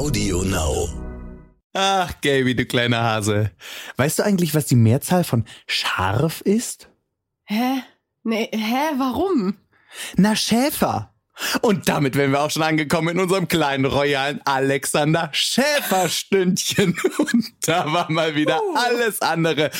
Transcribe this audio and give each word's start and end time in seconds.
Audio 0.00 0.42
Now. 0.44 0.88
Ach, 1.74 2.10
Gaby, 2.22 2.56
du 2.56 2.64
kleiner 2.64 3.02
Hase. 3.02 3.50
Weißt 3.98 4.18
du 4.18 4.22
eigentlich, 4.22 4.54
was 4.54 4.64
die 4.64 4.74
Mehrzahl 4.74 5.24
von 5.24 5.44
scharf 5.66 6.40
ist? 6.40 6.88
Hä? 7.44 7.82
Nee, 8.22 8.48
hä? 8.50 8.94
Warum? 8.96 9.58
Na, 10.16 10.34
Schäfer. 10.36 11.09
Und 11.62 11.88
damit 11.88 12.16
wären 12.16 12.32
wir 12.32 12.40
auch 12.42 12.50
schon 12.50 12.62
angekommen 12.62 13.08
in 13.16 13.20
unserem 13.20 13.48
kleinen 13.48 13.84
royalen 13.84 14.40
Alexander 14.44 15.28
Schäferstündchen. 15.32 16.96
Und 17.18 17.46
da 17.62 17.92
war 17.92 18.10
mal 18.10 18.34
wieder 18.34 18.60
alles 18.74 19.22
andere 19.22 19.70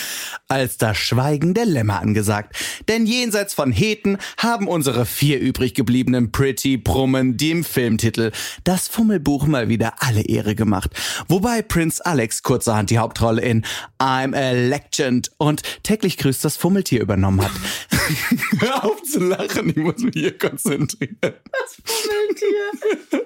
als 0.49 0.77
das 0.79 0.96
Schweigen 0.96 1.54
der 1.54 1.67
Lämmer 1.67 2.00
angesagt. 2.00 2.57
Denn 2.89 3.07
jenseits 3.07 3.54
von 3.54 3.73
Heten 3.73 4.18
haben 4.36 4.68
unsere 4.68 5.07
vier 5.07 5.41
übrig 5.41 5.75
gebliebenen 5.75 6.32
Pretty 6.32 6.77
Brummen 6.77 7.36
dem 7.36 7.64
Filmtitel 7.64 8.32
Das 8.64 8.89
Fummelbuch 8.89 9.46
mal 9.46 9.68
wieder 9.68 9.95
alle 10.00 10.22
Ehre 10.22 10.54
gemacht. 10.54 10.90
Wobei 11.29 11.63
Prinz 11.63 12.00
Alex 12.00 12.43
kurzerhand 12.43 12.90
die 12.90 12.99
Hauptrolle 12.99 13.43
in 13.43 13.64
I'm 13.99 14.36
a 14.36 14.53
Legend 14.53 15.31
und 15.39 15.63
täglich 15.82 16.17
grüßt 16.17 16.45
das 16.45 16.57
Fummeltier 16.57 17.00
übernommen 17.00 17.43
hat. 17.43 17.53
Hör 18.61 18.85
auf 18.85 19.03
zu 19.03 19.21
lachen, 19.21 19.71
ich 19.71 19.77
muss 19.77 19.99
mich 19.99 20.14
hier 20.14 20.36
konzentrieren. 20.36 21.35
Das 21.53 21.77
Fummeltier. 21.85 23.22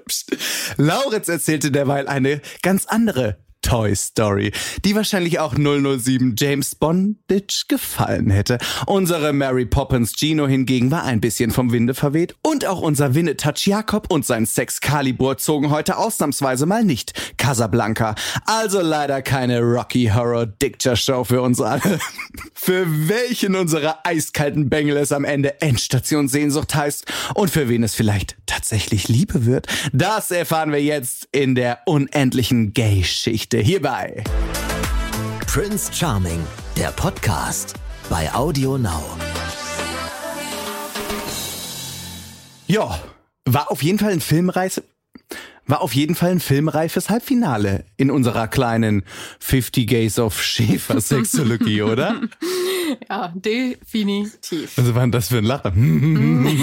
Lauritz 0.77 1.29
erzählte 1.29 1.71
derweil 1.71 2.09
eine 2.09 2.41
ganz 2.63 2.87
andere 2.87 3.44
Toy 3.65 3.97
Story, 3.97 4.53
die 4.85 4.95
wahrscheinlich 4.95 5.39
auch 5.39 5.55
007 5.55 6.35
James 6.39 6.75
Bondage 6.75 7.65
gefallen 7.67 8.31
hätte. 8.31 8.59
Unsere 8.87 9.33
Mary 9.33 9.65
Poppins 9.65 10.13
Gino 10.15 10.47
hingegen 10.47 10.91
war 10.91 11.05
ein 11.05 11.23
bisschen 11.23 11.51
vom 11.51 11.73
Winde 11.73 11.95
verweht 11.95 12.35
und 12.43 12.67
auch 12.67 12.83
unser 12.83 13.15
Winnetouch 13.15 13.67
Jakob 13.67 14.13
und 14.13 14.27
sein 14.27 14.45
Sex 14.45 14.83
Calibur 14.83 15.39
zogen 15.39 15.71
heute 15.71 15.97
ausnahmsweise 15.97 16.67
mal 16.67 16.85
nicht 16.85 17.15
Casablanca. 17.39 18.15
Also 18.45 18.83
leider 18.83 19.23
keine 19.23 19.61
Rocky 19.61 20.11
Horror 20.15 20.45
Picture 20.47 20.97
Show 20.97 21.25
für 21.25 21.41
uns 21.41 21.59
alle. 21.63 21.99
für 22.55 22.85
welchen 23.09 23.57
unserer 23.57 24.01
eiskalten 24.05 24.69
Bengel 24.69 24.99
es 24.99 25.11
am 25.11 25.25
Ende 25.25 25.63
Endstation 25.63 26.29
Sehnsucht 26.29 26.75
heißt 26.75 27.07
und 27.35 27.49
für 27.49 27.71
wen 27.71 27.83
es 27.83 27.95
vielleicht 27.95 28.37
tatsächlich 28.45 29.09
Liebe 29.09 29.47
wird, 29.47 29.69
das 29.93 30.31
erfahren 30.31 30.71
wir 30.71 30.83
jetzt 30.83 31.29
in 31.33 31.55
der 31.55 31.81
unendlichen 31.87 32.75
Gay-Schichte 33.55 33.59
hierbei. 33.59 34.25
Prince 35.47 35.93
Charming, 35.93 36.41
der 36.77 36.91
Podcast 36.91 37.75
bei 38.11 38.33
Audio 38.33 38.77
Now. 38.77 39.03
Ja, 42.67 42.99
war 43.45 43.71
auf 43.71 43.83
jeden 43.83 43.99
Fall 43.99 44.13
ein 44.13 44.21
filmreif, 44.21 44.83
war 45.67 45.81
auf 45.81 45.95
jeden 45.95 46.15
Fall 46.15 46.31
ein 46.31 46.41
filmreifes 46.41 47.11
Halbfinale 47.11 47.85
in 47.97 48.11
unserer 48.11 48.49
kleinen 48.49 49.05
50 49.41 49.87
Gays 49.87 50.19
of 50.19 50.43
Schäfer 50.43 51.01
Sexologie, 51.05 51.83
oder? 51.83 52.21
Ja, 53.09 53.33
definitiv. 53.35 54.77
Was 54.77 54.95
war 54.95 55.03
denn 55.03 55.13
das 55.13 55.29
für 55.29 55.39
ein 55.39 55.45
Lachen? 55.45 56.47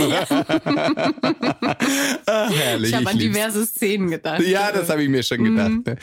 ah, 2.25 2.49
herrlich. 2.49 2.91
Ich 2.91 2.95
habe 2.95 3.09
an 3.09 3.17
diverse 3.17 3.65
Szenen 3.65 4.11
gedacht. 4.11 4.41
Ja, 4.41 4.71
das 4.71 4.89
habe 4.89 5.03
ich 5.03 5.09
mir 5.09 5.23
schon 5.23 5.43
gedacht. 5.43 5.85
ne? 5.85 5.97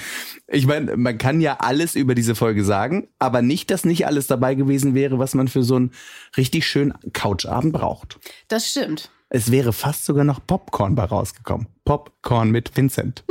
Ich 0.48 0.66
meine, 0.66 0.96
man 0.96 1.18
kann 1.18 1.40
ja 1.40 1.58
alles 1.60 1.94
über 1.94 2.14
diese 2.14 2.34
Folge 2.34 2.64
sagen, 2.64 3.08
aber 3.18 3.42
nicht, 3.42 3.70
dass 3.70 3.84
nicht 3.84 4.06
alles 4.06 4.26
dabei 4.26 4.54
gewesen 4.54 4.94
wäre, 4.94 5.18
was 5.18 5.34
man 5.34 5.48
für 5.48 5.62
so 5.62 5.76
einen 5.76 5.92
richtig 6.36 6.66
schönen 6.66 6.94
Couchabend 7.12 7.72
braucht. 7.72 8.18
Das 8.48 8.68
stimmt. 8.68 9.10
Es 9.30 9.50
wäre 9.50 9.72
fast 9.72 10.06
sogar 10.06 10.24
noch 10.24 10.44
Popcorn 10.46 10.94
bei 10.94 11.04
rausgekommen. 11.04 11.66
Popcorn 11.84 12.50
mit 12.50 12.74
Vincent. 12.76 13.24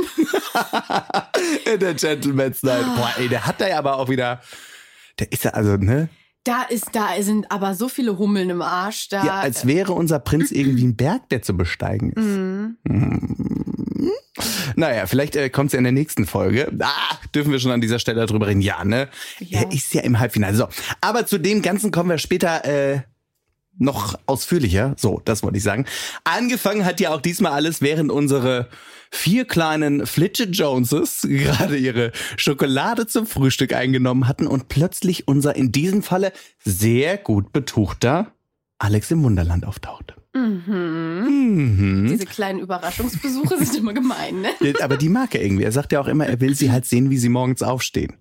In 1.72 1.80
der 1.80 1.94
Gentleman's 1.94 2.62
Night. 2.62 2.84
Boah, 2.96 3.12
ey, 3.18 3.28
der 3.28 3.46
hat 3.46 3.60
da 3.60 3.68
ja 3.68 3.78
aber 3.78 3.96
auch 3.98 4.08
wieder. 4.08 4.40
Der 5.18 5.32
ist 5.32 5.44
ja 5.44 5.52
also, 5.52 5.76
ne? 5.76 6.08
Da 6.44 6.62
ist, 6.62 6.90
da 6.92 7.20
sind 7.20 7.50
aber 7.50 7.74
so 7.74 7.88
viele 7.88 8.16
Hummeln 8.16 8.48
im 8.48 8.62
Arsch. 8.62 9.08
Da, 9.08 9.24
Ja, 9.24 9.40
als 9.40 9.66
wäre 9.66 9.92
unser 9.92 10.20
Prinz 10.20 10.52
irgendwie 10.52 10.84
ein 10.84 10.96
Berg, 10.96 11.28
der 11.30 11.42
zu 11.42 11.56
besteigen 11.56 12.12
ist. 12.12 12.24
Mhm. 12.24 12.76
Naja, 14.76 15.06
vielleicht 15.06 15.34
äh, 15.34 15.50
kommt 15.50 15.68
es 15.68 15.72
ja 15.72 15.78
in 15.78 15.84
der 15.84 15.92
nächsten 15.92 16.26
Folge. 16.26 16.72
Ah, 16.80 17.16
dürfen 17.34 17.50
wir 17.50 17.58
schon 17.58 17.72
an 17.72 17.80
dieser 17.80 17.98
Stelle 17.98 18.24
drüber 18.26 18.46
reden? 18.46 18.60
Ja, 18.60 18.84
ne? 18.84 19.08
Ja. 19.40 19.62
Er 19.62 19.72
ist 19.72 19.92
ja 19.92 20.02
im 20.02 20.20
Halbfinale. 20.20 20.56
So, 20.56 20.68
aber 21.00 21.26
zu 21.26 21.38
dem 21.38 21.60
Ganzen 21.60 21.90
kommen 21.90 22.08
wir 22.10 22.18
später 22.18 22.64
äh, 22.64 23.00
noch 23.78 24.18
ausführlicher. 24.26 24.94
So, 24.96 25.20
das 25.24 25.42
wollte 25.42 25.58
ich 25.58 25.62
sagen. 25.62 25.86
Angefangen 26.24 26.84
hat 26.84 27.00
ja 27.00 27.14
auch 27.14 27.20
diesmal 27.20 27.52
alles, 27.52 27.80
während 27.80 28.10
unsere 28.10 28.68
vier 29.10 29.44
kleinen 29.44 30.06
Flitche 30.06 30.44
Joneses 30.44 31.22
gerade 31.28 31.76
ihre 31.76 32.12
Schokolade 32.36 33.06
zum 33.06 33.26
Frühstück 33.26 33.72
eingenommen 33.72 34.28
hatten 34.28 34.46
und 34.46 34.68
plötzlich 34.68 35.28
unser 35.28 35.56
in 35.56 35.72
diesem 35.72 36.02
Falle 36.02 36.32
sehr 36.64 37.16
gut 37.16 37.52
betuchter 37.52 38.32
Alex 38.78 39.10
im 39.10 39.22
Wunderland 39.24 39.64
auftauchte. 39.66 40.14
Mhm. 40.34 42.06
Diese 42.08 42.26
kleinen 42.26 42.60
Überraschungsbesuche 42.60 43.56
sind 43.58 43.76
immer 43.76 43.94
gemein, 43.94 44.40
ne? 44.40 44.50
Aber 44.82 44.96
die 44.96 45.08
mag 45.08 45.34
er 45.34 45.42
irgendwie. 45.42 45.64
Er 45.64 45.72
sagt 45.72 45.92
ja 45.92 46.00
auch 46.00 46.06
immer, 46.06 46.26
er 46.26 46.40
will 46.40 46.54
sie 46.54 46.70
halt 46.70 46.84
sehen, 46.84 47.10
wie 47.10 47.18
sie 47.18 47.28
morgens 47.28 47.62
aufstehen. 47.62 48.18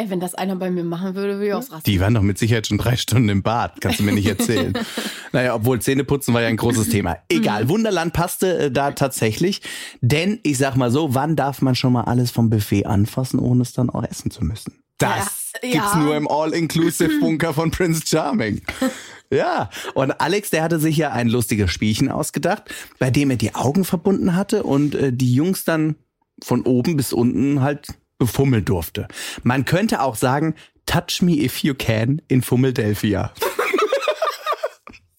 Ey, 0.00 0.10
wenn 0.10 0.20
das 0.20 0.36
einer 0.36 0.54
bei 0.54 0.70
mir 0.70 0.84
machen 0.84 1.16
würde, 1.16 1.34
würde 1.34 1.48
ich 1.48 1.54
ausrasten. 1.54 1.82
Die 1.92 1.98
waren 2.00 2.14
doch 2.14 2.22
mit 2.22 2.38
Sicherheit 2.38 2.68
schon 2.68 2.78
drei 2.78 2.96
Stunden 2.96 3.28
im 3.28 3.42
Bad. 3.42 3.80
Kannst 3.80 3.98
du 3.98 4.04
mir 4.04 4.12
nicht 4.12 4.28
erzählen. 4.28 4.72
naja, 5.32 5.54
obwohl 5.56 5.80
Zähneputzen 5.82 6.32
war 6.34 6.40
ja 6.42 6.46
ein 6.48 6.56
großes 6.56 6.88
Thema. 6.90 7.16
Egal, 7.28 7.68
Wunderland 7.68 8.12
passte 8.12 8.58
äh, 8.58 8.70
da 8.70 8.92
tatsächlich. 8.92 9.60
Denn 10.00 10.38
ich 10.44 10.56
sag 10.58 10.76
mal 10.76 10.92
so, 10.92 11.14
wann 11.16 11.34
darf 11.34 11.62
man 11.62 11.74
schon 11.74 11.92
mal 11.92 12.04
alles 12.04 12.30
vom 12.30 12.48
Buffet 12.48 12.86
anfassen, 12.86 13.40
ohne 13.40 13.62
es 13.62 13.72
dann 13.72 13.90
auch 13.90 14.04
essen 14.04 14.30
zu 14.30 14.44
müssen? 14.44 14.72
Das 14.98 15.52
Ja, 15.62 15.70
gibt's 15.70 15.94
ja. 15.94 15.98
nur 16.00 16.16
im 16.16 16.28
All-Inclusive-Bunker 16.28 17.54
von 17.54 17.70
Prince 17.72 18.02
Charming. 18.06 18.62
Ja, 19.30 19.68
und 19.94 20.12
Alex, 20.20 20.50
der 20.50 20.62
hatte 20.62 20.78
sich 20.78 20.96
ja 20.96 21.10
ein 21.12 21.28
lustiges 21.28 21.70
Spielchen 21.72 22.08
ausgedacht, 22.08 22.64
bei 22.98 23.10
dem 23.10 23.30
er 23.30 23.36
die 23.36 23.54
Augen 23.54 23.84
verbunden 23.84 24.34
hatte 24.36 24.62
und 24.62 24.94
äh, 24.94 25.12
die 25.12 25.34
Jungs 25.34 25.64
dann 25.64 25.96
von 26.42 26.62
oben 26.62 26.96
bis 26.96 27.12
unten 27.12 27.62
halt 27.62 27.88
befummeln 28.18 28.64
durfte. 28.64 29.08
Man 29.42 29.64
könnte 29.64 30.02
auch 30.02 30.16
sagen, 30.16 30.54
touch 30.86 31.22
me 31.22 31.32
if 31.32 31.62
you 31.62 31.74
can 31.74 32.20
in 32.28 32.42
Fummeldelphia. 32.42 33.32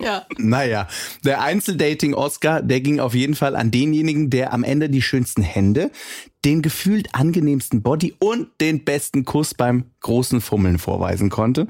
Ja. 0.02 0.26
Naja, 0.38 0.88
der 1.26 1.42
Einzeldating-Oscar, 1.42 2.62
der 2.62 2.80
ging 2.80 3.02
auf 3.02 3.14
jeden 3.14 3.36
Fall 3.36 3.56
an 3.58 3.70
denjenigen, 3.70 4.30
der 4.30 4.54
am 4.54 4.64
Ende 4.64 4.90
die 4.90 5.02
schönsten 5.02 5.42
Hände, 5.42 5.92
den 6.46 6.62
gefühlt 6.62 7.14
angenehmsten 7.14 7.82
Body 7.82 8.16
und 8.18 8.48
den 8.62 8.86
besten 8.86 9.26
Kuss 9.26 9.54
beim 9.54 9.92
großen 10.00 10.40
Fummeln 10.40 10.80
vorweisen 10.80 11.30
konnte. 11.30 11.68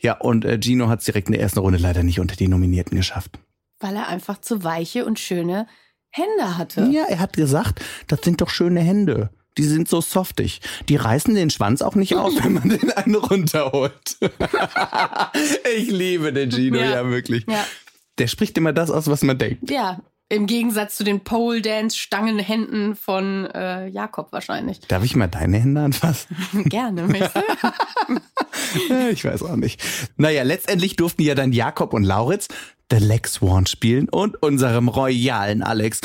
Ja, 0.00 0.14
und 0.18 0.46
äh, 0.46 0.58
Gino 0.58 0.88
hat 0.88 1.00
es 1.00 1.04
direkt 1.04 1.28
in 1.28 1.32
der 1.32 1.42
ersten 1.42 1.58
Runde 1.58 1.78
leider 1.78 2.02
nicht 2.02 2.18
unter 2.18 2.34
die 2.34 2.48
Nominierten 2.48 2.96
geschafft. 2.96 3.38
Weil 3.78 3.96
er 3.96 4.08
einfach 4.08 4.40
zu 4.40 4.64
weiche 4.64 5.04
und 5.04 5.18
schöne 5.18 5.66
Hände 6.08 6.56
hatte. 6.56 6.88
Ja, 6.90 7.04
er 7.06 7.18
hat 7.18 7.34
gesagt, 7.34 7.84
das 8.06 8.20
sind 8.22 8.40
doch 8.40 8.48
schöne 8.48 8.80
Hände. 8.80 9.28
Die 9.58 9.64
sind 9.64 9.88
so 9.88 10.00
softig. 10.00 10.60
Die 10.88 10.96
reißen 10.96 11.34
den 11.34 11.50
Schwanz 11.50 11.82
auch 11.82 11.94
nicht 11.94 12.14
auf, 12.16 12.32
wenn 12.44 12.54
man 12.54 12.68
den 12.68 12.90
einen 12.92 13.14
runterholt. 13.14 14.16
ich 15.76 15.90
liebe 15.90 16.32
den 16.32 16.50
Gino, 16.50 16.78
ja, 16.78 16.90
Ja. 16.90 17.08
wirklich. 17.10 17.44
Ja. 17.48 17.64
Der 18.18 18.26
spricht 18.28 18.56
immer 18.58 18.72
das 18.72 18.90
aus, 18.90 19.08
was 19.08 19.22
man 19.22 19.36
denkt. 19.38 19.70
Ja, 19.70 20.00
im 20.28 20.46
Gegensatz 20.46 20.96
zu 20.96 21.04
den 21.04 21.20
Pole 21.22 21.60
Dance 21.62 21.96
Stangenhänden 21.96 22.96
von 22.96 23.46
äh, 23.46 23.86
Jakob 23.88 24.32
wahrscheinlich. 24.32 24.80
Darf 24.88 25.04
ich 25.04 25.14
mal 25.14 25.28
deine 25.28 25.58
Hände 25.58 25.82
anfassen? 25.82 26.36
Gerne, 26.64 27.06
ich 29.12 29.24
weiß 29.24 29.42
auch 29.42 29.56
nicht. 29.56 29.82
Naja, 30.16 30.42
letztendlich 30.42 30.96
durften 30.96 31.22
ja 31.22 31.34
dann 31.34 31.52
Jakob 31.52 31.92
und 31.92 32.02
Lauritz 32.04 32.48
The 32.90 32.98
Lex 32.98 33.34
Swan 33.34 33.66
spielen 33.66 34.08
und 34.08 34.42
unserem 34.42 34.88
royalen 34.88 35.62
Alex 35.62 36.00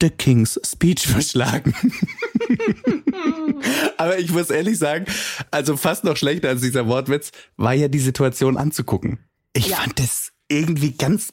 The 0.00 0.10
King's 0.10 0.60
Speech 0.64 1.06
verschlagen. 1.06 1.74
Aber 3.96 4.18
ich 4.18 4.30
muss 4.32 4.50
ehrlich 4.50 4.78
sagen, 4.78 5.06
also 5.50 5.76
fast 5.76 6.04
noch 6.04 6.16
schlechter 6.16 6.48
als 6.48 6.60
dieser 6.60 6.86
Wortwitz, 6.86 7.30
war 7.56 7.74
ja 7.74 7.88
die 7.88 8.00
Situation 8.00 8.56
anzugucken. 8.56 9.18
Ich 9.52 9.68
Ja. 9.68 9.76
fand 9.76 9.98
das 9.98 10.32
irgendwie 10.48 10.92
ganz 10.92 11.32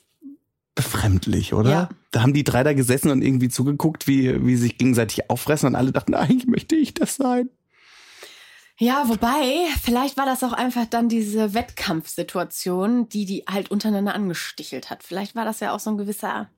befremdlich, 0.76 1.54
oder? 1.54 1.70
Ja. 1.70 1.90
Da 2.12 2.22
haben 2.22 2.34
die 2.34 2.44
drei 2.44 2.64
da 2.64 2.74
gesessen 2.74 3.10
und 3.12 3.22
irgendwie 3.22 3.50
zugeguckt, 3.50 4.08
wie, 4.08 4.46
wie 4.46 4.56
sich 4.56 4.78
gegenseitig 4.78 5.30
auffressen 5.30 5.68
und 5.68 5.76
alle 5.76 5.92
dachten, 5.92 6.14
eigentlich 6.14 6.48
möchte 6.48 6.76
ich 6.76 6.94
das 6.94 7.16
sein. 7.16 7.50
Ja, 8.78 9.04
wobei, 9.08 9.66
vielleicht 9.84 10.18
war 10.18 10.26
das 10.26 10.44
auch 10.44 10.54
einfach 10.54 10.86
dann 10.86 11.08
diese 11.10 11.54
Wettkampfsituation, 11.54 13.10
die 13.10 13.26
die 13.26 13.44
halt 13.48 13.70
untereinander 13.70 14.16
angestichelt 14.16 14.90
hat. 14.90 15.04
Vielleicht 15.04 15.36
war 15.36 15.46
das 15.46 15.60
ja 15.60 15.74
auch 15.74 15.80
so 15.80 15.92
ein 15.92 15.98
gewisser. 15.98 16.50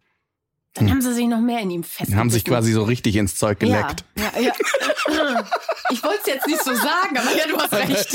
Dann 0.74 0.90
haben 0.90 1.02
sie 1.02 1.14
sich 1.14 1.28
noch 1.28 1.40
mehr 1.40 1.60
in 1.60 1.70
ihm 1.70 1.84
festgehalten. 1.84 2.14
Hm. 2.14 2.20
Haben 2.20 2.30
sich 2.32 2.46
quasi 2.46 2.72
so 2.72 2.84
richtig 2.84 3.16
ins 3.16 3.36
Zeug 3.36 3.60
geleckt. 3.60 4.04
Ja, 4.18 4.32
ja, 4.40 4.42
ja. 4.42 5.46
Ich 5.92 6.04
wollte 6.04 6.20
es 6.22 6.28
jetzt 6.28 6.48
nicht 6.48 6.64
so 6.64 6.74
sagen, 6.74 7.16
aber 7.16 7.30
ja, 7.38 7.48
du 7.48 7.58
hast 7.58 7.74
recht. 7.74 8.14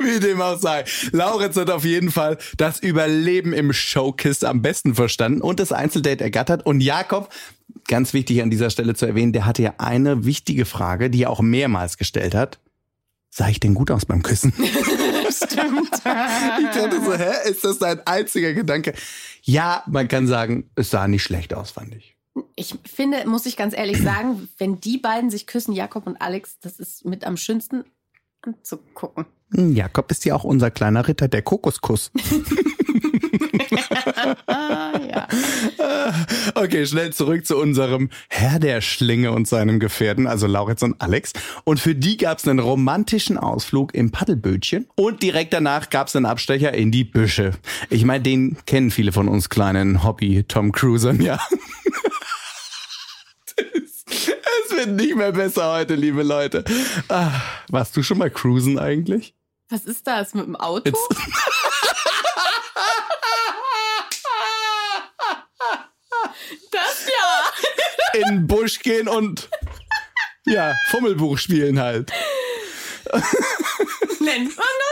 Wie 0.00 0.20
dem 0.20 0.42
auch 0.42 0.58
sei. 0.58 0.84
Lauritz 1.12 1.56
hat 1.56 1.70
auf 1.70 1.84
jeden 1.84 2.10
Fall 2.10 2.36
das 2.58 2.78
Überleben 2.80 3.54
im 3.54 3.72
Showkiss 3.72 4.44
am 4.44 4.60
besten 4.60 4.94
verstanden 4.94 5.40
und 5.40 5.60
das 5.60 5.72
Einzeldate 5.72 6.22
ergattert. 6.22 6.66
Und 6.66 6.82
Jakob, 6.82 7.30
ganz 7.88 8.12
wichtig 8.12 8.42
an 8.42 8.50
dieser 8.50 8.68
Stelle 8.68 8.94
zu 8.94 9.06
erwähnen, 9.06 9.32
der 9.32 9.46
hatte 9.46 9.62
ja 9.62 9.74
eine 9.78 10.26
wichtige 10.26 10.66
Frage, 10.66 11.08
die 11.08 11.22
er 11.22 11.30
auch 11.30 11.40
mehrmals 11.40 11.96
gestellt 11.96 12.34
hat. 12.34 12.58
Sah 13.30 13.48
ich 13.48 13.60
denn 13.60 13.74
gut 13.74 13.90
aus 13.90 14.04
beim 14.04 14.22
Küssen? 14.22 14.52
Ich 16.60 16.66
dachte 16.74 17.00
so, 17.04 17.14
hä, 17.14 17.48
ist 17.48 17.64
das 17.64 17.78
dein 17.78 18.06
einziger 18.06 18.52
Gedanke? 18.52 18.94
Ja, 19.42 19.82
man 19.86 20.08
kann 20.08 20.26
sagen, 20.26 20.70
es 20.74 20.90
sah 20.90 21.08
nicht 21.08 21.22
schlecht 21.22 21.54
aus, 21.54 21.70
fand 21.70 21.94
ich. 21.94 22.16
Ich 22.56 22.74
finde, 22.84 23.26
muss 23.26 23.46
ich 23.46 23.56
ganz 23.56 23.76
ehrlich 23.76 24.00
sagen, 24.02 24.48
wenn 24.58 24.80
die 24.80 24.98
beiden 24.98 25.30
sich 25.30 25.46
küssen, 25.46 25.72
Jakob 25.72 26.06
und 26.06 26.20
Alex, 26.20 26.58
das 26.60 26.78
ist 26.78 27.04
mit 27.04 27.24
am 27.24 27.36
schönsten 27.36 27.84
anzugucken. 28.42 29.26
Hm, 29.52 29.74
Jakob 29.74 30.10
ist 30.10 30.24
ja 30.24 30.34
auch 30.34 30.44
unser 30.44 30.70
kleiner 30.70 31.08
Ritter, 31.08 31.28
der 31.28 31.42
Kokoskuss. 31.42 32.12
Okay, 36.80 36.86
schnell 36.86 37.12
zurück 37.12 37.44
zu 37.44 37.58
unserem 37.58 38.08
Herr 38.30 38.58
der 38.58 38.80
Schlinge 38.80 39.32
und 39.32 39.46
seinem 39.46 39.80
Gefährten, 39.80 40.26
also 40.26 40.46
Lauritz 40.46 40.80
und 40.82 40.98
Alex. 41.02 41.34
Und 41.64 41.78
für 41.78 41.94
die 41.94 42.16
gab 42.16 42.38
es 42.38 42.48
einen 42.48 42.58
romantischen 42.58 43.36
Ausflug 43.36 43.92
im 43.94 44.10
Paddelbötchen 44.10 44.88
und 44.94 45.22
direkt 45.22 45.52
danach 45.52 45.90
gab 45.90 46.06
es 46.08 46.16
einen 46.16 46.24
Abstecher 46.24 46.72
in 46.72 46.90
die 46.90 47.04
Büsche. 47.04 47.50
Ich 47.90 48.06
meine, 48.06 48.22
den 48.22 48.56
kennen 48.64 48.90
viele 48.90 49.12
von 49.12 49.28
uns 49.28 49.50
kleinen 49.50 50.02
Hobby-Tom 50.04 50.72
Cruisern, 50.72 51.20
ja. 51.20 51.38
Es 53.56 54.76
wird 54.76 54.88
nicht 54.96 55.16
mehr 55.16 55.32
besser 55.32 55.74
heute, 55.74 55.94
liebe 55.96 56.22
Leute. 56.22 56.64
Ah, 57.08 57.32
warst 57.68 57.94
du 57.96 58.02
schon 58.02 58.16
mal 58.16 58.30
cruisen 58.30 58.78
eigentlich? 58.78 59.34
Was 59.68 59.84
ist 59.84 60.06
das 60.06 60.32
mit 60.32 60.46
dem 60.46 60.56
Auto? 60.56 60.84
Jetzt- 60.86 60.98
Das 66.70 67.06
ja. 67.06 67.52
In 68.20 68.28
den 68.28 68.46
Busch 68.46 68.78
gehen 68.80 69.08
und 69.08 69.48
ja, 70.46 70.74
Fummelbuch 70.90 71.38
spielen 71.38 71.80
halt. 71.80 72.12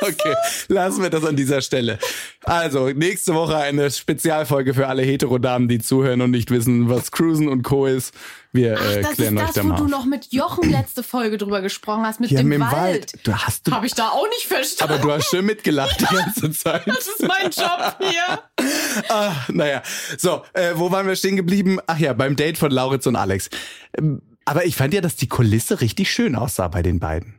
Das? 0.00 0.10
Okay, 0.10 0.34
lassen 0.68 1.02
wir 1.02 1.10
das 1.10 1.24
an 1.24 1.36
dieser 1.36 1.60
Stelle. 1.60 1.98
Also, 2.44 2.88
nächste 2.90 3.34
Woche 3.34 3.56
eine 3.56 3.90
Spezialfolge 3.90 4.74
für 4.74 4.86
alle 4.88 5.02
Heterodamen, 5.02 5.68
die 5.68 5.78
zuhören 5.80 6.20
und 6.20 6.30
nicht 6.30 6.50
wissen, 6.50 6.88
was 6.88 7.10
Cruisen 7.12 7.48
und 7.48 7.62
Co. 7.62 7.86
ist. 7.86 8.14
Wir 8.52 8.72
äh, 8.80 9.02
Das 9.02 9.12
klären 9.16 9.36
ist 9.36 9.40
euch 9.42 9.46
das, 9.48 9.54
da 9.56 9.64
wo 9.64 9.68
mal 9.68 9.76
du 9.76 9.88
noch 9.88 10.04
mit 10.06 10.32
Jochen 10.32 10.70
letzte 10.70 11.02
Folge 11.02 11.36
drüber 11.36 11.60
gesprochen 11.60 12.04
hast, 12.06 12.18
mit 12.20 12.30
Ja, 12.30 12.38
dem 12.38 12.48
mit 12.48 12.60
Wald. 12.60 12.72
Wald. 12.72 13.12
Du 13.24 13.34
hast 13.34 13.66
du, 13.66 13.72
Habe 13.72 13.86
ich 13.86 13.94
da 13.94 14.08
auch 14.08 14.26
nicht 14.28 14.46
verstanden. 14.46 14.94
aber 14.94 15.02
du 15.02 15.12
hast 15.12 15.28
schön 15.28 15.44
mitgelacht 15.44 16.00
die 16.00 16.14
ganze 16.14 16.50
Zeit. 16.52 16.86
das 16.86 17.06
ist 17.06 17.22
mein 17.26 17.50
Job 17.50 17.96
hier. 18.00 18.40
Ah, 19.10 19.32
naja, 19.48 19.82
so, 20.16 20.42
äh, 20.54 20.72
wo 20.76 20.90
waren 20.90 21.06
wir 21.06 21.16
stehen 21.16 21.36
geblieben? 21.36 21.78
Ach 21.86 21.98
ja, 21.98 22.12
beim 22.14 22.36
Date 22.36 22.56
von 22.58 22.70
Lauritz 22.70 23.06
und 23.06 23.16
Alex. 23.16 23.50
Ähm, 23.98 24.22
aber 24.46 24.64
ich 24.64 24.76
fand 24.76 24.94
ja, 24.94 25.02
dass 25.02 25.16
die 25.16 25.28
Kulisse 25.28 25.82
richtig 25.82 26.10
schön 26.10 26.34
aussah 26.34 26.68
bei 26.68 26.82
den 26.82 26.98
beiden. 27.00 27.37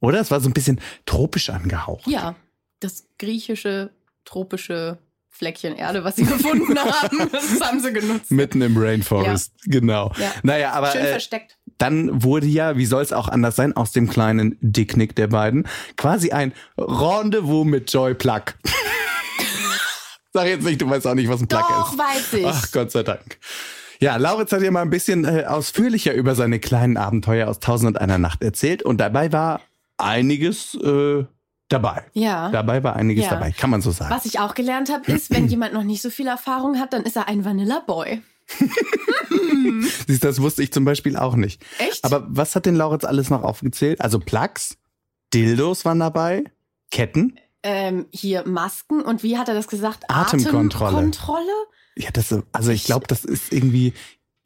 Oder? 0.00 0.20
Es 0.20 0.30
war 0.30 0.40
so 0.40 0.48
ein 0.48 0.52
bisschen 0.52 0.80
tropisch 1.06 1.50
angehaucht. 1.50 2.06
Ja, 2.06 2.36
das 2.80 3.04
griechische, 3.18 3.90
tropische 4.24 4.98
Fleckchen 5.30 5.76
Erde, 5.76 6.02
was 6.02 6.16
sie 6.16 6.24
gefunden 6.24 6.76
haben, 6.78 7.30
das 7.30 7.60
haben 7.60 7.80
sie 7.80 7.92
genutzt. 7.92 8.30
Mitten 8.30 8.60
im 8.60 8.76
Rainforest, 8.76 9.52
genau. 9.66 10.12
Ja. 10.18 10.32
Naja, 10.42 10.72
aber 10.72 10.90
Schön 10.90 11.02
äh, 11.02 11.10
versteckt. 11.10 11.56
dann 11.78 12.24
wurde 12.24 12.46
ja, 12.46 12.76
wie 12.76 12.86
soll 12.86 13.02
es 13.02 13.12
auch 13.12 13.28
anders 13.28 13.54
sein, 13.54 13.76
aus 13.76 13.92
dem 13.92 14.08
kleinen 14.08 14.56
Dicknick 14.60 15.14
der 15.14 15.28
beiden 15.28 15.68
quasi 15.96 16.32
ein 16.32 16.52
Rendezvous 16.76 17.64
mit 17.64 17.92
Joy 17.92 18.14
Plug. 18.14 18.42
Sag 20.32 20.46
jetzt 20.46 20.64
nicht, 20.64 20.80
du 20.80 20.90
weißt 20.90 21.06
auch 21.06 21.14
nicht, 21.14 21.28
was 21.28 21.40
ein 21.40 21.48
Plug 21.48 21.60
Doch, 21.68 21.92
ist. 21.92 21.98
weiß 21.98 22.32
ich. 22.34 22.46
Ach, 22.46 22.72
Gott 22.72 22.90
sei 22.90 23.02
Dank. 23.02 23.38
Ja, 24.00 24.16
Lauritz 24.16 24.52
hat 24.52 24.62
ja 24.62 24.70
mal 24.70 24.82
ein 24.82 24.90
bisschen 24.90 25.24
äh, 25.24 25.44
ausführlicher 25.44 26.14
über 26.14 26.34
seine 26.34 26.60
kleinen 26.60 26.96
Abenteuer 26.96 27.48
aus 27.48 27.60
Tausend 27.60 27.88
und 27.88 28.00
einer 28.00 28.18
Nacht 28.18 28.42
erzählt 28.42 28.82
und 28.82 28.98
dabei 28.98 29.32
war 29.32 29.60
einiges 29.98 30.74
äh, 30.76 31.24
dabei. 31.68 32.04
ja. 32.14 32.50
Dabei 32.50 32.82
war 32.82 32.96
einiges 32.96 33.24
Ja. 33.26 33.30
dabei, 33.32 33.50
kann 33.52 33.70
man 33.70 33.82
so 33.82 33.90
sagen. 33.90 34.14
Was 34.14 34.24
ich 34.24 34.38
auch 34.40 34.54
gelernt 34.54 34.90
habe, 34.90 35.10
ist, 35.12 35.30
wenn 35.30 35.46
jemand 35.48 35.74
noch 35.74 35.82
nicht 35.84 36.00
so 36.02 36.10
viel 36.10 36.26
Erfahrung 36.26 36.78
hat, 36.80 36.92
dann 36.92 37.02
ist 37.02 37.16
er 37.16 37.28
ein 37.28 37.44
Vanilla 37.44 37.80
Boy. 37.86 38.22
Siehst, 40.06 40.24
das 40.24 40.40
wusste 40.40 40.62
ich 40.62 40.72
zum 40.72 40.84
Beispiel 40.84 41.16
auch 41.16 41.36
nicht. 41.36 41.62
Echt? 41.78 42.04
Aber 42.04 42.26
was 42.28 42.54
hat 42.56 42.66
denn 42.66 42.76
Lauritz 42.76 43.04
alles 43.04 43.30
noch 43.30 43.42
aufgezählt? 43.42 44.00
Also 44.00 44.18
Plugs, 44.18 44.78
Dildos 45.34 45.84
waren 45.84 46.00
dabei, 46.00 46.44
Ketten. 46.90 47.38
ähm, 47.62 48.06
hier 48.10 48.46
Masken 48.46 49.02
und 49.02 49.22
wie 49.22 49.36
hat 49.36 49.48
er 49.48 49.54
das 49.54 49.68
gesagt? 49.68 50.04
Atemkontrolle. 50.08 50.96
Atemkontrolle? 50.96 51.52
Ja, 51.96 52.10
das, 52.12 52.34
also 52.52 52.70
ich 52.70 52.84
glaube, 52.84 53.06
das 53.08 53.24
ist 53.24 53.52
irgendwie, 53.52 53.92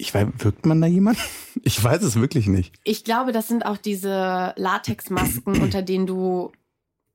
ich 0.03 0.13
weiß, 0.13 0.27
wirkt 0.39 0.67
man 0.67 0.81
da 0.81 0.87
jemand? 0.87 1.19
Ich 1.65 1.83
weiß 1.85 2.03
es 2.03 2.17
wirklich 2.19 2.49
nicht. 2.49 2.75
Ich 2.83 3.05
glaube, 3.05 3.31
das 3.31 3.47
sind 3.47 3.65
auch 3.67 3.77
diese 3.77 4.53
Latexmasken, 4.57 5.61
unter 5.63 5.83
denen 5.83 6.07
du 6.07 6.51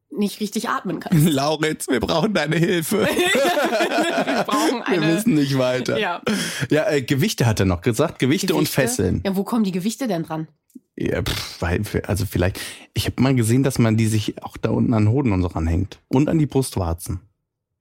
nicht 0.10 0.40
richtig 0.40 0.70
atmen 0.70 1.00
kannst. 1.02 1.28
Lauritz, 1.30 1.90
wir 1.90 2.00
brauchen 2.00 2.34
deine 2.34 2.56
Hilfe. 2.56 2.98
Wir 3.08 4.44
brauchen 4.44 4.78
Wir 4.80 4.88
eine. 4.88 5.16
wissen 5.16 5.34
nicht 5.34 5.58
weiter. 5.58 6.00
Ja. 6.00 6.22
Ja, 6.70 6.90
äh, 6.90 7.02
Gewichte 7.02 7.46
hat 7.46 7.60
er 7.60 7.66
noch 7.66 7.82
gesagt. 7.82 8.20
Gewichte, 8.20 8.54
und 8.54 8.60
Gewichte? 8.66 8.82
Fesseln. 8.82 9.22
Ja, 9.26 9.36
wo 9.36 9.44
kommen 9.44 9.64
die 9.66 9.72
Gewichte 9.74 10.08
denn 10.08 10.24
dran? 10.24 10.48
Ja, 10.96 11.22
pff, 11.24 11.62
weil, 11.62 11.82
also 12.06 12.26
vielleicht, 12.26 12.62
ich 12.94 13.06
habe 13.06 13.22
mal 13.22 13.36
gesehen, 13.36 13.64
dass 13.64 13.80
man 13.80 13.98
die 13.98 14.08
sich 14.08 14.42
auch 14.44 14.56
da 14.56 14.70
unten 14.70 14.94
an 14.94 15.06
den 15.06 15.12
Hoden 15.12 15.32
und 15.34 15.42
so 15.42 15.48
ranhängt. 15.48 16.00
Und 16.08 16.30
an 16.30 16.38
die 16.40 16.46
Brustwarzen. 16.46 17.20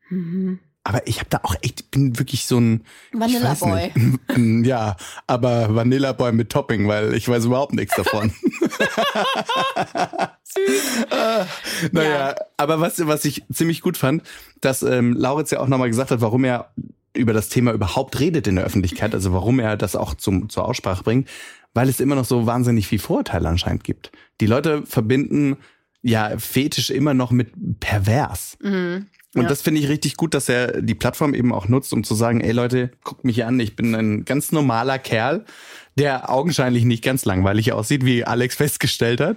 Mhm. 0.08 0.58
Aber 0.88 1.04
ich 1.08 1.18
habe 1.18 1.28
da 1.30 1.40
auch 1.42 1.56
echt, 1.62 1.90
bin 1.90 2.16
wirklich 2.16 2.46
so 2.46 2.60
ein 2.60 2.84
Vanilla 3.12 3.54
Boy. 3.54 3.90
Nicht. 4.36 4.66
Ja, 4.68 4.96
aber 5.26 5.74
Vanilla 5.74 6.12
Boy 6.12 6.30
mit 6.30 6.48
Topping, 6.50 6.86
weil 6.86 7.12
ich 7.14 7.28
weiß 7.28 7.46
überhaupt 7.46 7.74
nichts 7.74 7.96
davon. 7.96 8.32
Ah, 11.10 11.44
naja, 11.92 12.10
Ja. 12.30 12.34
aber 12.56 12.80
was, 12.80 13.06
was 13.06 13.24
ich 13.26 13.42
ziemlich 13.52 13.82
gut 13.82 13.96
fand, 13.98 14.22
dass 14.60 14.82
ähm, 14.82 15.12
Lauritz 15.12 15.50
ja 15.50 15.60
auch 15.60 15.66
nochmal 15.68 15.88
gesagt 15.88 16.10
hat, 16.10 16.20
warum 16.22 16.44
er 16.44 16.70
über 17.14 17.32
das 17.34 17.48
Thema 17.50 17.72
überhaupt 17.72 18.18
redet 18.20 18.46
in 18.46 18.56
der 18.56 18.64
Öffentlichkeit, 18.64 19.12
also 19.14 19.32
warum 19.34 19.58
er 19.58 19.76
das 19.76 19.96
auch 19.96 20.14
zum, 20.14 20.48
zur 20.48 20.64
Aussprache 20.66 21.02
bringt, 21.02 21.28
weil 21.74 21.88
es 21.88 22.00
immer 22.00 22.14
noch 22.14 22.24
so 22.24 22.46
wahnsinnig 22.46 22.86
viel 22.86 22.98
Vorurteile 22.98 23.48
anscheinend 23.48 23.84
gibt. 23.84 24.12
Die 24.40 24.46
Leute 24.46 24.82
verbinden 24.86 25.56
ja 26.02 26.38
Fetisch 26.38 26.90
immer 26.90 27.12
noch 27.12 27.32
mit 27.32 27.52
pervers. 27.80 28.56
Mhm. 28.62 29.06
Und 29.36 29.42
Ja. 29.42 29.48
das 29.48 29.62
finde 29.62 29.80
ich 29.80 29.88
richtig 29.88 30.16
gut, 30.16 30.34
dass 30.34 30.48
er 30.48 30.80
die 30.80 30.94
Plattform 30.94 31.34
eben 31.34 31.52
auch 31.52 31.68
nutzt, 31.68 31.92
um 31.92 32.02
zu 32.04 32.14
sagen, 32.14 32.40
ey 32.40 32.52
Leute, 32.52 32.90
guckt 33.04 33.24
mich 33.24 33.36
hier 33.36 33.46
an, 33.46 33.60
ich 33.60 33.76
bin 33.76 33.94
ein 33.94 34.24
ganz 34.24 34.50
normaler 34.50 34.98
Kerl, 34.98 35.44
der 35.98 36.30
augenscheinlich 36.30 36.84
nicht 36.84 37.04
ganz 37.04 37.24
langweilig 37.24 37.72
aussieht, 37.72 38.04
wie 38.04 38.24
Alex 38.24 38.56
festgestellt 38.56 39.20
hat. 39.20 39.36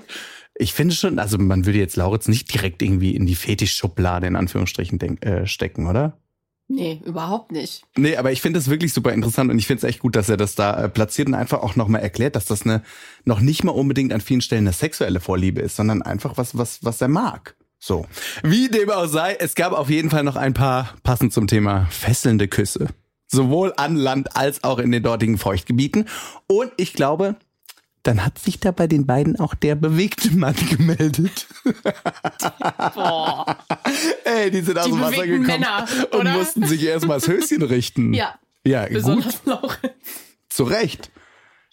Ich 0.55 0.73
finde 0.73 0.95
schon, 0.95 1.19
also 1.19 1.37
man 1.37 1.65
würde 1.65 1.79
jetzt 1.79 1.95
Lauritz 1.95 2.27
nicht 2.27 2.53
direkt 2.53 2.81
irgendwie 2.81 3.15
in 3.15 3.25
die 3.25 3.35
Fetischschublade 3.35 4.27
in 4.27 4.35
Anführungsstrichen 4.35 5.21
äh, 5.21 5.45
stecken, 5.45 5.87
oder? 5.87 6.17
Nee, 6.71 7.01
überhaupt 7.03 7.51
nicht. 7.51 7.83
Nee, 7.97 8.15
aber 8.15 8.31
ich 8.31 8.41
finde 8.41 8.59
das 8.59 8.69
wirklich 8.69 8.93
super 8.93 9.11
interessant 9.11 9.49
und 9.51 9.57
ich 9.57 9.65
finde 9.65 9.79
es 9.79 9.89
echt 9.89 9.99
gut, 9.99 10.15
dass 10.15 10.29
er 10.29 10.37
das 10.37 10.53
da 10.55 10.83
äh, 10.83 10.87
platziert 10.89 11.27
und 11.27 11.33
einfach 11.33 11.61
auch 11.63 11.75
nochmal 11.75 12.01
erklärt, 12.01 12.35
dass 12.35 12.45
das 12.45 12.61
eine 12.61 12.83
noch 13.25 13.39
nicht 13.39 13.63
mal 13.63 13.71
unbedingt 13.71 14.13
an 14.13 14.21
vielen 14.21 14.41
Stellen 14.41 14.67
eine 14.67 14.73
sexuelle 14.73 15.19
Vorliebe 15.19 15.61
ist, 15.61 15.75
sondern 15.77 16.03
einfach 16.03 16.37
was, 16.37 16.57
was, 16.57 16.83
was 16.83 17.01
er 17.01 17.07
mag. 17.07 17.55
So. 17.79 18.05
Wie 18.43 18.67
dem 18.69 18.89
auch 18.89 19.07
sei, 19.07 19.35
es 19.39 19.55
gab 19.55 19.71
auf 19.71 19.89
jeden 19.89 20.09
Fall 20.09 20.23
noch 20.23 20.35
ein 20.35 20.53
paar 20.53 20.93
passend 21.03 21.31
zum 21.33 21.47
Thema 21.47 21.87
fesselnde 21.89 22.47
Küsse. 22.47 22.87
Sowohl 23.27 23.73
an 23.77 23.95
Land 23.95 24.35
als 24.35 24.63
auch 24.63 24.79
in 24.79 24.91
den 24.91 25.03
dortigen 25.03 25.37
Feuchtgebieten. 25.37 26.05
Und 26.47 26.71
ich 26.77 26.93
glaube, 26.93 27.35
dann 28.03 28.25
hat 28.25 28.39
sich 28.39 28.59
da 28.59 28.71
bei 28.71 28.87
den 28.87 29.05
beiden 29.05 29.39
auch 29.39 29.53
der 29.53 29.75
bewegte 29.75 30.31
Mann 30.31 30.55
gemeldet. 30.69 31.47
Boah. 32.95 33.57
Ey, 34.25 34.51
die 34.51 34.61
sind 34.61 34.77
aus 34.79 34.85
dem 34.85 34.99
Wasser 34.99 35.25
gekommen 35.27 35.45
Männer, 35.47 35.85
und 36.11 36.31
mussten 36.33 36.65
sich 36.65 36.83
erstmal 36.83 37.19
das 37.19 37.27
Höschen 37.27 37.61
richten. 37.61 38.13
Ja, 38.13 38.35
Ja, 38.65 38.85
gut. 38.85 38.93
besonders 38.93 39.41
Laurenz. 39.45 39.93
Zu 40.49 40.63
Recht. 40.63 41.11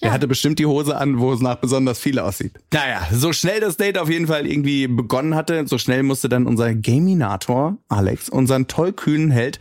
Ja. 0.01 0.09
Er 0.09 0.13
hatte 0.13 0.29
bestimmt 0.29 0.59
die 0.59 0.67
Hose 0.67 0.95
an, 0.97 1.19
wo 1.21 1.33
es 1.33 1.41
nach 1.41 1.57
besonders 1.57 1.99
viel 1.99 2.19
aussieht. 2.19 2.53
Naja, 2.73 3.07
so 3.13 3.33
schnell 3.33 3.61
das 3.61 3.79
Date 3.79 3.97
auf 3.97 4.11
jeden 4.11 4.27
Fall 4.27 4.47
irgendwie 4.47 4.87
begonnen 4.89 5.35
hatte, 5.35 5.67
so 5.67 5.79
schnell 5.79 6.03
musste 6.03 6.29
dann 6.29 6.47
unser 6.47 6.75
Gaminator 6.75 7.79
Alex 7.89 8.29
unseren 8.29 8.67
tollkühnen 8.67 9.31
Held 9.31 9.59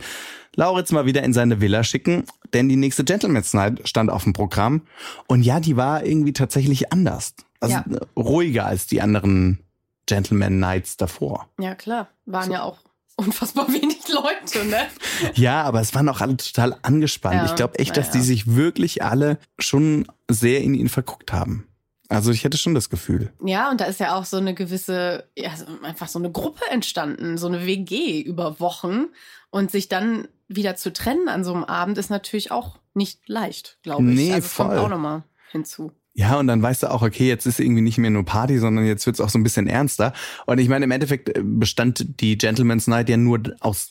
Lauritz 0.54 0.90
mal 0.90 1.04
wieder 1.06 1.22
in 1.22 1.32
seine 1.34 1.60
Villa 1.60 1.84
schicken, 1.84 2.24
denn 2.54 2.68
die 2.68 2.76
nächste 2.76 3.04
Gentleman's 3.04 3.52
Night 3.52 3.86
stand 3.86 4.10
auf 4.10 4.24
dem 4.24 4.32
Programm. 4.32 4.82
Und 5.26 5.42
ja, 5.42 5.60
die 5.60 5.76
war 5.76 6.04
irgendwie 6.04 6.32
tatsächlich 6.32 6.92
anders. 6.92 7.34
Also 7.60 7.74
Ja. 7.76 7.84
ruhiger 8.16 8.64
als 8.66 8.86
die 8.86 9.02
anderen 9.02 9.60
Gentleman 10.06 10.58
Nights 10.58 10.96
davor. 10.96 11.48
Ja, 11.60 11.74
klar. 11.74 12.08
Waren 12.24 12.50
ja 12.50 12.62
auch 12.62 12.78
unfassbar 13.16 13.68
wenig 13.72 14.06
Leute, 14.08 14.66
ne? 14.66 14.86
Ja, 15.34 15.62
aber 15.62 15.80
es 15.80 15.94
waren 15.94 16.08
auch 16.08 16.20
alle 16.20 16.36
total 16.36 16.76
angespannt. 16.82 17.36
Ja, 17.36 17.44
ich 17.46 17.54
glaube 17.54 17.78
echt, 17.78 17.96
dass 17.96 18.08
naja. 18.08 18.20
die 18.20 18.26
sich 18.26 18.54
wirklich 18.54 19.02
alle 19.02 19.38
schon 19.58 20.06
sehr 20.30 20.60
in 20.62 20.74
ihn 20.74 20.88
verguckt 20.88 21.32
haben. 21.32 21.66
Also 22.08 22.30
ich 22.30 22.44
hätte 22.44 22.56
schon 22.56 22.74
das 22.74 22.88
Gefühl. 22.88 23.32
Ja, 23.44 23.70
und 23.70 23.80
da 23.80 23.86
ist 23.86 23.98
ja 23.98 24.14
auch 24.14 24.24
so 24.24 24.36
eine 24.36 24.54
gewisse, 24.54 25.28
ja, 25.36 25.50
einfach 25.82 26.08
so 26.08 26.18
eine 26.18 26.30
Gruppe 26.30 26.62
entstanden, 26.70 27.36
so 27.36 27.48
eine 27.48 27.66
WG 27.66 28.20
über 28.20 28.60
Wochen. 28.60 29.06
Und 29.50 29.70
sich 29.70 29.88
dann 29.88 30.28
wieder 30.48 30.76
zu 30.76 30.92
trennen 30.92 31.28
an 31.28 31.42
so 31.42 31.52
einem 31.52 31.64
Abend 31.64 31.98
ist 31.98 32.10
natürlich 32.10 32.50
auch 32.50 32.78
nicht 32.94 33.28
leicht, 33.28 33.78
glaube 33.82 34.10
ich. 34.10 34.16
Nee, 34.16 34.32
also 34.32 34.48
voll. 34.48 34.66
kommt 34.66 34.78
auch 34.78 34.88
nochmal 34.88 35.22
hinzu. 35.50 35.92
Ja, 36.18 36.38
und 36.38 36.46
dann 36.46 36.62
weißt 36.62 36.82
du 36.82 36.90
auch, 36.90 37.02
okay, 37.02 37.28
jetzt 37.28 37.44
ist 37.44 37.60
irgendwie 37.60 37.82
nicht 37.82 37.98
mehr 37.98 38.10
nur 38.10 38.24
Party, 38.24 38.58
sondern 38.58 38.86
jetzt 38.86 39.04
wird's 39.04 39.20
auch 39.20 39.28
so 39.28 39.38
ein 39.38 39.42
bisschen 39.42 39.66
ernster. 39.66 40.14
Und 40.46 40.58
ich 40.58 40.68
meine, 40.70 40.86
im 40.86 40.90
Endeffekt 40.90 41.28
äh, 41.28 41.42
bestand 41.44 42.20
die 42.20 42.38
Gentleman's 42.38 42.86
Night 42.86 43.10
ja 43.10 43.18
nur 43.18 43.42
aus 43.60 43.90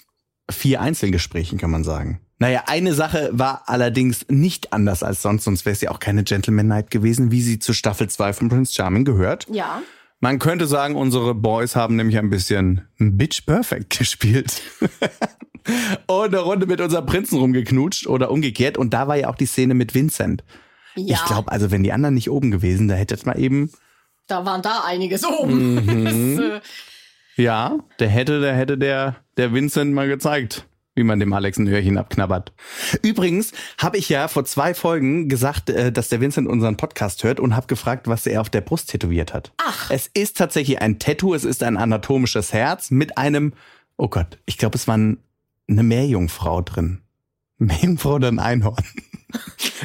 vier 0.49 0.81
Einzelgesprächen, 0.81 1.59
kann 1.59 1.69
man 1.69 1.83
sagen. 1.83 2.19
Naja, 2.39 2.63
eine 2.65 2.95
Sache 2.95 3.29
war 3.31 3.63
allerdings 3.67 4.25
nicht 4.27 4.73
anders 4.73 5.03
als 5.03 5.21
sonst, 5.21 5.43
sonst 5.43 5.65
wäre 5.65 5.73
es 5.73 5.81
ja 5.81 5.91
auch 5.91 5.99
keine 5.99 6.23
Gentleman 6.23 6.67
Night 6.67 6.89
gewesen, 6.89 7.29
wie 7.29 7.43
sie 7.43 7.59
zu 7.59 7.73
Staffel 7.73 8.09
2 8.09 8.33
von 8.33 8.49
Prince 8.49 8.73
Charming 8.73 9.05
gehört. 9.05 9.45
Ja. 9.51 9.83
Man 10.19 10.39
könnte 10.39 10.65
sagen, 10.65 10.95
unsere 10.95 11.35
Boys 11.35 11.75
haben 11.75 11.95
nämlich 11.95 12.17
ein 12.17 12.31
bisschen 12.31 12.87
Bitch 12.97 13.45
Perfect 13.45 13.99
gespielt. 13.99 14.63
und 16.07 16.25
eine 16.25 16.39
Runde 16.39 16.65
mit 16.65 16.81
unserem 16.81 17.05
Prinzen 17.05 17.37
rumgeknutscht 17.37 18.07
oder 18.07 18.31
umgekehrt. 18.31 18.79
Und 18.79 18.95
da 18.95 19.07
war 19.07 19.15
ja 19.15 19.29
auch 19.29 19.35
die 19.35 19.45
Szene 19.45 19.75
mit 19.75 19.93
Vincent. 19.93 20.43
Ja, 20.95 21.17
Ich 21.17 21.25
glaube, 21.25 21.51
also 21.51 21.71
wenn 21.71 21.83
die 21.83 21.91
anderen 21.91 22.15
nicht 22.15 22.29
oben 22.29 22.51
gewesen, 22.51 22.87
da 22.87 22.95
hätte 22.95 23.15
es 23.15 23.25
mal 23.25 23.39
eben, 23.39 23.71
da 24.27 24.45
waren 24.45 24.61
da 24.61 24.83
einiges 24.85 25.23
oben. 25.25 25.75
Mhm. 25.75 26.35
Das, 26.37 26.45
äh, 26.45 26.61
ja, 27.37 27.77
der 27.99 28.07
hätte, 28.09 28.39
der 28.39 28.55
hätte 28.55 28.77
der, 28.77 29.17
der 29.37 29.53
Vincent 29.53 29.93
mal 29.93 30.07
gezeigt, 30.07 30.65
wie 30.95 31.03
man 31.03 31.19
dem 31.19 31.33
Alex 31.33 31.57
ein 31.57 31.67
Öhrchen 31.67 31.97
abknabbert. 31.97 32.53
Übrigens 33.01 33.51
habe 33.77 33.97
ich 33.97 34.07
ja 34.07 34.29
vor 34.29 34.45
zwei 34.45 34.73
Folgen 34.73 35.27
gesagt, 35.27 35.69
äh, 35.69 35.91
dass 35.91 36.09
der 36.09 36.21
Vincent 36.21 36.47
unseren 36.47 36.77
Podcast 36.77 37.23
hört 37.23 37.39
und 37.41 37.55
habe 37.55 37.67
gefragt, 37.67 38.07
was 38.07 38.25
er 38.25 38.39
auf 38.39 38.49
der 38.49 38.61
Brust 38.61 38.89
tätowiert 38.89 39.33
hat. 39.33 39.51
Ach. 39.57 39.91
Es 39.91 40.09
ist 40.13 40.37
tatsächlich 40.37 40.81
ein 40.81 40.97
Tattoo, 40.97 41.33
es 41.33 41.43
ist 41.43 41.61
ein 41.61 41.75
anatomisches 41.77 42.53
Herz 42.53 42.89
mit 42.89 43.17
einem, 43.17 43.53
oh 43.97 44.07
Gott, 44.07 44.39
ich 44.45 44.57
glaube, 44.57 44.77
es 44.77 44.87
war 44.87 44.97
ein, 44.97 45.17
eine 45.67 45.83
Meerjungfrau 45.83 46.61
drin. 46.61 47.01
Meerjungfrau 47.57 48.13
oder 48.15 48.29
ein 48.29 48.39
Einhorn? 48.39 48.83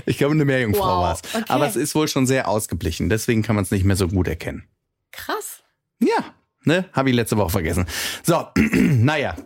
Ich 0.06 0.18
glaube, 0.18 0.34
eine 0.34 0.44
Meerjungfrau 0.44 0.82
Wow, 0.82 1.02
war's. 1.02 1.20
okay. 1.32 1.44
Aber 1.48 1.66
es 1.66 1.76
ist 1.76 1.94
wohl 1.94 2.08
schon 2.08 2.26
sehr 2.26 2.48
ausgeblichen, 2.48 3.08
deswegen 3.08 3.42
kann 3.42 3.54
man 3.56 3.64
es 3.64 3.70
nicht 3.70 3.84
mehr 3.84 3.96
so 3.96 4.08
gut 4.08 4.28
erkennen. 4.28 4.64
krass. 5.12 5.62
Ja, 6.02 6.34
ne? 6.64 6.86
Habe 6.92 7.10
ich 7.10 7.16
letzte 7.16 7.36
Woche 7.36 7.50
vergessen. 7.50 7.86
So, 8.22 8.46
naja. 8.56 9.36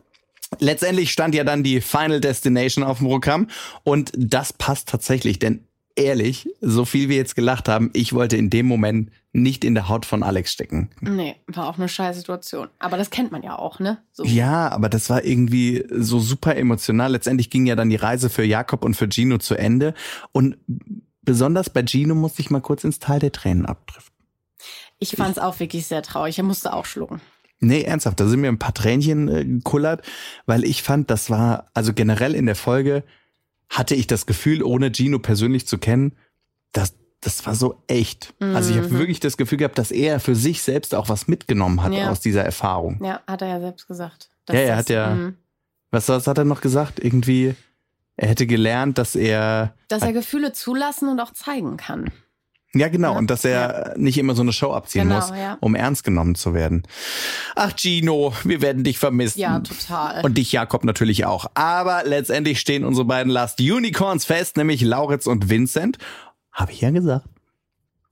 Letztendlich 0.60 1.10
stand 1.10 1.34
ja 1.34 1.42
dann 1.42 1.64
die 1.64 1.80
Final 1.80 2.20
Destination 2.20 2.84
auf 2.84 2.98
dem 2.98 3.08
Programm 3.08 3.48
und 3.82 4.12
das 4.16 4.52
passt 4.52 4.88
tatsächlich, 4.88 5.40
denn 5.40 5.66
ehrlich, 5.96 6.48
so 6.60 6.84
viel 6.84 7.08
wir 7.08 7.16
jetzt 7.16 7.34
gelacht 7.34 7.68
haben, 7.68 7.90
ich 7.92 8.12
wollte 8.12 8.36
in 8.36 8.50
dem 8.50 8.66
Moment 8.66 9.10
nicht 9.32 9.64
in 9.64 9.74
der 9.74 9.88
Haut 9.88 10.06
von 10.06 10.22
Alex 10.22 10.52
stecken. 10.52 10.90
Nee, 11.00 11.36
war 11.46 11.68
auch 11.68 11.76
eine 11.76 11.88
scheiß 11.88 12.16
Situation. 12.16 12.68
Aber 12.78 12.96
das 12.96 13.10
kennt 13.10 13.32
man 13.32 13.42
ja 13.42 13.58
auch, 13.58 13.80
ne? 13.80 13.98
So. 14.12 14.24
Ja, 14.24 14.70
aber 14.70 14.88
das 14.88 15.10
war 15.10 15.24
irgendwie 15.24 15.84
so 15.90 16.20
super 16.20 16.56
emotional. 16.56 17.12
Letztendlich 17.12 17.50
ging 17.50 17.66
ja 17.66 17.76
dann 17.76 17.90
die 17.90 17.96
Reise 17.96 18.30
für 18.30 18.44
Jakob 18.44 18.84
und 18.84 18.94
für 18.94 19.08
Gino 19.08 19.38
zu 19.38 19.56
Ende 19.56 19.94
und 20.32 20.56
besonders 21.22 21.70
bei 21.70 21.84
Gino 21.84 22.14
musste 22.14 22.42
ich 22.42 22.50
mal 22.50 22.60
kurz 22.60 22.84
ins 22.84 22.98
Tal 22.98 23.18
der 23.18 23.32
Tränen 23.32 23.66
abdriften. 23.66 24.14
Ich 24.98 25.16
fand's 25.16 25.38
auch 25.38 25.58
wirklich 25.58 25.86
sehr 25.86 26.02
traurig. 26.02 26.38
Er 26.38 26.44
musste 26.44 26.72
auch 26.72 26.86
schlucken. 26.86 27.20
Nee, 27.60 27.82
ernsthaft, 27.82 28.20
da 28.20 28.26
sind 28.26 28.40
mir 28.40 28.48
ein 28.48 28.58
paar 28.58 28.74
Tränchen 28.74 29.28
äh, 29.28 29.44
gekullert, 29.44 30.02
weil 30.44 30.64
ich 30.64 30.82
fand, 30.82 31.10
das 31.10 31.30
war, 31.30 31.70
also 31.72 31.92
generell 31.92 32.34
in 32.34 32.46
der 32.46 32.56
Folge 32.56 33.04
hatte 33.68 33.94
ich 33.94 34.06
das 34.06 34.26
Gefühl, 34.26 34.62
ohne 34.62 34.90
Gino 34.92 35.18
persönlich 35.18 35.66
zu 35.66 35.78
kennen, 35.78 36.12
dass 36.72 36.94
das 37.20 37.46
war 37.46 37.54
so 37.54 37.82
echt. 37.86 38.34
Also 38.38 38.70
ich 38.72 38.76
habe 38.76 38.88
Mhm. 38.90 38.98
wirklich 38.98 39.18
das 39.18 39.38
Gefühl 39.38 39.56
gehabt, 39.56 39.78
dass 39.78 39.90
er 39.90 40.20
für 40.20 40.34
sich 40.34 40.62
selbst 40.62 40.94
auch 40.94 41.08
was 41.08 41.26
mitgenommen 41.26 41.82
hat 41.82 41.92
Ja. 41.94 42.10
aus 42.10 42.20
dieser 42.20 42.44
Erfahrung. 42.44 43.02
Ja, 43.02 43.22
hat 43.26 43.40
er 43.40 43.48
ja 43.48 43.60
selbst 43.60 43.86
gesagt. 43.88 44.28
Ja, 44.50 44.54
er 44.56 44.76
hat 44.76 44.90
ja- 44.90 45.14
mhm. 45.14 45.36
Was, 45.90 46.08
was 46.10 46.26
hat 46.26 46.36
er 46.36 46.44
noch 46.44 46.60
gesagt? 46.60 47.02
Irgendwie, 47.02 47.54
er 48.16 48.28
hätte 48.28 48.46
gelernt, 48.46 48.98
dass 48.98 49.14
er, 49.16 49.74
Dass 49.88 50.02
er 50.02 50.12
Gefühle 50.12 50.52
zulassen 50.52 51.08
und 51.08 51.18
auch 51.20 51.32
zeigen 51.32 51.76
kann. 51.78 52.10
Ja 52.74 52.88
genau, 52.88 53.12
Ja, 53.12 53.18
und 53.18 53.30
dass 53.30 53.44
er 53.44 53.94
nicht 53.96 54.18
immer 54.18 54.34
so 54.34 54.42
eine 54.42 54.52
Show 54.52 54.72
abziehen 54.72 55.08
Genau, 55.08 55.20
muss, 55.20 55.30
ja. 55.30 55.56
um 55.60 55.74
ernst 55.74 56.04
genommen 56.04 56.34
zu 56.34 56.54
werden. 56.54 56.82
Ach 57.56 57.72
Gino, 57.76 58.32
wir 58.44 58.60
werden 58.62 58.84
dich 58.84 58.98
vermissen. 58.98 59.40
Ja, 59.40 59.60
total. 59.60 60.24
Und 60.24 60.36
dich, 60.38 60.52
Jakob, 60.52 60.84
natürlich 60.84 61.24
auch. 61.26 61.46
Aber 61.54 62.02
letztendlich 62.04 62.60
stehen 62.60 62.84
unsere 62.84 63.04
beiden 63.06 63.30
Last 63.32 63.60
Unicorns 63.60 64.24
fest, 64.24 64.56
nämlich 64.56 64.80
Lauritz 64.82 65.26
und 65.26 65.48
Vincent. 65.48 65.98
Habe 66.52 66.72
ich 66.72 66.80
ja 66.80 66.90
gesagt. 66.90 67.26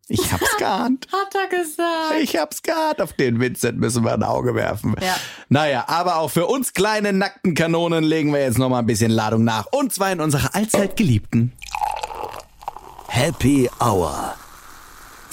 Ich 0.08 0.32
hab's 0.32 0.56
geahnt. 0.58 1.06
hat 1.12 1.34
er 1.34 1.48
gesagt. 1.58 2.20
Ich 2.22 2.36
hab's 2.36 2.62
geahnt. 2.62 3.00
Auf 3.00 3.12
den 3.12 3.40
Vincent 3.40 3.78
müssen 3.78 4.04
wir 4.04 4.12
ein 4.12 4.22
Auge 4.24 4.54
werfen. 4.54 4.94
Ja. 5.00 5.14
Naja, 5.48 5.84
aber 5.86 6.16
auch 6.16 6.28
für 6.30 6.46
uns 6.46 6.74
kleine 6.74 7.12
nackten 7.12 7.54
Kanonen 7.54 8.02
legen 8.04 8.32
wir 8.32 8.40
jetzt 8.42 8.58
noch 8.58 8.68
mal 8.68 8.80
ein 8.80 8.86
bisschen 8.86 9.10
Ladung 9.12 9.44
nach. 9.44 9.66
Und 9.70 9.92
zwar 9.92 10.10
in 10.12 10.20
unserer 10.20 10.54
allzeit 10.54 10.96
geliebten. 10.96 11.52
Happy 13.08 13.70
Hour. 13.80 14.34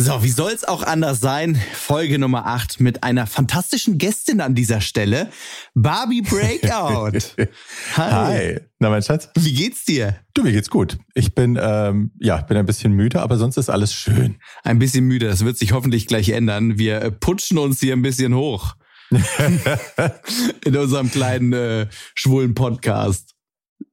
So, 0.02 0.24
wie 0.24 0.30
soll's 0.30 0.64
auch 0.64 0.84
anders 0.84 1.20
sein? 1.20 1.62
Folge 1.74 2.20
Nummer 2.20 2.46
8 2.46 2.80
mit 2.80 3.04
einer 3.04 3.28
fantastischen 3.28 3.98
Gästin 3.98 4.40
an 4.40 4.56
dieser 4.56 4.80
Stelle. 4.80 5.30
Barbie 5.74 6.22
Breakout. 6.22 7.20
Hi. 7.98 8.62
Na, 8.80 8.92
mein 8.92 9.04
Schatz. 9.04 9.28
Wie 9.38 9.52
geht's 9.52 9.84
dir? 9.84 10.16
Du, 10.34 10.44
mir 10.44 10.54
geht's 10.54 10.70
gut. 10.70 10.98
Ich 11.16 11.36
bin, 11.36 11.60
ähm, 11.62 12.12
ja, 12.18 12.38
bin 12.38 12.56
ein 12.56 12.66
bisschen 12.66 12.94
müde, 12.94 13.22
aber 13.22 13.36
sonst 13.36 13.58
ist 13.58 13.70
alles 13.70 13.94
schön. 13.94 14.38
Ein 14.64 14.80
bisschen 14.80 15.04
müde, 15.04 15.28
das 15.28 15.44
wird 15.44 15.58
sich 15.58 15.74
hoffentlich 15.74 16.08
gleich 16.08 16.30
ändern. 16.30 16.78
Wir 16.78 17.02
äh, 17.02 17.12
putschen 17.12 17.58
uns 17.58 17.82
hier 17.82 17.92
ein 17.92 18.02
bisschen 18.02 18.34
hoch. 18.34 18.78
In 20.64 20.78
unserem 20.78 21.12
kleinen 21.12 21.52
äh, 21.52 21.88
schwulen 22.16 22.56
Podcast. 22.56 23.36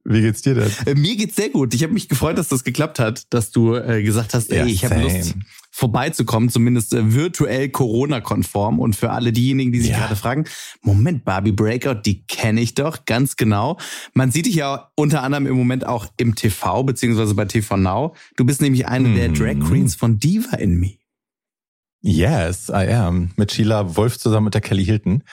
Wie 0.05 0.21
geht's 0.21 0.41
dir 0.41 0.55
denn? 0.55 0.71
Äh, 0.85 0.95
mir 0.95 1.17
geht's 1.17 1.35
sehr 1.35 1.49
gut. 1.49 1.73
Ich 1.73 1.83
habe 1.83 1.91
mich 1.91 2.07
gefreut, 2.07 2.37
dass 2.37 2.47
das 2.47 2.63
geklappt 2.63 2.97
hat, 2.97 3.25
dass 3.33 3.51
du 3.51 3.75
äh, 3.75 4.03
gesagt 4.03 4.33
hast, 4.33 4.51
ey, 4.51 4.59
Ja, 4.59 4.65
ich 4.65 4.85
habe. 4.85 5.01
Lust 5.01 5.35
vorbeizukommen, 5.77 6.49
zumindest 6.49 6.91
äh, 6.95 7.13
virtuell 7.13 7.69
Corona-konform. 7.69 8.79
Und 8.79 8.95
für 8.95 9.11
alle 9.11 9.31
diejenigen, 9.31 9.71
die 9.71 9.79
sich 9.81 9.91
Ja. 9.91 9.99
gerade 9.99 10.15
fragen, 10.15 10.45
Moment, 10.81 11.23
Barbie 11.23 11.51
Breakout, 11.51 12.01
die 12.03 12.23
kenne 12.25 12.61
ich 12.61 12.73
doch 12.73 13.05
ganz 13.05 13.35
genau. 13.35 13.77
Man 14.15 14.31
sieht 14.31 14.47
dich 14.47 14.55
ja 14.55 14.89
unter 14.95 15.21
anderem 15.21 15.45
im 15.45 15.55
Moment 15.55 15.85
auch 15.85 16.07
im 16.17 16.33
TV, 16.33 16.81
beziehungsweise 16.83 17.35
bei 17.35 17.45
TV 17.45 17.77
Now. 17.77 18.15
Du 18.37 18.43
bist 18.43 18.59
nämlich 18.59 18.87
eine 18.87 19.13
der 19.13 19.29
Mhm. 19.29 19.33
Drag 19.35 19.67
Queens 19.69 19.93
von 19.93 20.17
Diva 20.17 20.57
in 20.57 20.79
Me. 20.79 20.93
Yes, 22.01 22.69
I 22.69 22.91
am. 22.93 23.31
Mit 23.35 23.51
Sheila 23.51 23.95
Wolf 23.95 24.17
zusammen 24.17 24.47
und 24.47 24.55
der 24.55 24.61
Kelly 24.61 24.83
Hilton. 24.85 25.23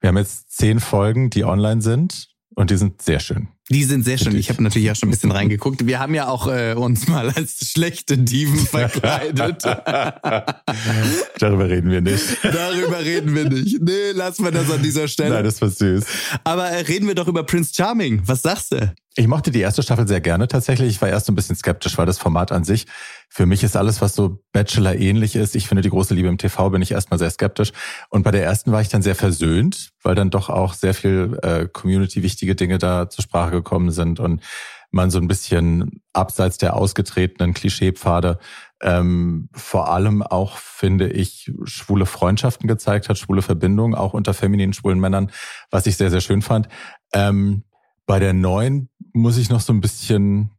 Wir 0.00 0.08
haben 0.08 0.16
jetzt 0.16 0.52
zehn 0.56 0.80
Folgen, 0.80 1.28
die 1.28 1.44
online 1.44 1.82
sind 1.82 2.28
und 2.56 2.70
die 2.70 2.76
sind 2.76 3.02
sehr 3.02 3.20
schön. 3.20 3.48
Die 3.68 3.84
sind 3.84 4.02
sehr 4.04 4.16
schön. 4.16 4.34
Ich 4.34 4.48
habe 4.48 4.62
natürlich 4.62 4.90
auch 4.90 4.96
schon 4.96 5.10
ein 5.10 5.12
bisschen 5.12 5.30
reingeguckt. 5.30 5.86
Wir 5.86 5.98
haben 5.98 6.14
ja 6.14 6.28
auch 6.28 6.46
äh, 6.48 6.72
uns 6.74 7.06
mal 7.06 7.28
als 7.30 7.70
schlechte 7.70 8.16
Diven 8.16 8.58
verkleidet. 8.66 9.62
Darüber 11.38 11.68
reden 11.68 11.90
wir 11.90 12.00
nicht. 12.00 12.38
Darüber 12.42 13.04
reden 13.04 13.34
wir 13.34 13.48
nicht. 13.50 13.82
Nee, 13.82 14.12
lassen 14.12 14.44
wir 14.44 14.52
das 14.52 14.70
an 14.70 14.82
dieser 14.82 15.06
Stelle. 15.06 15.34
Nein, 15.34 15.44
das 15.44 15.60
war 15.60 15.68
süß. 15.68 16.04
Aber 16.44 16.68
äh, 16.68 16.80
reden 16.80 17.06
wir 17.06 17.14
doch 17.14 17.28
über 17.28 17.44
Prince 17.44 17.74
Charming. 17.74 18.22
Was 18.24 18.40
sagst 18.42 18.72
du? 18.72 18.94
Ich 19.18 19.28
mochte 19.28 19.50
die 19.50 19.60
erste 19.60 19.82
Staffel 19.82 20.06
sehr 20.06 20.20
gerne 20.20 20.46
tatsächlich. 20.46 20.90
Ich 20.90 21.00
war 21.00 21.08
erst 21.08 21.30
ein 21.30 21.34
bisschen 21.34 21.56
skeptisch, 21.56 21.96
weil 21.96 22.04
das 22.04 22.18
Format 22.18 22.52
an 22.52 22.64
sich, 22.64 22.86
für 23.30 23.46
mich 23.46 23.64
ist 23.64 23.74
alles, 23.74 24.02
was 24.02 24.14
so 24.14 24.42
Bachelor 24.52 24.94
ähnlich 24.94 25.36
ist. 25.36 25.56
Ich 25.56 25.68
finde 25.68 25.80
die 25.80 25.88
große 25.88 26.12
Liebe 26.12 26.28
im 26.28 26.36
TV, 26.36 26.68
bin 26.68 26.82
ich 26.82 26.92
erstmal 26.92 27.18
sehr 27.18 27.30
skeptisch. 27.30 27.72
Und 28.10 28.24
bei 28.24 28.30
der 28.30 28.44
ersten 28.44 28.72
war 28.72 28.82
ich 28.82 28.88
dann 28.88 29.00
sehr 29.00 29.14
versöhnt, 29.14 29.92
weil 30.02 30.14
dann 30.14 30.28
doch 30.28 30.50
auch 30.50 30.74
sehr 30.74 30.92
viel 30.92 31.38
äh, 31.42 31.66
Community-wichtige 31.66 32.54
Dinge 32.54 32.76
da 32.76 33.08
zur 33.08 33.22
Sprache 33.22 33.52
gekommen 33.52 33.90
sind 33.90 34.20
und 34.20 34.42
man 34.90 35.10
so 35.10 35.18
ein 35.18 35.28
bisschen 35.28 36.02
abseits 36.12 36.58
der 36.58 36.76
ausgetretenen 36.76 37.54
Klischeepfade 37.54 38.38
ähm, 38.82 39.48
vor 39.52 39.90
allem 39.90 40.22
auch, 40.22 40.58
finde 40.58 41.08
ich, 41.08 41.50
schwule 41.64 42.04
Freundschaften 42.04 42.68
gezeigt 42.68 43.08
hat, 43.08 43.16
schwule 43.16 43.40
Verbindungen, 43.40 43.94
auch 43.94 44.12
unter 44.12 44.34
femininen 44.34 44.74
schwulen 44.74 45.00
Männern, 45.00 45.30
was 45.70 45.86
ich 45.86 45.96
sehr, 45.96 46.10
sehr 46.10 46.20
schön 46.20 46.42
fand. 46.42 46.68
Ähm, 47.14 47.64
bei 48.06 48.20
der 48.20 48.32
neuen 48.32 48.88
muss 49.16 49.38
ich 49.38 49.48
noch 49.48 49.60
so 49.60 49.72
ein 49.72 49.80
bisschen, 49.80 50.50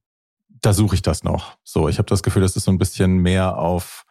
da 0.62 0.74
suche 0.74 0.96
ich 0.96 1.02
das 1.02 1.24
noch. 1.24 1.58
So, 1.64 1.88
ich 1.90 1.98
habe 2.00 2.10
das 2.10 2.24
Gefühl, 2.24 2.42
das 2.42 2.56
ist 2.56 2.64
so 2.66 2.72
ein 2.72 2.78
bisschen 2.80 3.18
mehr 3.18 3.58
auf 3.58 4.06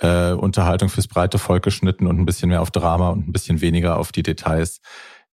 äh, 0.00 0.32
Unterhaltung 0.32 0.88
fürs 0.88 1.08
breite 1.08 1.38
Volk 1.38 1.64
geschnitten 1.64 2.06
und 2.06 2.18
ein 2.18 2.26
bisschen 2.26 2.48
mehr 2.48 2.62
auf 2.62 2.70
Drama 2.70 3.10
und 3.10 3.28
ein 3.28 3.32
bisschen 3.32 3.60
weniger 3.60 3.98
auf 3.98 4.12
die 4.12 4.22
Details, 4.22 4.80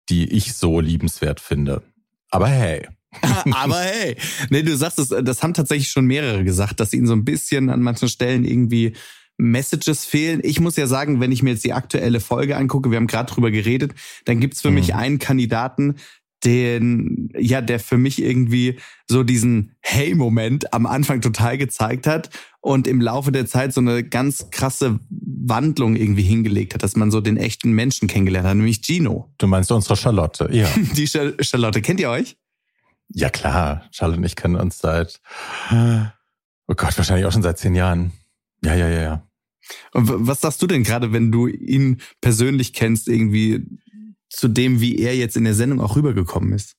die 0.08 0.30
ich 0.32 0.54
so 0.54 0.80
liebenswert 0.80 1.40
finde. 1.40 1.82
Aber 2.30 2.48
hey, 2.48 2.88
Aber 3.52 3.80
hey, 3.80 4.16
nee, 4.50 4.62
du 4.62 4.76
sagst 4.76 5.00
es, 5.00 5.08
das 5.08 5.42
haben 5.42 5.52
tatsächlich 5.52 5.90
schon 5.90 6.06
mehrere 6.06 6.44
gesagt, 6.44 6.78
dass 6.78 6.92
ihnen 6.92 7.08
so 7.08 7.12
ein 7.12 7.24
bisschen 7.24 7.68
an 7.68 7.82
manchen 7.82 8.08
Stellen 8.08 8.44
irgendwie 8.44 8.92
Messages 9.36 10.04
fehlen. 10.04 10.40
Ich 10.44 10.60
muss 10.60 10.76
ja 10.76 10.86
sagen, 10.86 11.18
wenn 11.20 11.32
ich 11.32 11.42
mir 11.42 11.50
jetzt 11.50 11.64
die 11.64 11.72
aktuelle 11.72 12.20
Folge 12.20 12.56
angucke, 12.56 12.90
wir 12.90 12.96
haben 12.98 13.08
gerade 13.08 13.32
drüber 13.32 13.50
geredet, 13.50 13.94
dann 14.26 14.38
gibt's 14.38 14.60
für 14.60 14.68
Mhm. 14.68 14.74
mich 14.74 14.94
einen 14.94 15.18
Kandidaten, 15.18 15.96
den, 16.44 17.30
ja, 17.38 17.60
der 17.60 17.80
für 17.80 17.98
mich 17.98 18.22
irgendwie 18.22 18.78
so 19.06 19.22
diesen 19.22 19.76
Hey-Moment 19.80 20.72
am 20.72 20.86
Anfang 20.86 21.20
total 21.20 21.58
gezeigt 21.58 22.06
hat 22.06 22.30
und 22.60 22.86
im 22.86 23.00
Laufe 23.00 23.32
der 23.32 23.46
Zeit 23.46 23.72
so 23.72 23.80
eine 23.80 24.04
ganz 24.04 24.50
krasse 24.50 25.00
Wandlung 25.10 25.96
irgendwie 25.96 26.22
hingelegt 26.22 26.74
hat, 26.74 26.82
dass 26.82 26.96
man 26.96 27.10
so 27.10 27.20
den 27.20 27.36
echten 27.36 27.72
Menschen 27.72 28.08
kennengelernt 28.08 28.48
hat, 28.48 28.56
nämlich 28.56 28.82
Gino. 28.82 29.32
Du 29.38 29.46
meinst 29.46 29.70
unsere 29.72 29.96
Charlotte, 29.96 30.48
ja. 30.52 30.68
Die 30.96 31.06
Charlotte, 31.06 31.82
kennt 31.82 32.00
ihr 32.00 32.10
euch? 32.10 32.36
Ja 33.12 33.28
klar, 33.28 33.88
Charlotte 33.90 34.18
und 34.18 34.24
ich 34.24 34.36
kennen 34.36 34.56
uns 34.56 34.78
seit, 34.78 35.20
oh 35.70 36.74
Gott, 36.74 36.96
wahrscheinlich 36.96 37.26
auch 37.26 37.32
schon 37.32 37.42
seit 37.42 37.58
zehn 37.58 37.74
Jahren. 37.74 38.12
Ja, 38.64 38.74
ja, 38.74 38.88
ja, 38.88 39.02
ja. 39.02 39.26
Und 39.92 40.26
was 40.26 40.40
sagst 40.40 40.62
du 40.62 40.66
denn 40.66 40.84
gerade, 40.84 41.12
wenn 41.12 41.32
du 41.32 41.46
ihn 41.46 42.00
persönlich 42.20 42.72
kennst, 42.72 43.08
irgendwie 43.08 43.66
zu 44.30 44.48
dem, 44.48 44.80
wie 44.80 44.98
er 44.98 45.16
jetzt 45.16 45.36
in 45.36 45.44
der 45.44 45.54
Sendung 45.54 45.80
auch 45.80 45.96
rübergekommen 45.96 46.52
ist? 46.52 46.76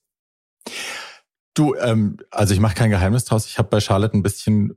Du, 1.53 1.75
ähm, 1.75 2.17
also 2.31 2.53
ich 2.53 2.59
mache 2.59 2.75
kein 2.75 2.89
Geheimnis 2.89 3.25
draus. 3.25 3.45
Ich 3.45 3.57
habe 3.57 3.69
bei 3.69 3.81
Charlotte 3.81 4.17
ein 4.17 4.23
bisschen 4.23 4.73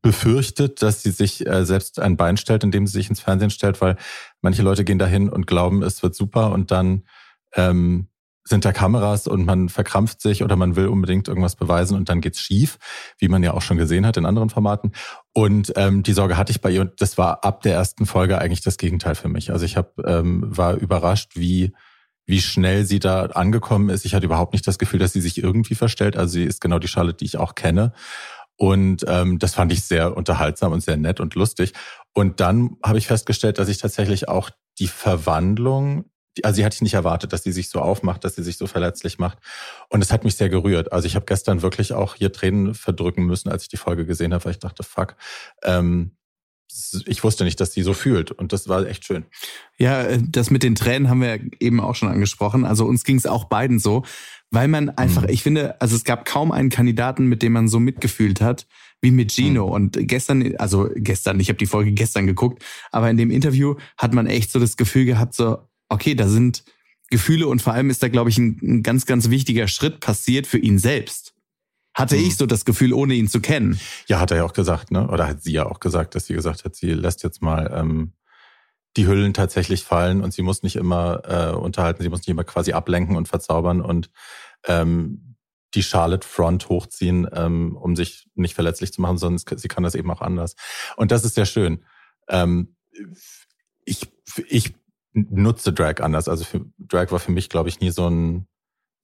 befürchtet, 0.00 0.82
dass 0.82 1.02
sie 1.02 1.10
sich 1.10 1.46
äh, 1.46 1.64
selbst 1.64 1.98
ein 1.98 2.16
Bein 2.16 2.36
stellt, 2.36 2.64
indem 2.64 2.86
sie 2.86 2.94
sich 2.94 3.08
ins 3.08 3.20
Fernsehen 3.20 3.50
stellt, 3.50 3.80
weil 3.80 3.96
manche 4.42 4.62
Leute 4.62 4.84
gehen 4.84 4.98
dahin 4.98 5.28
und 5.28 5.46
glauben, 5.46 5.82
es 5.82 6.02
wird 6.02 6.14
super 6.14 6.52
und 6.52 6.70
dann 6.70 7.04
ähm, 7.54 8.08
sind 8.44 8.64
da 8.64 8.72
Kameras 8.72 9.26
und 9.26 9.46
man 9.46 9.68
verkrampft 9.70 10.20
sich 10.20 10.42
oder 10.42 10.56
man 10.56 10.76
will 10.76 10.88
unbedingt 10.88 11.28
irgendwas 11.28 11.56
beweisen 11.56 11.96
und 11.96 12.10
dann 12.10 12.20
geht's 12.20 12.40
schief, 12.40 12.78
wie 13.18 13.28
man 13.28 13.42
ja 13.42 13.54
auch 13.54 13.62
schon 13.62 13.78
gesehen 13.78 14.04
hat 14.04 14.18
in 14.18 14.26
anderen 14.26 14.50
Formaten. 14.50 14.92
Und 15.32 15.72
ähm, 15.76 16.02
die 16.02 16.12
Sorge 16.12 16.36
hatte 16.36 16.52
ich 16.52 16.60
bei 16.60 16.70
ihr 16.70 16.82
und 16.82 17.00
das 17.00 17.16
war 17.16 17.42
ab 17.44 17.62
der 17.62 17.74
ersten 17.74 18.04
Folge 18.04 18.38
eigentlich 18.38 18.60
das 18.60 18.76
Gegenteil 18.76 19.14
für 19.14 19.28
mich. 19.28 19.50
Also 19.50 19.64
ich 19.64 19.76
hab, 19.76 19.98
ähm, 20.06 20.44
war 20.46 20.74
überrascht, 20.74 21.32
wie 21.36 21.72
wie 22.26 22.40
schnell 22.40 22.84
sie 22.86 22.98
da 22.98 23.26
angekommen 23.26 23.90
ist. 23.90 24.04
Ich 24.04 24.14
hatte 24.14 24.26
überhaupt 24.26 24.52
nicht 24.52 24.66
das 24.66 24.78
Gefühl, 24.78 24.98
dass 24.98 25.12
sie 25.12 25.20
sich 25.20 25.42
irgendwie 25.42 25.74
verstellt. 25.74 26.16
Also 26.16 26.32
sie 26.34 26.44
ist 26.44 26.60
genau 26.60 26.78
die 26.78 26.88
Charlotte, 26.88 27.18
die 27.18 27.26
ich 27.26 27.36
auch 27.36 27.54
kenne. 27.54 27.92
Und 28.56 29.04
ähm, 29.08 29.38
das 29.38 29.54
fand 29.54 29.72
ich 29.72 29.84
sehr 29.84 30.16
unterhaltsam 30.16 30.72
und 30.72 30.82
sehr 30.82 30.96
nett 30.96 31.20
und 31.20 31.34
lustig. 31.34 31.72
Und 32.12 32.40
dann 32.40 32.76
habe 32.84 32.98
ich 32.98 33.06
festgestellt, 33.06 33.58
dass 33.58 33.68
ich 33.68 33.78
tatsächlich 33.78 34.28
auch 34.28 34.50
die 34.78 34.88
Verwandlung 34.88 36.04
also 36.42 36.56
sie 36.56 36.64
hatte 36.64 36.74
ich 36.74 36.82
nicht 36.82 36.94
erwartet, 36.94 37.32
dass 37.32 37.44
sie 37.44 37.52
sich 37.52 37.68
so 37.68 37.80
aufmacht, 37.80 38.24
dass 38.24 38.34
sie 38.34 38.42
sich 38.42 38.56
so 38.56 38.66
verletzlich 38.66 39.18
macht. 39.18 39.38
Und 39.88 40.02
es 40.02 40.12
hat 40.12 40.24
mich 40.24 40.34
sehr 40.34 40.48
gerührt. 40.48 40.92
Also 40.92 41.06
ich 41.06 41.14
habe 41.14 41.26
gestern 41.26 41.62
wirklich 41.62 41.92
auch 41.92 42.16
hier 42.16 42.32
Tränen 42.32 42.74
verdrücken 42.74 43.24
müssen, 43.24 43.50
als 43.50 43.62
ich 43.62 43.68
die 43.68 43.76
Folge 43.76 44.04
gesehen 44.04 44.34
habe, 44.34 44.44
weil 44.44 44.52
ich 44.52 44.58
dachte, 44.58 44.82
fuck, 44.82 45.16
ähm, 45.62 46.16
ich 47.06 47.22
wusste 47.22 47.44
nicht, 47.44 47.60
dass 47.60 47.72
sie 47.72 47.82
so 47.82 47.94
fühlt. 47.94 48.30
Und 48.30 48.52
das 48.52 48.68
war 48.68 48.86
echt 48.86 49.04
schön. 49.04 49.24
Ja, 49.78 50.02
äh, 50.02 50.20
das 50.26 50.50
mit 50.50 50.62
den 50.62 50.74
Tränen 50.74 51.08
haben 51.08 51.20
wir 51.20 51.40
eben 51.60 51.80
auch 51.80 51.94
schon 51.94 52.08
angesprochen. 52.08 52.64
Also 52.64 52.84
uns 52.86 53.04
ging 53.04 53.16
es 53.16 53.26
auch 53.26 53.44
beiden 53.44 53.78
so, 53.78 54.04
weil 54.50 54.68
man 54.68 54.90
einfach, 54.90 55.22
mhm. 55.22 55.28
ich 55.30 55.42
finde, 55.42 55.80
also 55.80 55.96
es 55.96 56.04
gab 56.04 56.24
kaum 56.24 56.52
einen 56.52 56.70
Kandidaten, 56.70 57.26
mit 57.26 57.42
dem 57.42 57.52
man 57.52 57.68
so 57.68 57.80
mitgefühlt 57.80 58.40
hat 58.40 58.66
wie 59.00 59.10
mit 59.10 59.32
Gino. 59.32 59.66
Mhm. 59.66 59.72
Und 59.72 59.98
gestern, 60.00 60.56
also 60.56 60.88
gestern, 60.96 61.38
ich 61.38 61.48
habe 61.48 61.58
die 61.58 61.66
Folge 61.66 61.92
gestern 61.92 62.26
geguckt, 62.26 62.64
aber 62.90 63.10
in 63.10 63.16
dem 63.16 63.30
Interview 63.30 63.76
hat 63.98 64.14
man 64.14 64.26
echt 64.26 64.50
so 64.50 64.58
das 64.58 64.76
Gefühl 64.76 65.04
gehabt, 65.04 65.34
so, 65.34 65.58
okay, 65.88 66.14
da 66.14 66.28
sind 66.28 66.64
Gefühle 67.10 67.46
und 67.46 67.62
vor 67.62 67.74
allem 67.74 67.90
ist 67.90 68.02
da, 68.02 68.08
glaube 68.08 68.30
ich, 68.30 68.38
ein, 68.38 68.58
ein 68.62 68.82
ganz, 68.82 69.06
ganz 69.06 69.30
wichtiger 69.30 69.68
Schritt 69.68 70.00
passiert 70.00 70.46
für 70.46 70.58
ihn 70.58 70.78
selbst. 70.78 71.23
Hatte 71.94 72.16
hm. 72.16 72.24
ich 72.24 72.36
so 72.36 72.46
das 72.46 72.64
Gefühl, 72.64 72.92
ohne 72.92 73.14
ihn 73.14 73.28
zu 73.28 73.40
kennen. 73.40 73.78
Ja, 74.06 74.20
hat 74.20 74.30
er 74.30 74.38
ja 74.38 74.44
auch 74.44 74.52
gesagt, 74.52 74.90
ne? 74.90 75.08
Oder 75.08 75.28
hat 75.28 75.42
sie 75.42 75.52
ja 75.52 75.66
auch 75.66 75.80
gesagt, 75.80 76.14
dass 76.14 76.26
sie 76.26 76.34
gesagt 76.34 76.64
hat, 76.64 76.74
sie 76.74 76.92
lässt 76.92 77.22
jetzt 77.22 77.40
mal 77.40 77.72
ähm, 77.74 78.12
die 78.96 79.06
Hüllen 79.06 79.34
tatsächlich 79.34 79.84
fallen 79.84 80.22
und 80.22 80.32
sie 80.32 80.42
muss 80.42 80.62
nicht 80.62 80.76
immer 80.76 81.22
äh, 81.24 81.54
unterhalten, 81.54 82.02
sie 82.02 82.08
muss 82.08 82.20
nicht 82.20 82.28
immer 82.28 82.44
quasi 82.44 82.72
ablenken 82.72 83.16
und 83.16 83.28
verzaubern 83.28 83.80
und 83.80 84.10
ähm, 84.66 85.36
die 85.74 85.82
Charlotte 85.82 86.26
Front 86.26 86.68
hochziehen, 86.68 87.28
ähm, 87.32 87.76
um 87.76 87.96
sich 87.96 88.28
nicht 88.34 88.54
verletzlich 88.54 88.92
zu 88.92 89.00
machen, 89.00 89.18
sondern 89.18 89.42
sie 89.56 89.68
kann 89.68 89.82
das 89.82 89.94
eben 89.94 90.10
auch 90.10 90.20
anders. 90.20 90.54
Und 90.96 91.10
das 91.10 91.24
ist 91.24 91.34
sehr 91.34 91.46
schön. 91.46 91.84
Ähm, 92.28 92.76
ich, 93.84 94.06
ich 94.48 94.74
nutze 95.12 95.72
Drag 95.72 96.00
anders. 96.00 96.28
Also 96.28 96.44
für, 96.44 96.64
Drag 96.78 97.10
war 97.10 97.18
für 97.18 97.32
mich, 97.32 97.48
glaube 97.48 97.68
ich, 97.68 97.80
nie 97.80 97.90
so 97.90 98.08
ein 98.08 98.46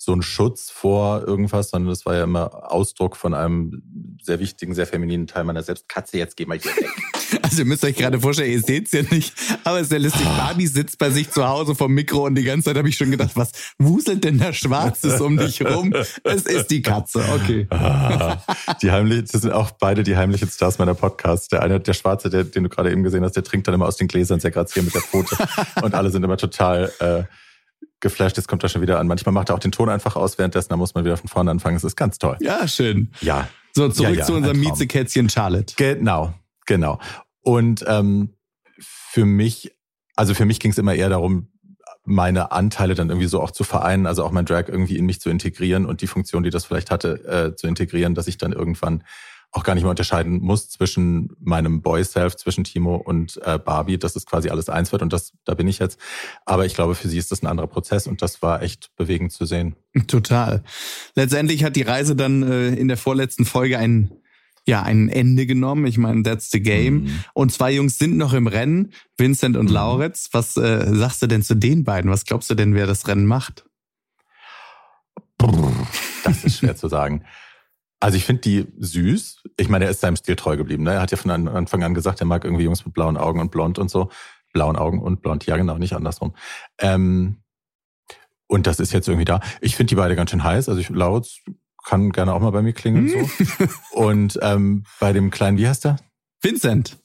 so 0.02 0.14
ein 0.14 0.22
Schutz 0.22 0.70
vor 0.70 1.26
irgendwas, 1.26 1.68
sondern 1.68 1.90
das 1.90 2.06
war 2.06 2.14
ja 2.14 2.24
immer 2.24 2.72
Ausdruck 2.72 3.16
von 3.16 3.34
einem 3.34 3.82
sehr 4.22 4.40
wichtigen, 4.40 4.74
sehr 4.74 4.86
femininen 4.86 5.26
Teil 5.26 5.44
meiner 5.44 5.62
selbst. 5.62 5.90
Katze, 5.90 6.16
jetzt 6.16 6.38
geh 6.38 6.46
mal 6.46 6.58
hier 6.58 6.74
weg. 6.74 6.88
Also 7.42 7.62
ihr 7.62 7.64
müsst 7.64 7.84
euch 7.84 7.94
gerade 7.94 8.20
vorstellen, 8.20 8.50
ihr 8.50 8.60
seht's 8.60 8.90
ja 8.90 9.02
nicht, 9.08 9.32
aber 9.62 9.78
es 9.78 9.84
ist 9.84 9.92
ja 9.92 9.98
lustig. 9.98 10.26
Ah. 10.26 10.46
Barbie 10.46 10.66
sitzt 10.66 10.98
bei 10.98 11.10
sich 11.10 11.30
zu 11.30 11.46
Hause 11.46 11.76
vom 11.76 11.92
Mikro 11.92 12.26
und 12.26 12.34
die 12.34 12.42
ganze 12.42 12.66
Zeit 12.66 12.76
habe 12.76 12.88
ich 12.88 12.96
schon 12.96 13.12
gedacht, 13.12 13.30
was 13.34 13.52
wuselt 13.78 14.24
denn 14.24 14.38
da 14.38 14.52
Schwarzes 14.52 15.20
um 15.20 15.36
dich 15.36 15.64
rum? 15.64 15.94
Es 16.24 16.42
ist 16.42 16.72
die 16.72 16.82
Katze, 16.82 17.24
okay. 17.32 17.68
Ah, 17.70 18.38
die 18.82 18.90
heimlichen, 18.90 19.28
das 19.30 19.42
sind 19.42 19.52
auch 19.52 19.70
beide 19.70 20.02
die 20.02 20.16
heimlichen 20.16 20.48
Stars 20.48 20.78
meiner 20.78 20.94
Podcasts. 20.94 21.46
Der 21.48 21.62
eine, 21.62 21.78
der 21.78 21.94
Schwarze, 21.94 22.30
der, 22.30 22.42
den 22.42 22.64
du 22.64 22.68
gerade 22.68 22.90
eben 22.90 23.04
gesehen 23.04 23.22
hast, 23.22 23.36
der 23.36 23.44
trinkt 23.44 23.68
dann 23.68 23.74
immer 23.74 23.86
aus 23.86 23.96
den 23.96 24.08
Gläsern 24.08 24.40
sehr 24.40 24.50
graziell 24.50 24.84
mit 24.84 24.94
der 24.94 25.02
Pfote 25.02 25.36
und 25.82 25.94
alle 25.94 26.10
sind 26.10 26.24
immer 26.24 26.36
total 26.36 26.92
äh, 26.98 27.22
geflasht 28.00 28.38
ist, 28.38 28.48
kommt 28.48 28.62
er 28.62 28.68
schon 28.68 28.82
wieder 28.82 28.98
an. 28.98 29.06
Manchmal 29.06 29.32
macht 29.32 29.50
er 29.50 29.54
auch 29.54 29.60
den 29.60 29.72
Ton 29.72 29.88
einfach 29.88 30.16
aus, 30.16 30.38
währenddessen 30.38 30.70
da 30.70 30.76
muss 30.76 30.94
man 30.94 31.04
wieder 31.04 31.16
von 31.16 31.28
vorne 31.28 31.50
anfangen. 31.50 31.76
Es 31.76 31.84
ist 31.84 31.96
ganz 31.96 32.18
toll. 32.18 32.36
Ja, 32.40 32.66
schön. 32.66 33.12
Ja. 33.20 33.48
So, 33.72 33.88
zurück 33.88 34.14
ja, 34.14 34.20
ja, 34.20 34.24
zu 34.24 34.34
unserem 34.34 34.58
Miezekätzchen 34.58 35.28
Charlotte. 35.28 35.74
Genau, 35.76 36.34
genau. 36.66 36.98
Und 37.42 37.84
ähm, 37.86 38.34
für 38.80 39.24
mich, 39.24 39.72
also 40.16 40.34
für 40.34 40.44
mich 40.44 40.60
ging 40.60 40.72
es 40.72 40.78
immer 40.78 40.94
eher 40.94 41.08
darum, 41.08 41.48
meine 42.04 42.50
Anteile 42.52 42.94
dann 42.94 43.10
irgendwie 43.10 43.28
so 43.28 43.40
auch 43.40 43.50
zu 43.50 43.62
vereinen, 43.62 44.06
also 44.06 44.24
auch 44.24 44.30
mein 44.32 44.46
Drag 44.46 44.68
irgendwie 44.68 44.96
in 44.96 45.06
mich 45.06 45.20
zu 45.20 45.30
integrieren 45.30 45.86
und 45.86 46.00
die 46.00 46.06
Funktion, 46.06 46.42
die 46.42 46.50
das 46.50 46.64
vielleicht 46.64 46.90
hatte, 46.90 47.52
äh, 47.52 47.56
zu 47.56 47.66
integrieren, 47.66 48.14
dass 48.14 48.26
ich 48.26 48.38
dann 48.38 48.52
irgendwann 48.52 49.04
auch 49.52 49.64
gar 49.64 49.74
nicht 49.74 49.82
mehr 49.82 49.90
unterscheiden 49.90 50.40
muss 50.40 50.68
zwischen 50.68 51.30
meinem 51.40 51.82
Boy-Self, 51.82 52.36
zwischen 52.36 52.64
Timo 52.64 52.96
und 52.96 53.40
äh, 53.44 53.58
Barbie, 53.58 53.98
dass 53.98 54.14
es 54.14 54.24
quasi 54.24 54.48
alles 54.48 54.68
eins 54.68 54.92
wird 54.92 55.02
und 55.02 55.12
das, 55.12 55.32
da 55.44 55.54
bin 55.54 55.66
ich 55.66 55.80
jetzt. 55.80 55.98
Aber 56.44 56.66
ich 56.66 56.74
glaube, 56.74 56.94
für 56.94 57.08
sie 57.08 57.18
ist 57.18 57.32
das 57.32 57.42
ein 57.42 57.46
anderer 57.46 57.66
Prozess 57.66 58.06
und 58.06 58.22
das 58.22 58.42
war 58.42 58.62
echt 58.62 58.94
bewegend 58.96 59.32
zu 59.32 59.46
sehen. 59.46 59.74
Total. 60.06 60.62
Letztendlich 61.16 61.64
hat 61.64 61.74
die 61.74 61.82
Reise 61.82 62.14
dann 62.14 62.42
äh, 62.42 62.68
in 62.68 62.88
der 62.88 62.96
vorletzten 62.96 63.44
Folge 63.44 63.78
ein 63.78 64.12
ja, 64.66 64.82
ein 64.82 65.08
Ende 65.08 65.46
genommen. 65.46 65.86
Ich 65.86 65.98
meine, 65.98 66.22
that's 66.22 66.50
the 66.50 66.60
game. 66.60 67.04
Mhm. 67.04 67.24
Und 67.32 67.52
zwei 67.52 67.72
Jungs 67.72 67.98
sind 67.98 68.16
noch 68.18 68.34
im 68.34 68.46
Rennen, 68.46 68.92
Vincent 69.16 69.56
und 69.56 69.66
mhm. 69.66 69.72
Lauritz. 69.72 70.28
Was 70.32 70.56
äh, 70.56 70.86
sagst 70.94 71.22
du 71.22 71.26
denn 71.26 71.42
zu 71.42 71.54
den 71.54 71.82
beiden? 71.82 72.10
Was 72.10 72.24
glaubst 72.24 72.50
du 72.50 72.54
denn, 72.54 72.74
wer 72.74 72.86
das 72.86 73.08
Rennen 73.08 73.26
macht? 73.26 73.64
Das 76.24 76.44
ist 76.44 76.58
schwer 76.58 76.76
zu 76.76 76.88
sagen. 76.88 77.24
Also 78.00 78.16
ich 78.16 78.24
finde 78.24 78.40
die 78.40 78.66
süß. 78.78 79.42
Ich 79.58 79.68
meine, 79.68 79.84
er 79.84 79.90
ist 79.90 80.00
seinem 80.00 80.16
Stil 80.16 80.36
treu 80.36 80.56
geblieben. 80.56 80.84
Ne? 80.84 80.94
Er 80.94 81.02
hat 81.02 81.10
ja 81.10 81.18
von 81.18 81.30
Anfang 81.30 81.84
an 81.84 81.94
gesagt, 81.94 82.20
er 82.20 82.26
mag 82.26 82.44
irgendwie 82.44 82.64
Jungs 82.64 82.84
mit 82.84 82.94
blauen 82.94 83.18
Augen 83.18 83.40
und 83.40 83.50
blond 83.50 83.78
und 83.78 83.90
so. 83.90 84.10
Blauen 84.52 84.76
Augen 84.76 85.00
und 85.00 85.22
blond, 85.22 85.46
ja 85.46 85.56
genau, 85.56 85.78
nicht 85.78 85.92
andersrum. 85.92 86.34
Ähm, 86.78 87.36
und 88.48 88.66
das 88.66 88.80
ist 88.80 88.92
jetzt 88.92 89.06
irgendwie 89.06 89.26
da. 89.26 89.40
Ich 89.60 89.76
finde 89.76 89.90
die 89.90 89.94
beide 89.94 90.16
ganz 90.16 90.30
schön 90.30 90.42
heiß. 90.42 90.68
Also 90.68 90.80
ich 90.80 90.88
laut 90.88 91.28
kann 91.84 92.10
gerne 92.10 92.34
auch 92.34 92.40
mal 92.40 92.50
bei 92.50 92.62
mir 92.62 92.72
klingeln 92.72 93.08
so. 93.08 93.16
Hm. 93.18 93.68
und 93.92 94.38
ähm, 94.42 94.84
bei 94.98 95.12
dem 95.12 95.30
kleinen, 95.30 95.58
wie 95.58 95.68
heißt 95.68 95.84
der? 95.84 95.96
Vincent. 96.42 96.98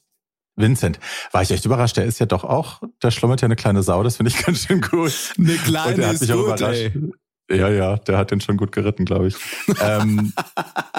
Vincent, 0.58 1.00
war 1.32 1.42
ich 1.42 1.52
echt 1.52 1.66
überrascht. 1.66 1.98
Der 1.98 2.06
ist 2.06 2.20
ja 2.20 2.26
doch 2.26 2.46
auch, 2.46 2.82
der 3.04 3.12
schlummert 3.12 3.42
ja 3.42 3.46
eine 3.46 3.58
kleine 3.58 3.84
Sau, 3.84 4.04
das 4.04 4.18
finde 4.18 4.32
ich 4.32 4.38
ganz 4.46 4.66
schön 4.66 4.86
cool. 4.92 5.12
Eine 5.38 5.56
kleine 5.56 5.90
und 5.90 5.98
der 5.98 6.08
hat 6.08 6.18
sich 6.18 6.32
auch 6.32 6.38
gut, 6.38 6.60
überrascht. 6.60 6.96
Ey. 6.96 7.12
Ja, 7.50 7.70
ja, 7.70 7.98
der 7.98 8.18
hat 8.18 8.32
den 8.32 8.42
schon 8.42 8.58
gut 8.58 8.72
geritten, 8.72 9.06
glaube 9.06 9.28
ich. 9.28 9.36
ähm, 9.82 10.34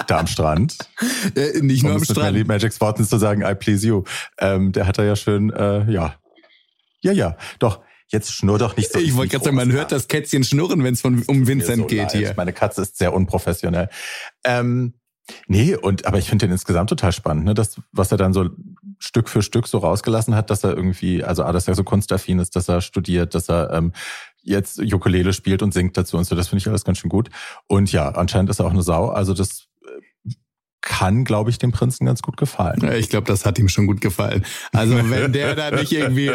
da 0.07 0.19
am 0.19 0.27
Strand. 0.27 0.77
Äh, 1.35 1.59
nicht 1.61 1.83
nur 1.83 1.93
um 1.93 1.97
am 1.97 2.03
Strand. 2.05 2.37
Mit 2.37 2.47
Magic's 2.47 2.79
Worten 2.79 3.03
zu 3.05 3.17
sagen, 3.17 3.41
I 3.41 3.53
please 3.53 3.85
you. 3.85 4.03
Ähm, 4.39 4.71
der 4.71 4.87
hat 4.87 4.97
da 4.97 5.03
ja 5.03 5.15
schön, 5.15 5.51
äh, 5.51 5.89
ja. 5.91 6.15
Ja, 7.01 7.11
ja, 7.11 7.37
doch. 7.59 7.81
Jetzt 8.09 8.31
schnurr 8.31 8.57
doch 8.57 8.77
nicht 8.77 8.91
so. 8.91 8.99
Ich 8.99 9.15
wollte 9.15 9.31
gerade 9.31 9.43
sagen, 9.43 9.57
man 9.57 9.71
hört 9.73 9.91
das 9.91 10.07
Kätzchen 10.07 10.45
schnurren, 10.45 10.81
wenn 10.83 10.93
es 10.93 11.03
um 11.03 11.47
Vincent 11.47 11.81
so 11.81 11.87
geht 11.87 11.99
leid. 11.99 12.11
hier. 12.13 12.33
Meine 12.37 12.53
Katze 12.53 12.83
ist 12.83 12.97
sehr 12.97 13.13
unprofessionell. 13.13 13.89
Ähm, 14.45 14.93
nee, 15.47 15.75
und 15.75 16.05
aber 16.05 16.17
ich 16.17 16.29
finde 16.29 16.45
den 16.45 16.53
insgesamt 16.53 16.89
total 16.89 17.11
spannend, 17.11 17.43
ne? 17.43 17.53
Das, 17.53 17.81
was 17.91 18.09
er 18.13 18.17
dann 18.17 18.31
so 18.31 18.49
Stück 18.97 19.27
für 19.27 19.41
Stück 19.41 19.67
so 19.67 19.79
rausgelassen 19.79 20.35
hat, 20.35 20.49
dass 20.49 20.63
er 20.63 20.75
irgendwie, 20.75 21.21
also 21.21 21.43
ah, 21.43 21.51
dass 21.51 21.67
er 21.67 21.75
so 21.75 21.83
kunstaffin 21.83 22.39
ist, 22.39 22.55
dass 22.55 22.69
er 22.69 22.79
studiert, 22.79 23.35
dass 23.35 23.49
er 23.49 23.73
ähm, 23.73 23.91
jetzt 24.47 24.79
Ukulele 24.79 25.33
spielt 25.33 25.61
und 25.61 25.73
singt 25.73 25.97
dazu 25.97 26.17
und 26.17 26.25
so. 26.25 26.35
Das 26.35 26.47
finde 26.47 26.61
ich 26.61 26.67
alles 26.67 26.83
ganz 26.83 26.97
schön 26.97 27.09
gut. 27.09 27.29
Und 27.67 27.91
ja, 27.91 28.09
anscheinend 28.09 28.49
ist 28.49 28.59
er 28.59 28.65
auch 28.65 28.71
eine 28.71 28.81
Sau. 28.81 29.09
Also 29.09 29.33
das 29.33 29.67
äh, 29.85 30.31
kann, 30.81 31.25
glaube 31.25 31.49
ich, 31.49 31.57
dem 31.57 31.71
Prinzen 31.71 32.05
ganz 32.05 32.21
gut 32.21 32.37
gefallen. 32.37 32.91
Ich 32.93 33.09
glaube, 33.09 33.27
das 33.27 33.45
hat 33.45 33.59
ihm 33.59 33.67
schon 33.67 33.87
gut 33.87 33.99
gefallen. 33.99 34.45
Also 34.71 34.95
wenn 35.09 35.33
der 35.33 35.55
da 35.55 35.71
nicht 35.71 35.91
irgendwie 35.91 36.31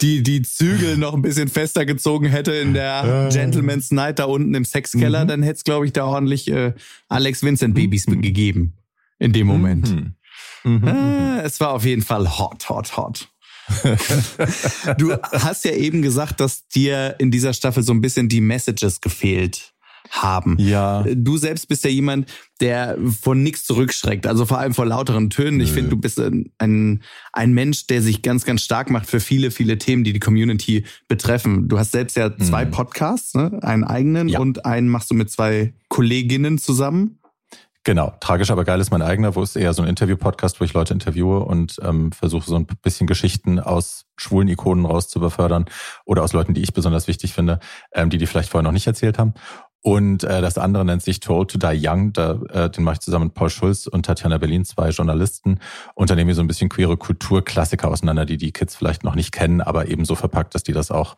die, 0.00 0.22
die 0.22 0.42
Zügel 0.42 0.96
noch 0.96 1.14
ein 1.14 1.22
bisschen 1.22 1.48
fester 1.48 1.84
gezogen 1.84 2.26
hätte 2.26 2.52
in 2.52 2.72
der 2.72 3.28
Gentleman's 3.32 3.90
Night 3.90 4.20
da 4.20 4.24
unten 4.24 4.54
im 4.54 4.64
Sexkeller, 4.64 5.24
mhm. 5.24 5.28
dann 5.28 5.42
hätte 5.42 5.56
es, 5.56 5.64
glaube 5.64 5.86
ich, 5.86 5.92
da 5.92 6.04
ordentlich 6.04 6.48
äh, 6.48 6.74
Alex 7.08 7.42
Vincent 7.42 7.74
Babys 7.74 8.06
mhm. 8.06 8.22
gegeben. 8.22 8.74
In 9.18 9.32
dem 9.32 9.48
Moment. 9.48 9.90
Mhm. 9.90 10.14
Mhm. 10.62 10.86
Äh, 10.86 11.40
es 11.42 11.58
war 11.58 11.70
auf 11.70 11.84
jeden 11.84 12.02
Fall 12.02 12.38
hot, 12.38 12.68
hot, 12.68 12.96
hot 12.96 13.28
du 14.98 15.12
hast 15.32 15.64
ja 15.64 15.72
eben 15.72 16.02
gesagt, 16.02 16.40
dass 16.40 16.66
dir 16.68 17.16
in 17.18 17.30
dieser 17.30 17.52
Staffel 17.52 17.82
so 17.82 17.92
ein 17.92 18.00
bisschen 18.00 18.28
die 18.28 18.40
Messages 18.40 19.00
gefehlt 19.00 19.72
haben. 20.10 20.56
Ja. 20.58 21.04
Du 21.14 21.36
selbst 21.36 21.68
bist 21.68 21.84
ja 21.84 21.90
jemand, 21.90 22.26
der 22.60 22.98
von 23.22 23.42
nichts 23.42 23.64
zurückschreckt, 23.64 24.26
also 24.26 24.44
vor 24.44 24.58
allem 24.58 24.74
vor 24.74 24.86
lauteren 24.86 25.30
Tönen. 25.30 25.60
Ich 25.60 25.70
finde, 25.70 25.90
du 25.90 25.96
bist 25.96 26.18
ein, 26.18 26.50
ein, 26.58 27.02
ein 27.32 27.52
Mensch, 27.52 27.86
der 27.86 28.02
sich 28.02 28.22
ganz, 28.22 28.44
ganz 28.44 28.62
stark 28.62 28.90
macht 28.90 29.06
für 29.06 29.20
viele, 29.20 29.50
viele 29.50 29.78
Themen, 29.78 30.04
die 30.04 30.12
die 30.12 30.20
Community 30.20 30.84
betreffen. 31.08 31.68
Du 31.68 31.78
hast 31.78 31.92
selbst 31.92 32.16
ja 32.16 32.36
zwei 32.36 32.64
mhm. 32.64 32.70
Podcasts, 32.72 33.34
ne? 33.34 33.58
einen 33.62 33.84
eigenen 33.84 34.28
ja. 34.28 34.40
und 34.40 34.66
einen 34.66 34.88
machst 34.88 35.10
du 35.10 35.14
mit 35.14 35.30
zwei 35.30 35.74
Kolleginnen 35.88 36.58
zusammen. 36.58 37.19
Genau, 37.82 38.12
tragisch 38.20 38.50
aber 38.50 38.64
geil 38.64 38.78
ist 38.78 38.90
mein 38.90 39.00
eigener, 39.00 39.34
wo 39.36 39.42
es 39.42 39.56
eher 39.56 39.72
so 39.72 39.80
ein 39.80 39.88
Interview-Podcast, 39.88 40.60
wo 40.60 40.64
ich 40.64 40.74
Leute 40.74 40.92
interviewe 40.92 41.40
und 41.40 41.76
ähm, 41.82 42.12
versuche 42.12 42.46
so 42.46 42.56
ein 42.56 42.66
bisschen 42.66 43.06
Geschichten 43.06 43.58
aus 43.58 44.04
schwulen 44.18 44.48
Ikonen 44.48 44.84
rauszubefördern 44.84 45.64
oder 46.04 46.22
aus 46.22 46.34
Leuten, 46.34 46.52
die 46.52 46.60
ich 46.60 46.74
besonders 46.74 47.08
wichtig 47.08 47.32
finde, 47.32 47.58
ähm, 47.94 48.10
die 48.10 48.18
die 48.18 48.26
vielleicht 48.26 48.50
vorher 48.50 48.64
noch 48.64 48.72
nicht 48.72 48.86
erzählt 48.86 49.18
haben. 49.18 49.32
Und 49.82 50.24
äh, 50.24 50.42
das 50.42 50.58
andere 50.58 50.84
nennt 50.84 51.02
sich 51.02 51.20
Told 51.20 51.52
to 51.52 51.58
Die 51.58 51.80
Young. 51.82 52.12
Da, 52.12 52.32
äh, 52.50 52.68
den 52.68 52.84
mache 52.84 52.96
ich 52.96 53.00
zusammen 53.00 53.26
mit 53.26 53.34
Paul 53.34 53.48
Schulz 53.48 53.86
und 53.86 54.04
Tatjana 54.04 54.36
Berlin, 54.36 54.66
zwei 54.66 54.90
Journalisten. 54.90 55.58
Und 55.94 56.10
da 56.10 56.14
nehmen 56.14 56.28
wir 56.28 56.34
so 56.34 56.42
ein 56.42 56.48
bisschen 56.48 56.68
queere 56.68 56.98
Kulturklassiker 56.98 57.88
auseinander, 57.88 58.26
die 58.26 58.36
die 58.36 58.52
Kids 58.52 58.76
vielleicht 58.76 59.04
noch 59.04 59.14
nicht 59.14 59.32
kennen, 59.32 59.62
aber 59.62 59.88
eben 59.88 60.04
so 60.04 60.16
verpackt, 60.16 60.54
dass 60.54 60.64
die 60.64 60.74
das 60.74 60.90
auch 60.90 61.16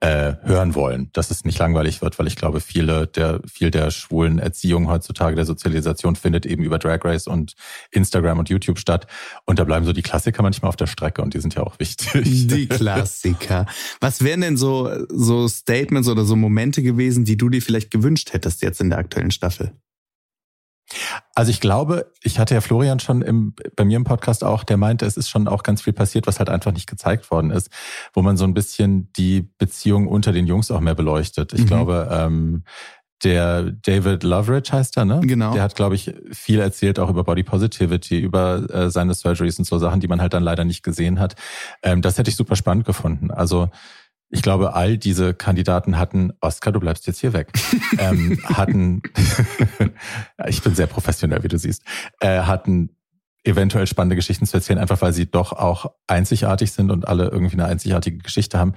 äh, 0.00 0.34
hören 0.42 0.74
wollen, 0.74 1.10
dass 1.12 1.30
es 1.30 1.44
nicht 1.44 1.58
langweilig 1.58 2.02
wird, 2.02 2.18
weil 2.18 2.26
ich 2.26 2.36
glaube, 2.36 2.60
viele 2.60 3.06
der 3.06 3.40
viel 3.50 3.70
der 3.70 3.90
schwulen 3.90 4.38
Erziehung 4.38 4.88
heutzutage 4.88 5.36
der 5.36 5.44
Sozialisation 5.44 6.16
findet 6.16 6.46
eben 6.46 6.62
über 6.62 6.78
Drag 6.78 7.04
Race 7.04 7.26
und 7.26 7.54
Instagram 7.90 8.38
und 8.38 8.48
YouTube 8.48 8.78
statt 8.78 9.06
und 9.44 9.58
da 9.58 9.64
bleiben 9.64 9.86
so 9.86 9.92
die 9.92 10.02
Klassiker 10.02 10.42
manchmal 10.42 10.68
auf 10.68 10.76
der 10.76 10.86
Strecke 10.86 11.22
und 11.22 11.34
die 11.34 11.40
sind 11.40 11.54
ja 11.54 11.62
auch 11.62 11.78
wichtig. 11.78 12.46
Die 12.46 12.66
Klassiker. 12.66 13.66
Was 14.00 14.22
wären 14.22 14.40
denn 14.40 14.56
so 14.56 14.90
so 15.08 15.48
Statements 15.48 16.08
oder 16.08 16.24
so 16.24 16.36
Momente 16.36 16.82
gewesen, 16.82 17.24
die 17.24 17.36
du 17.36 17.48
dir 17.48 17.62
vielleicht 17.62 17.90
gewünscht 17.90 18.32
hättest 18.32 18.62
jetzt 18.62 18.80
in 18.80 18.90
der 18.90 18.98
aktuellen 18.98 19.30
Staffel? 19.30 19.72
Also 21.34 21.50
ich 21.50 21.60
glaube, 21.60 22.12
ich 22.22 22.38
hatte 22.38 22.54
ja 22.54 22.60
Florian 22.60 23.00
schon 23.00 23.22
im, 23.22 23.54
bei 23.74 23.84
mir 23.84 23.96
im 23.96 24.04
Podcast 24.04 24.44
auch, 24.44 24.64
der 24.64 24.76
meinte, 24.76 25.04
es 25.04 25.16
ist 25.16 25.28
schon 25.28 25.48
auch 25.48 25.62
ganz 25.62 25.82
viel 25.82 25.92
passiert, 25.92 26.26
was 26.26 26.38
halt 26.38 26.48
einfach 26.48 26.72
nicht 26.72 26.88
gezeigt 26.88 27.30
worden 27.30 27.50
ist, 27.50 27.70
wo 28.12 28.22
man 28.22 28.36
so 28.36 28.44
ein 28.44 28.54
bisschen 28.54 29.12
die 29.14 29.48
Beziehung 29.58 30.06
unter 30.06 30.32
den 30.32 30.46
Jungs 30.46 30.70
auch 30.70 30.80
mehr 30.80 30.94
beleuchtet. 30.94 31.52
Ich 31.52 31.62
mhm. 31.62 31.66
glaube, 31.66 32.08
ähm, 32.10 32.64
der 33.24 33.62
David 33.62 34.22
Loveridge 34.22 34.72
heißt 34.72 34.96
er, 34.98 35.04
ne? 35.06 35.20
Genau. 35.22 35.52
Der 35.52 35.62
hat, 35.62 35.74
glaube 35.74 35.94
ich, 35.94 36.14
viel 36.32 36.60
erzählt 36.60 36.98
auch 36.98 37.08
über 37.08 37.24
Body 37.24 37.42
Positivity, 37.42 38.18
über 38.18 38.68
äh, 38.70 38.90
seine 38.90 39.14
Surgeries 39.14 39.58
und 39.58 39.64
so 39.64 39.78
Sachen, 39.78 40.00
die 40.00 40.08
man 40.08 40.20
halt 40.20 40.34
dann 40.34 40.42
leider 40.42 40.64
nicht 40.64 40.82
gesehen 40.82 41.18
hat. 41.18 41.34
Ähm, 41.82 42.02
das 42.02 42.18
hätte 42.18 42.30
ich 42.30 42.36
super 42.36 42.56
spannend 42.56 42.84
gefunden. 42.84 43.30
Also 43.30 43.70
ich 44.36 44.42
glaube, 44.42 44.74
all 44.74 44.98
diese 44.98 45.32
Kandidaten 45.32 45.96
hatten, 45.96 46.34
Oscar, 46.42 46.70
du 46.70 46.78
bleibst 46.78 47.06
jetzt 47.06 47.20
hier 47.20 47.32
weg, 47.32 47.52
ähm, 47.98 48.38
hatten, 48.44 49.02
ich 50.46 50.62
bin 50.62 50.74
sehr 50.74 50.86
professionell, 50.86 51.42
wie 51.42 51.48
du 51.48 51.56
siehst, 51.56 51.82
äh, 52.20 52.40
hatten 52.40 52.90
eventuell 53.44 53.86
spannende 53.86 54.14
Geschichten 54.14 54.44
zu 54.44 54.58
erzählen, 54.58 54.78
einfach 54.78 55.00
weil 55.00 55.14
sie 55.14 55.24
doch 55.24 55.52
auch 55.52 55.90
einzigartig 56.06 56.70
sind 56.72 56.90
und 56.90 57.08
alle 57.08 57.28
irgendwie 57.28 57.54
eine 57.54 57.64
einzigartige 57.64 58.18
Geschichte 58.18 58.58
haben, 58.58 58.74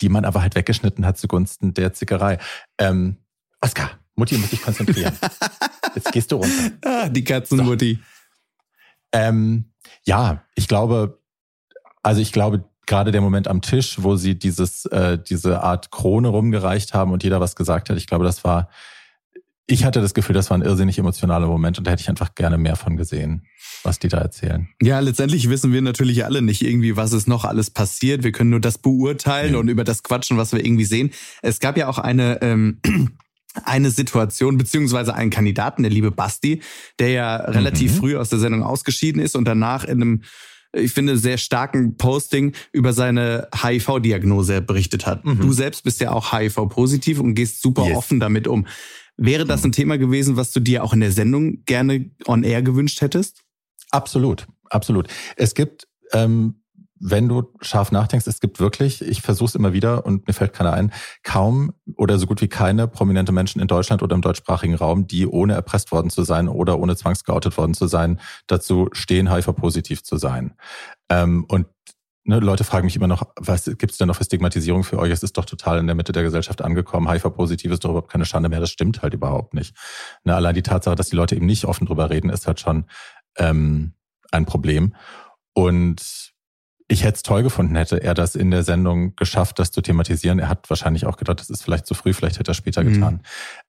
die 0.00 0.08
man 0.08 0.24
aber 0.24 0.42
halt 0.42 0.54
weggeschnitten 0.54 1.04
hat 1.04 1.18
zugunsten 1.18 1.74
der 1.74 1.92
Zickerei. 1.92 2.38
Ähm, 2.78 3.16
Oscar, 3.60 3.90
Mutti 4.14 4.38
muss 4.38 4.50
sich 4.50 4.62
konzentrieren. 4.62 5.18
Jetzt 5.96 6.12
gehst 6.12 6.30
du 6.30 6.36
runter. 6.36 6.70
Ah, 6.84 7.08
die 7.08 7.24
Katzenmutti. 7.24 7.94
So. 7.94 9.18
Ähm, 9.18 9.72
ja, 10.04 10.44
ich 10.54 10.68
glaube, 10.68 11.20
also 12.04 12.20
ich 12.20 12.30
glaube, 12.30 12.69
gerade 12.90 13.12
der 13.12 13.20
Moment 13.20 13.46
am 13.46 13.62
Tisch, 13.62 14.02
wo 14.02 14.16
sie 14.16 14.36
dieses, 14.36 14.84
äh, 14.86 15.16
diese 15.16 15.62
Art 15.62 15.92
Krone 15.92 16.26
rumgereicht 16.26 16.92
haben 16.92 17.12
und 17.12 17.22
jeder 17.22 17.40
was 17.40 17.54
gesagt 17.54 17.88
hat, 17.88 17.96
ich 17.96 18.08
glaube, 18.08 18.24
das 18.24 18.42
war, 18.42 18.68
ich 19.66 19.84
hatte 19.84 20.00
das 20.00 20.12
Gefühl, 20.12 20.34
das 20.34 20.50
war 20.50 20.58
ein 20.58 20.62
irrsinnig 20.62 20.98
emotionaler 20.98 21.46
Moment 21.46 21.78
und 21.78 21.86
da 21.86 21.92
hätte 21.92 22.02
ich 22.02 22.08
einfach 22.08 22.34
gerne 22.34 22.58
mehr 22.58 22.74
von 22.74 22.96
gesehen, 22.96 23.46
was 23.84 24.00
die 24.00 24.08
da 24.08 24.18
erzählen. 24.18 24.68
Ja, 24.82 24.98
letztendlich 24.98 25.48
wissen 25.48 25.72
wir 25.72 25.82
natürlich 25.82 26.24
alle 26.24 26.42
nicht 26.42 26.62
irgendwie, 26.62 26.96
was 26.96 27.12
ist 27.12 27.28
noch 27.28 27.44
alles 27.44 27.70
passiert. 27.70 28.24
Wir 28.24 28.32
können 28.32 28.50
nur 28.50 28.60
das 28.60 28.78
beurteilen 28.78 29.52
ja. 29.52 29.60
und 29.60 29.68
über 29.68 29.84
das 29.84 30.02
quatschen, 30.02 30.36
was 30.36 30.52
wir 30.52 30.64
irgendwie 30.64 30.84
sehen. 30.84 31.12
Es 31.42 31.60
gab 31.60 31.76
ja 31.76 31.86
auch 31.86 31.98
eine, 31.98 32.42
ähm, 32.42 32.80
eine 33.64 33.92
Situation, 33.92 34.58
beziehungsweise 34.58 35.14
einen 35.14 35.30
Kandidaten, 35.30 35.84
der 35.84 35.92
liebe 35.92 36.10
Basti, 36.10 36.60
der 36.98 37.10
ja 37.10 37.36
relativ 37.36 37.94
mhm. 37.94 37.96
früh 37.98 38.16
aus 38.16 38.30
der 38.30 38.40
Sendung 38.40 38.64
ausgeschieden 38.64 39.22
ist 39.22 39.36
und 39.36 39.44
danach 39.44 39.84
in 39.84 40.02
einem 40.02 40.22
ich 40.72 40.92
finde, 40.92 41.16
sehr 41.16 41.38
starken 41.38 41.96
Posting 41.96 42.52
über 42.72 42.92
seine 42.92 43.48
HIV-Diagnose 43.54 44.60
berichtet 44.62 45.06
hat. 45.06 45.24
Mhm. 45.24 45.40
Du 45.40 45.52
selbst 45.52 45.82
bist 45.84 46.00
ja 46.00 46.12
auch 46.12 46.32
HIV-positiv 46.32 47.20
und 47.20 47.34
gehst 47.34 47.62
super 47.62 47.86
yes. 47.86 47.96
offen 47.96 48.20
damit 48.20 48.46
um. 48.46 48.66
Wäre 49.16 49.44
das 49.44 49.64
ein 49.64 49.72
Thema 49.72 49.98
gewesen, 49.98 50.36
was 50.36 50.52
du 50.52 50.60
dir 50.60 50.82
auch 50.82 50.92
in 50.92 51.00
der 51.00 51.12
Sendung 51.12 51.64
gerne 51.64 52.10
on 52.26 52.42
air 52.42 52.62
gewünscht 52.62 53.00
hättest? 53.02 53.42
Absolut, 53.90 54.46
absolut. 54.70 55.08
Es 55.36 55.54
gibt 55.54 55.88
ähm, 56.12 56.59
wenn 57.00 57.28
du 57.28 57.50
scharf 57.62 57.90
nachdenkst, 57.92 58.26
es 58.26 58.40
gibt 58.40 58.60
wirklich, 58.60 59.00
ich 59.00 59.22
versuche 59.22 59.48
es 59.48 59.54
immer 59.54 59.72
wieder 59.72 60.04
und 60.04 60.26
mir 60.26 60.34
fällt 60.34 60.52
keiner 60.52 60.74
ein, 60.74 60.92
kaum 61.22 61.72
oder 61.96 62.18
so 62.18 62.26
gut 62.26 62.42
wie 62.42 62.48
keine 62.48 62.86
prominente 62.86 63.32
Menschen 63.32 63.60
in 63.60 63.66
Deutschland 63.66 64.02
oder 64.02 64.14
im 64.14 64.20
deutschsprachigen 64.20 64.74
Raum, 64.74 65.06
die 65.06 65.26
ohne 65.26 65.54
erpresst 65.54 65.92
worden 65.92 66.10
zu 66.10 66.22
sein 66.22 66.46
oder 66.46 66.78
ohne 66.78 66.96
zwangsgeoutet 66.96 67.56
worden 67.56 67.72
zu 67.72 67.86
sein, 67.86 68.20
dazu 68.46 68.88
stehen, 68.92 69.32
HIV-positiv 69.32 70.02
zu 70.02 70.18
sein. 70.18 70.52
Ähm, 71.08 71.46
und 71.48 71.66
ne, 72.24 72.38
Leute 72.38 72.64
fragen 72.64 72.84
mich 72.84 72.96
immer 72.96 73.06
noch, 73.06 73.22
was 73.36 73.64
gibt 73.64 73.92
es 73.92 73.98
denn 73.98 74.08
noch 74.08 74.16
für 74.16 74.24
Stigmatisierung 74.24 74.84
für 74.84 74.98
euch? 74.98 75.10
Es 75.10 75.22
ist 75.22 75.38
doch 75.38 75.46
total 75.46 75.78
in 75.78 75.86
der 75.86 75.96
Mitte 75.96 76.12
der 76.12 76.22
Gesellschaft 76.22 76.60
angekommen. 76.60 77.10
HIV-positiv 77.10 77.72
ist 77.72 77.84
doch 77.84 77.90
überhaupt 77.90 78.12
keine 78.12 78.26
Schande 78.26 78.50
mehr. 78.50 78.60
Das 78.60 78.70
stimmt 78.70 79.00
halt 79.00 79.14
überhaupt 79.14 79.54
nicht. 79.54 79.74
Ne, 80.24 80.34
allein 80.34 80.54
die 80.54 80.62
Tatsache, 80.62 80.96
dass 80.96 81.08
die 81.08 81.16
Leute 81.16 81.34
eben 81.34 81.46
nicht 81.46 81.64
offen 81.64 81.86
drüber 81.86 82.10
reden, 82.10 82.28
ist 82.28 82.46
halt 82.46 82.60
schon 82.60 82.84
ähm, 83.38 83.94
ein 84.30 84.44
Problem. 84.44 84.94
Und 85.54 86.30
ich 86.90 87.04
hätte 87.04 87.16
es 87.16 87.22
toll 87.22 87.44
gefunden, 87.44 87.76
hätte 87.76 88.02
er 88.02 88.14
das 88.14 88.34
in 88.34 88.50
der 88.50 88.64
Sendung 88.64 89.14
geschafft, 89.14 89.60
das 89.60 89.70
zu 89.70 89.80
thematisieren. 89.80 90.40
Er 90.40 90.48
hat 90.48 90.68
wahrscheinlich 90.68 91.06
auch 91.06 91.16
gedacht, 91.16 91.38
das 91.38 91.48
ist 91.48 91.62
vielleicht 91.62 91.86
zu 91.86 91.94
früh, 91.94 92.12
vielleicht 92.12 92.40
hätte 92.40 92.50
er 92.50 92.54
später 92.54 92.82
mhm. 92.82 92.92
getan. 92.92 93.20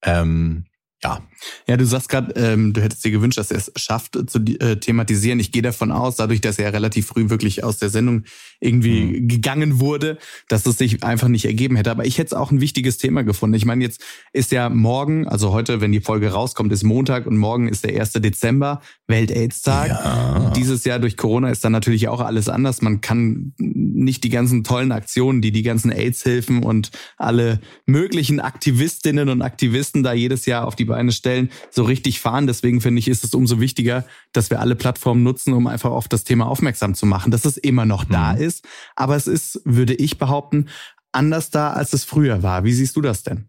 Ähm, 0.02 0.66
ja. 1.04 1.20
Ja, 1.68 1.78
du 1.78 1.86
sagst 1.86 2.10
gerade, 2.10 2.34
ähm, 2.36 2.74
du 2.74 2.82
hättest 2.82 3.04
dir 3.04 3.12
gewünscht, 3.12 3.38
dass 3.40 3.50
er 3.50 3.58
es 3.58 3.72
schafft 3.76 4.18
zu 4.28 4.40
äh, 4.40 4.78
thematisieren. 4.78 5.40
Ich 5.40 5.52
gehe 5.52 5.64
davon 5.64 5.92
aus, 5.92 6.16
dadurch, 6.16 6.42
dass 6.42 6.60
er 6.60 6.72
relativ 6.72 7.08
früh 7.08 7.30
wirklich 7.30 7.64
aus 7.64 7.78
der 7.78 7.90
Sendung 7.90 8.24
irgendwie 8.60 9.02
mhm. 9.02 9.28
gegangen 9.28 9.80
wurde, 9.80 10.20
dass 10.50 10.66
es 10.68 10.78
sich 10.78 11.04
einfach 11.04 11.28
nicht 11.28 11.46
ergeben 11.46 11.76
hätte. 11.76 11.90
Aber 11.90 12.06
ich 12.06 12.20
hätte 12.20 12.28
es 12.28 12.34
auch 12.34 12.52
ein 12.52 12.62
wichtiges 12.62 13.00
Thema 13.00 13.24
gefunden. 13.24 13.56
Ich 13.56 13.66
meine, 13.66 13.84
jetzt 13.84 14.04
ist 14.34 14.52
ja 14.52 14.70
morgen, 14.70 15.28
also 15.28 15.52
heute, 15.52 15.82
wenn 15.82 15.92
die 15.92 16.02
Folge 16.02 16.30
rauskommt, 16.30 16.72
ist 16.72 16.84
Montag 16.84 17.26
und 17.26 17.38
morgen 17.38 17.68
ist 17.68 17.84
der 17.84 18.00
1. 18.00 18.14
Dezember, 18.14 18.82
Welt-Aids-Tag. 19.08 19.90
Ja. 19.90 20.54
Dieses 20.56 20.84
Jahr 20.84 21.00
durch 21.00 21.18
Corona 21.18 21.50
ist 21.50 21.66
dann 21.66 21.72
natürlich 21.72 22.08
auch 22.08 22.22
alles 22.22 22.50
anders. 22.50 22.84
Man 22.84 23.02
kann 23.02 23.54
nicht 23.58 24.24
die 24.24 24.30
ganzen 24.30 24.64
tollen 24.64 24.92
Aktionen, 24.92 25.42
die 25.42 25.52
die 25.52 25.64
ganzen 25.64 25.92
AIDS-Hilfen 25.92 26.62
und 26.64 26.92
alle 27.18 27.62
möglichen 27.88 28.40
Aktivistinnen 28.40 29.30
und 29.30 29.42
Aktivisten 29.42 30.04
da 30.04 30.14
jedes 30.14 30.46
Jahr 30.46 30.68
auf 30.68 30.76
die 30.76 30.91
Beine 30.92 31.12
stellen, 31.12 31.50
so 31.70 31.84
richtig 31.84 32.20
fahren. 32.20 32.48
Deswegen 32.48 32.82
finde 32.82 33.00
ich, 33.00 33.08
ist 33.08 33.24
es 33.24 33.34
umso 33.34 33.60
wichtiger, 33.60 34.06
dass 34.34 34.50
wir 34.50 34.60
alle 34.60 34.76
Plattformen 34.76 35.24
nutzen, 35.24 35.54
um 35.54 35.68
einfach 35.68 35.92
auf 35.92 36.08
das 36.08 36.24
Thema 36.24 36.48
aufmerksam 36.48 36.94
zu 36.94 37.06
machen, 37.06 37.32
dass 37.32 37.46
es 37.46 37.58
immer 37.58 37.86
noch 37.86 38.04
da 38.04 38.34
mhm. 38.34 38.42
ist. 38.42 38.68
Aber 38.96 39.16
es 39.16 39.28
ist, 39.28 39.62
würde 39.66 39.94
ich 39.94 40.18
behaupten, 40.18 40.68
anders 41.12 41.50
da, 41.50 41.74
als 41.74 41.94
es 41.94 42.04
früher 42.04 42.44
war. 42.44 42.64
Wie 42.64 42.74
siehst 42.74 42.96
du 42.96 43.02
das 43.02 43.24
denn? 43.24 43.48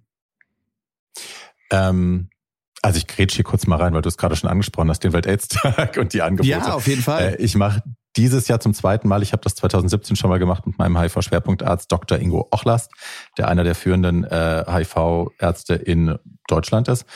Ähm, 1.71 2.29
also 2.83 2.99
ich 2.99 3.07
grätsch 3.07 3.35
hier 3.35 3.45
kurz 3.45 3.67
mal 3.67 3.77
rein, 3.77 3.95
weil 3.95 4.03
du 4.03 4.09
es 4.09 4.17
gerade 4.17 4.37
schon 4.37 4.51
angesprochen 4.51 4.91
hast, 4.91 5.05
den 5.05 5.13
Welt-Aids-Tag 5.13 5.97
und 6.01 6.13
die 6.13 6.23
Angebote. 6.23 6.49
Ja, 6.49 6.75
auf 6.75 6.87
jeden 6.87 7.03
Fall. 7.03 7.37
Äh, 7.39 7.43
ich 7.43 7.55
mache 7.55 7.83
dieses 8.17 8.49
Jahr 8.49 8.61
zum 8.61 8.75
zweiten 8.75 9.09
Mal, 9.09 9.23
ich 9.23 9.33
habe 9.33 9.43
das 9.43 9.55
2017 9.55 10.17
schon 10.17 10.31
mal 10.31 10.39
gemacht 10.39 10.67
mit 10.67 10.79
meinem 10.79 10.99
HIV-Schwerpunktarzt 10.99 11.91
Dr. 11.91 12.19
Ingo 12.19 12.49
Ochlast, 12.51 12.91
der 13.39 13.49
einer 13.49 13.65
der 13.65 13.75
führenden 13.75 14.25
äh, 14.25 14.65
HIV-Ärzte 14.69 15.75
in 15.75 16.19
Deutschland 16.49 16.89
ist. 16.89 17.07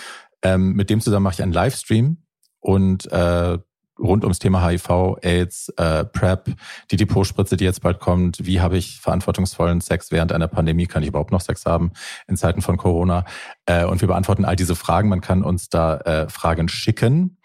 Ähm, 0.43 0.73
mit 0.73 0.91
dem 0.91 1.01
zusammen 1.01 1.25
mache 1.25 1.35
ich 1.35 1.43
einen 1.43 1.53
Livestream 1.53 2.19
und 2.61 3.11
äh, 3.13 3.59
rund 3.99 4.25
ums 4.25 4.39
Thema 4.39 4.67
HIV, 4.67 5.17
AIDS, 5.23 5.69
äh, 5.77 6.05
PrEP, 6.05 6.55
die 6.91 6.97
Depotspritze, 6.97 7.57
die 7.57 7.65
jetzt 7.65 7.83
bald 7.83 8.01
kommt, 8.01 8.45
wie 8.45 8.61
habe 8.61 8.77
ich 8.77 9.01
verantwortungsvollen 9.01 9.81
Sex 9.81 10.13
während 10.13 10.33
einer 10.33 10.49
Pandemie, 10.49 10.87
kann 10.87 11.03
ich 11.03 11.09
überhaupt 11.09 11.33
noch 11.33 11.41
Sex 11.41 11.65
haben 11.65 11.93
in 12.29 12.37
Zeiten 12.37 12.63
von 12.63 12.77
Corona? 12.77 13.25
Äh, 13.65 13.85
und 13.85 14.01
wir 14.01 14.09
beantworten 14.09 14.45
all 14.45 14.57
diese 14.57 14.77
Fragen. 14.77 15.09
Man 15.09 15.21
kann 15.21 15.43
uns 15.43 15.69
da 15.69 15.97
äh, 15.99 16.29
Fragen 16.29 16.69
schicken. 16.69 17.39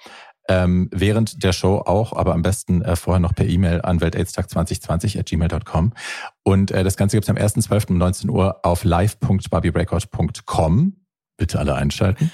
Ähm, 0.52 0.90
während 0.92 1.44
der 1.46 1.54
Show 1.54 1.78
auch, 1.78 2.12
aber 2.12 2.34
am 2.34 2.42
besten 2.42 2.82
äh, 2.82 2.98
vorher 2.98 3.22
noch 3.22 3.34
per 3.34 3.46
E-Mail 3.46 3.84
an 3.84 4.02
weltaidstag2020 4.02 5.18
at 5.18 5.28
gmail.com. 5.28 5.94
Und 6.44 6.72
äh, 6.72 6.84
das 6.84 6.98
Ganze 6.98 7.16
gibt 7.16 7.24
es 7.24 7.30
am 7.30 7.38
1.12. 7.38 7.92
um 7.92 7.98
19 7.98 8.30
Uhr 8.30 8.60
auf 8.66 8.84
live.barbiebreakout.com. 8.84 10.98
Bitte 11.38 11.58
alle 11.58 11.76
einschalten. 11.76 12.34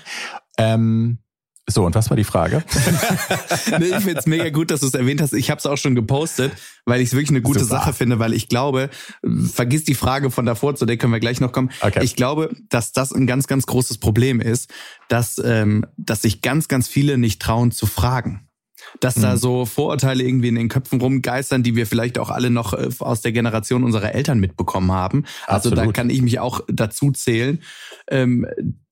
Ähm, 0.57 1.19
So, 1.69 1.85
und 1.85 1.95
was 1.95 2.09
war 2.09 2.15
die 2.15 2.23
Frage? 2.23 2.63
nee, 3.79 3.87
ich 3.87 4.03
finde 4.03 4.19
es 4.19 4.25
mega 4.25 4.49
gut, 4.49 4.71
dass 4.71 4.79
du 4.79 4.87
es 4.87 4.93
erwähnt 4.93 5.21
hast. 5.21 5.33
Ich 5.33 5.49
habe 5.49 5.59
es 5.59 5.65
auch 5.65 5.75
schon 5.75 5.95
gepostet, 5.95 6.53
weil 6.85 7.01
ich 7.01 7.09
es 7.09 7.13
wirklich 7.13 7.29
eine 7.29 7.41
gute 7.41 7.59
Super. 7.59 7.79
Sache 7.79 7.93
finde, 7.93 8.19
weil 8.19 8.31
ich 8.33 8.47
glaube, 8.47 8.89
vergiss 9.51 9.83
die 9.83 9.93
Frage 9.93 10.31
von 10.31 10.45
davor, 10.45 10.75
zu 10.75 10.85
der 10.85 10.95
können 10.95 11.11
wir 11.11 11.19
gleich 11.19 11.41
noch 11.41 11.51
kommen. 11.51 11.69
Okay. 11.81 12.03
Ich 12.03 12.15
glaube, 12.15 12.55
dass 12.69 12.93
das 12.93 13.11
ein 13.11 13.27
ganz, 13.27 13.47
ganz 13.47 13.65
großes 13.65 13.97
Problem 13.97 14.39
ist, 14.39 14.73
dass, 15.09 15.41
ähm, 15.43 15.85
dass 15.97 16.21
sich 16.21 16.41
ganz, 16.41 16.69
ganz 16.69 16.87
viele 16.87 17.17
nicht 17.17 17.41
trauen 17.41 17.71
zu 17.71 17.85
fragen 17.85 18.47
dass 18.99 19.15
da 19.15 19.33
mhm. 19.33 19.37
so 19.37 19.65
Vorurteile 19.65 20.23
irgendwie 20.23 20.47
in 20.47 20.55
den 20.55 20.69
Köpfen 20.69 21.01
rumgeistern, 21.01 21.63
die 21.63 21.75
wir 21.75 21.87
vielleicht 21.87 22.19
auch 22.19 22.29
alle 22.29 22.49
noch 22.49 22.73
äh, 22.73 22.89
aus 22.99 23.21
der 23.21 23.31
Generation 23.31 23.83
unserer 23.83 24.13
Eltern 24.13 24.39
mitbekommen 24.39 24.91
haben. 24.91 25.25
Also 25.45 25.69
Absolut. 25.69 25.77
da 25.77 25.91
kann 25.91 26.09
ich 26.09 26.21
mich 26.21 26.39
auch 26.39 26.61
dazu 26.67 27.11
zählen, 27.11 27.61
ähm, 28.09 28.47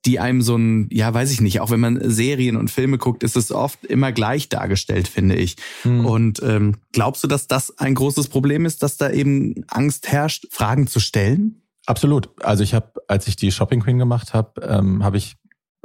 die 0.05 0.19
einem 0.19 0.41
so 0.41 0.55
ein, 0.55 0.87
ja, 0.91 1.13
weiß 1.13 1.31
ich 1.31 1.41
nicht, 1.41 1.59
auch 1.61 1.71
wenn 1.71 1.79
man 1.79 1.99
Serien 2.09 2.57
und 2.57 2.69
Filme 2.69 2.97
guckt, 2.97 3.23
ist 3.23 3.35
es 3.35 3.51
oft 3.51 3.83
immer 3.85 4.11
gleich 4.11 4.49
dargestellt, 4.49 5.07
finde 5.07 5.35
ich. 5.35 5.55
Mhm. 5.83 6.05
Und 6.05 6.43
ähm, 6.43 6.75
glaubst 6.91 7.23
du, 7.23 7.27
dass 7.27 7.47
das 7.47 7.77
ein 7.79 7.95
großes 7.95 8.27
Problem 8.27 8.65
ist, 8.65 8.83
dass 8.83 8.97
da 8.97 9.09
eben 9.09 9.65
Angst 9.67 10.07
herrscht, 10.07 10.45
Fragen 10.51 10.87
zu 10.87 10.99
stellen? 10.99 11.61
Absolut. 11.85 12.29
Also 12.43 12.63
ich 12.63 12.73
habe, 12.73 12.91
als 13.07 13.27
ich 13.27 13.35
die 13.35 13.51
Shopping 13.51 13.81
Queen 13.81 13.97
gemacht 13.97 14.33
habe, 14.33 14.61
ähm, 14.61 15.03
habe 15.03 15.17
ich, 15.17 15.35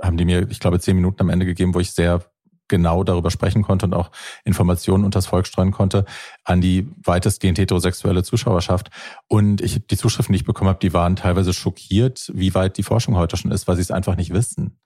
haben 0.00 0.16
die 0.16 0.24
mir, 0.24 0.48
ich 0.50 0.60
glaube, 0.60 0.80
zehn 0.80 0.96
Minuten 0.96 1.20
am 1.20 1.28
Ende 1.28 1.46
gegeben, 1.46 1.74
wo 1.74 1.80
ich 1.80 1.92
sehr 1.92 2.24
genau 2.70 3.04
darüber 3.04 3.30
sprechen 3.30 3.62
konnte 3.62 3.84
und 3.84 3.94
auch 3.94 4.10
Informationen 4.44 5.04
unters 5.04 5.26
Volk 5.26 5.46
streuen 5.46 5.72
konnte 5.72 6.06
an 6.44 6.62
die 6.62 6.88
weitestgehend 7.04 7.58
heterosexuelle 7.58 8.22
Zuschauerschaft. 8.22 8.88
Und 9.28 9.60
ich 9.60 9.86
die 9.86 9.98
Zuschriften, 9.98 10.32
die 10.32 10.38
ich 10.38 10.46
bekommen 10.46 10.70
habe, 10.70 10.78
die 10.78 10.94
waren 10.94 11.16
teilweise 11.16 11.52
schockiert, 11.52 12.30
wie 12.34 12.54
weit 12.54 12.78
die 12.78 12.82
Forschung 12.82 13.16
heute 13.16 13.36
schon 13.36 13.50
ist, 13.50 13.68
weil 13.68 13.76
sie 13.76 13.82
es 13.82 13.90
einfach 13.90 14.16
nicht 14.16 14.32
wissen. 14.32 14.78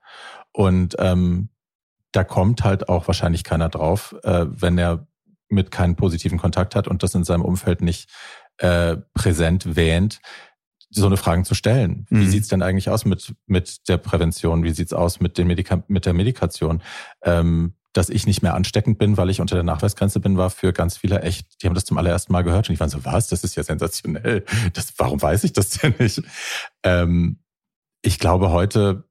Und 0.50 0.96
ähm, 0.98 1.50
da 2.10 2.24
kommt 2.24 2.64
halt 2.64 2.88
auch 2.88 3.06
wahrscheinlich 3.06 3.44
keiner 3.44 3.68
drauf, 3.68 4.16
äh, 4.22 4.46
wenn 4.48 4.78
er 4.78 5.06
mit 5.48 5.70
keinen 5.70 5.94
positiven 5.94 6.38
Kontakt 6.38 6.74
hat 6.74 6.88
und 6.88 7.02
das 7.02 7.14
in 7.14 7.24
seinem 7.24 7.42
Umfeld 7.42 7.82
nicht 7.82 8.08
äh, 8.58 8.96
präsent 9.14 9.76
wähnt, 9.76 10.20
so 11.00 11.06
eine 11.06 11.16
Fragen 11.16 11.44
zu 11.44 11.54
stellen. 11.54 12.06
Wie 12.10 12.24
mhm. 12.24 12.28
sieht's 12.28 12.48
denn 12.48 12.62
eigentlich 12.62 12.90
aus 12.90 13.04
mit, 13.04 13.34
mit 13.46 13.88
der 13.88 13.96
Prävention? 13.96 14.64
Wie 14.64 14.70
sieht's 14.70 14.92
aus 14.92 15.20
mit, 15.20 15.38
den 15.38 15.46
Medika 15.46 15.82
mit 15.88 16.06
der 16.06 16.12
Medikation? 16.12 16.82
Ähm, 17.22 17.74
dass 17.94 18.08
ich 18.10 18.26
nicht 18.26 18.42
mehr 18.42 18.54
ansteckend 18.54 18.98
bin, 18.98 19.16
weil 19.16 19.30
ich 19.30 19.40
unter 19.40 19.54
der 19.54 19.62
Nachweisgrenze 19.62 20.18
bin, 20.18 20.36
war 20.36 20.50
für 20.50 20.72
ganz 20.72 20.96
viele 20.96 21.22
echt, 21.22 21.62
die 21.62 21.66
haben 21.68 21.74
das 21.74 21.84
zum 21.84 21.96
allerersten 21.96 22.32
Mal 22.32 22.42
gehört 22.42 22.68
und 22.68 22.74
die 22.74 22.80
waren 22.80 22.90
so, 22.90 23.04
was, 23.04 23.28
das 23.28 23.44
ist 23.44 23.54
ja 23.54 23.62
sensationell. 23.62 24.44
Das, 24.72 24.92
warum 24.98 25.22
weiß 25.22 25.44
ich 25.44 25.52
das 25.52 25.70
denn 25.70 25.94
nicht? 25.98 26.20
Ähm, 26.82 27.38
ich 28.02 28.18
glaube 28.18 28.50
heute, 28.50 29.04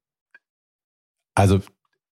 also 1.34 1.60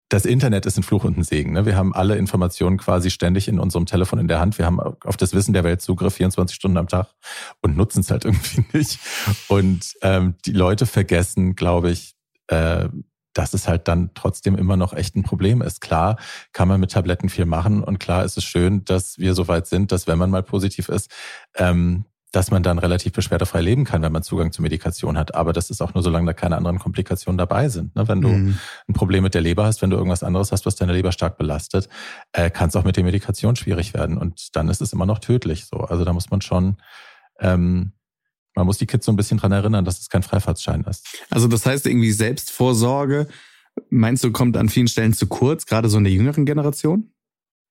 das 0.09 0.25
Internet 0.25 0.66
ist 0.66 0.77
ein 0.77 0.83
Fluch 0.83 1.05
und 1.05 1.19
ein 1.19 1.25
Segen. 1.25 1.53
Ne? 1.53 1.66
Wir 1.66 1.77
haben 1.77 1.95
alle 1.95 2.16
Informationen 2.16 2.77
quasi 2.77 3.11
ständig 3.11 3.49
in 3.49 3.59
unserem 3.59 3.87
Telefon 3.87 4.19
in 4.21 4.29
der 4.29 4.38
Hand. 4.38 4.59
Wir 4.59 4.66
haben 4.66 4.79
auf 4.79 5.16
das 5.16 5.35
Wissen 5.35 5.53
der 5.53 5.64
Welt 5.64 5.83
Zugriff 5.83 6.14
24 6.14 6.55
Stunden 6.55 6.77
am 6.77 6.88
Tag 6.88 7.09
und 7.61 7.77
nutzen 7.77 8.01
es 8.01 8.11
halt 8.11 8.25
irgendwie 8.27 8.64
nicht. 8.73 8.99
Und 9.49 9.95
ähm, 10.03 10.35
die 10.45 10.53
Leute 10.53 10.87
vergessen, 10.87 11.57
glaube 11.57 11.90
ich, 11.90 12.14
äh, 12.47 12.88
dass 13.33 13.53
es 13.53 13.69
halt 13.69 13.88
dann 13.88 14.12
trotzdem 14.14 14.57
immer 14.57 14.77
noch 14.77 14.92
echt 14.92 15.14
ein 15.16 15.23
Problem 15.23 15.61
ist. 15.61 15.81
Klar 15.81 16.16
kann 16.53 16.69
man 16.69 16.81
mit 16.81 16.92
Tabletten 16.92 17.29
viel 17.29 17.45
machen 17.45 17.83
und 17.83 17.99
klar 17.99 18.25
ist 18.25 18.38
es 18.38 18.45
schön, 18.45 18.85
dass 18.85 19.19
wir 19.19 19.35
so 19.35 19.49
weit 19.49 19.66
sind, 19.66 19.92
dass 19.92 20.07
wenn 20.07 20.19
man 20.19 20.31
mal 20.31 20.42
positiv 20.42 20.88
ist, 20.88 21.11
ähm, 21.57 22.05
dass 22.33 22.51
man 22.51 22.62
dann 22.62 22.79
relativ 22.79 23.12
beschwerdefrei 23.12 23.61
leben 23.61 23.85
kann, 23.85 24.03
wenn 24.03 24.12
man 24.12 24.23
Zugang 24.23 24.53
zu 24.53 24.61
Medikation 24.61 25.17
hat. 25.17 25.35
Aber 25.35 25.53
das 25.53 25.71
ist 25.71 25.81
auch 25.81 25.95
nur, 25.95 26.03
solange 26.03 26.27
da 26.27 26.33
keine 26.33 26.57
anderen 26.57 26.79
Komplikationen 26.79 27.39
dabei 27.39 27.69
sind. 27.69 27.95
Ne? 27.95 28.09
Wenn 28.09 28.21
du 28.21 28.29
mhm. 28.29 28.59
ein 28.89 28.93
Problem 28.93 29.23
mit 29.23 29.35
der 29.35 29.41
Leber 29.41 29.65
hast, 29.65 29.81
wenn 29.81 29.91
du 29.91 29.97
irgendwas 29.97 30.23
anderes 30.23 30.53
hast, 30.53 30.67
was 30.67 30.77
deine 30.77 30.93
Leber 30.93 31.12
stark 31.12 31.39
belastet, 31.39 31.89
äh, 32.33 32.51
kann 32.51 32.69
es 32.69 32.77
auch 32.77 32.85
mit 32.85 32.97
der 32.97 33.05
Medikation 33.05 33.57
schwierig 33.57 33.95
werden. 33.95 34.19
Und 34.19 34.57
dann 34.57 34.69
ist 34.69 34.83
es 34.83 34.93
immer 34.93 35.07
noch 35.07 35.21
tödlich. 35.21 35.67
So, 35.67 35.79
also 35.79 36.05
da 36.05 36.12
muss 36.12 36.31
man 36.31 36.41
schon, 36.41 36.77
ähm, 37.39 37.93
man 38.55 38.67
muss 38.67 38.79
die 38.79 38.87
Kids 38.87 39.07
so 39.07 39.12
ein 39.12 39.17
bisschen 39.17 39.39
dran 39.39 39.53
erinnern, 39.53 39.85
dass 39.85 40.01
es 40.01 40.09
kein 40.09 40.23
Freifahrtsschein 40.23 40.83
ist. 40.83 41.07
Also 41.31 41.47
das 41.47 41.65
heißt 41.65 41.87
irgendwie 41.87 42.12
Selbstvorsorge, 42.12 43.29
meinst 43.89 44.25
du, 44.25 44.33
kommt 44.33 44.57
an 44.57 44.69
vielen 44.69 44.89
Stellen 44.89 45.12
zu 45.12 45.27
kurz, 45.27 45.67
gerade 45.67 45.89
so 45.89 45.99
in 45.99 46.05
der 46.05 46.12
jüngeren 46.12 46.45
Generation? 46.45 47.12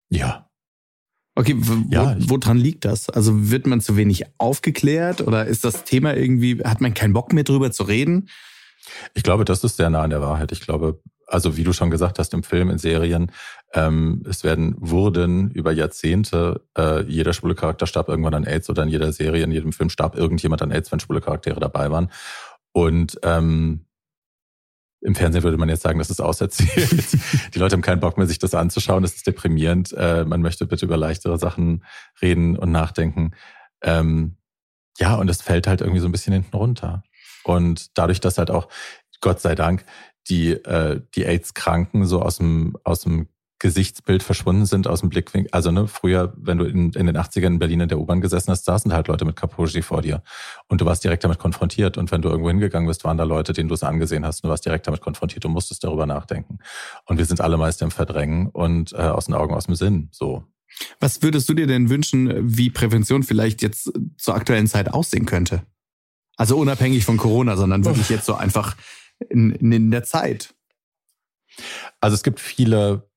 Ja, 0.10 0.50
Okay, 1.36 1.58
ja, 1.90 2.16
woran 2.20 2.58
liegt 2.58 2.86
das? 2.86 3.10
Also 3.10 3.52
wird 3.52 3.68
man 3.68 3.82
zu 3.82 3.98
wenig 3.98 4.24
aufgeklärt 4.38 5.20
oder 5.20 5.46
ist 5.46 5.66
das 5.66 5.84
Thema 5.84 6.16
irgendwie, 6.16 6.64
hat 6.64 6.80
man 6.80 6.94
keinen 6.94 7.12
Bock 7.12 7.34
mehr 7.34 7.44
drüber 7.44 7.72
zu 7.72 7.84
reden? 7.84 8.30
Ich 9.14 9.24
glaube, 9.24 9.44
das 9.44 9.64
ist 9.64 9.78
sehr 9.78 9.90
nah 9.90 10.04
an 10.04 10.12
der 10.12 10.22
Wahrheit. 10.22 10.54
Ich 10.54 10.62
glaube, 10.62 11.02
also 11.28 11.58
wie 11.58 11.64
du 11.64 11.74
schon 11.74 11.90
gesagt 11.90 12.20
hast, 12.20 12.34
im 12.34 12.44
Film, 12.44 12.70
in 12.70 12.78
Serien, 12.78 13.32
ähm, 13.74 14.24
es 14.30 14.44
werden 14.44 14.76
wurden 14.78 15.52
über 15.52 15.72
Jahrzehnte, 15.72 16.62
äh, 16.78 17.04
jeder 17.04 17.34
schwule 17.34 17.56
Charakter 17.56 17.88
starb 17.88 18.08
irgendwann 18.08 18.36
an 18.36 18.46
AIDS 18.46 18.70
oder 18.70 18.84
in 18.84 18.90
jeder 18.90 19.12
Serie, 19.12 19.44
in 19.44 19.52
jedem 19.52 19.74
Film 19.74 19.90
starb 19.90 20.16
irgendjemand 20.16 20.62
an 20.62 20.72
AIDS, 20.72 20.92
wenn 20.92 21.00
schwule 21.00 21.22
Charaktere 21.22 21.60
dabei 21.60 21.92
waren. 21.92 22.12
Und 22.72 23.20
ähm, 23.24 23.85
im 25.06 25.14
Fernsehen 25.14 25.44
würde 25.44 25.58
man 25.58 25.70
jetzt 25.70 25.84
sagen, 25.84 26.00
das 26.00 26.10
ist 26.10 26.20
auserzählt. 26.20 27.14
die 27.54 27.60
Leute 27.60 27.74
haben 27.74 27.84
keinen 27.84 28.00
Bock 28.00 28.18
mehr, 28.18 28.26
sich 28.26 28.40
das 28.40 28.56
anzuschauen. 28.56 29.04
Das 29.04 29.14
ist 29.14 29.28
deprimierend. 29.28 29.94
Äh, 29.94 30.26
man 30.26 30.42
möchte 30.42 30.66
bitte 30.66 30.86
über 30.86 30.98
leichtere 30.98 31.38
Sachen 31.38 31.86
reden 32.22 32.58
und 32.58 32.72
nachdenken. 32.72 33.32
Ähm, 33.84 34.38
ja, 34.98 35.16
und 35.16 35.30
es 35.30 35.44
fällt 35.44 35.68
halt 35.68 35.82
irgendwie 35.82 36.00
so 36.00 36.08
ein 36.08 36.12
bisschen 36.12 36.34
hinten 36.34 36.56
runter. 36.58 37.04
Und 37.44 37.98
dadurch, 37.98 38.20
dass 38.20 38.40
halt 38.40 38.50
auch, 38.50 38.68
Gott 39.22 39.42
sei 39.42 39.54
Dank, 39.54 39.86
die, 40.28 40.54
äh, 40.54 41.02
die 41.14 41.26
AIDS-Kranken 41.26 42.06
so 42.08 42.24
aus 42.24 42.38
dem, 42.38 42.76
aus 42.84 43.02
dem 43.02 43.28
Gesichtsbild 43.60 44.22
verschwunden 44.22 44.66
sind 44.66 44.88
aus 44.88 45.00
dem 45.00 45.10
Blickwinkel. 45.10 45.50
Also 45.52 45.72
ne, 45.72 45.88
früher, 45.88 46.34
wenn 46.38 46.58
du 46.58 46.66
in, 46.66 46.92
in 46.92 47.06
den 47.06 47.18
80ern 47.18 47.48
in 47.48 47.60
Berlin 47.60 47.82
in 47.82 47.90
der 47.90 48.00
U-Bahn 48.00 48.20
gesessen 48.20 48.52
hast, 48.52 48.66
saßen 48.66 48.92
halt 48.92 49.08
Leute 49.08 49.24
mit 49.24 49.38
Kapuji 49.38 49.82
vor 49.82 50.02
dir. 50.02 50.24
Und 50.68 50.82
du 50.82 50.86
warst 50.86 51.04
direkt 51.04 51.24
damit 51.24 51.40
konfrontiert. 51.40 51.98
Und 51.98 52.12
wenn 52.12 52.22
du 52.22 52.30
irgendwo 52.30 52.50
hingegangen 52.50 52.88
bist, 52.88 53.06
waren 53.06 53.18
da 53.18 53.24
Leute, 53.24 53.54
denen 53.54 53.70
du 53.70 53.76
es 53.76 53.84
angesehen 53.84 54.26
hast. 54.26 54.44
Und 54.44 54.48
du 54.48 54.52
warst 54.52 54.66
direkt 54.66 54.88
damit 54.88 55.02
konfrontiert. 55.02 55.44
Du 55.46 55.50
musstest 55.50 55.84
darüber 55.84 56.06
nachdenken. 56.06 56.60
Und 57.06 57.18
wir 57.18 57.26
sind 57.26 57.40
alle 57.40 57.58
meist 57.58 57.82
im 57.82 57.92
Verdrängen 57.92 58.48
und 58.48 58.92
äh, 58.94 58.98
aus 58.98 59.26
den 59.26 59.36
Augen, 59.36 59.54
aus 59.54 59.68
dem 59.68 59.76
Sinn. 59.76 60.10
So. 60.12 60.44
Was 61.00 61.22
würdest 61.22 61.48
du 61.48 61.54
dir 61.54 61.68
denn 61.68 61.90
wünschen, 61.90 62.58
wie 62.58 62.70
Prävention 62.70 63.24
vielleicht 63.24 63.62
jetzt 63.62 63.92
zur 64.18 64.36
aktuellen 64.36 64.68
Zeit 64.68 64.94
aussehen 64.94 65.26
könnte? 65.26 65.64
Also 66.36 66.58
unabhängig 66.58 67.06
von 67.06 67.16
Corona, 67.16 67.56
sondern 67.56 67.86
wirklich 67.86 68.10
jetzt 68.10 68.26
so 68.26 68.36
einfach 68.36 68.76
in, 69.30 69.52
in 69.52 69.92
der 69.92 70.04
Zeit. 70.04 70.54
Also 72.02 72.16
es 72.16 72.24
gibt 72.24 72.42
viele 72.42 73.10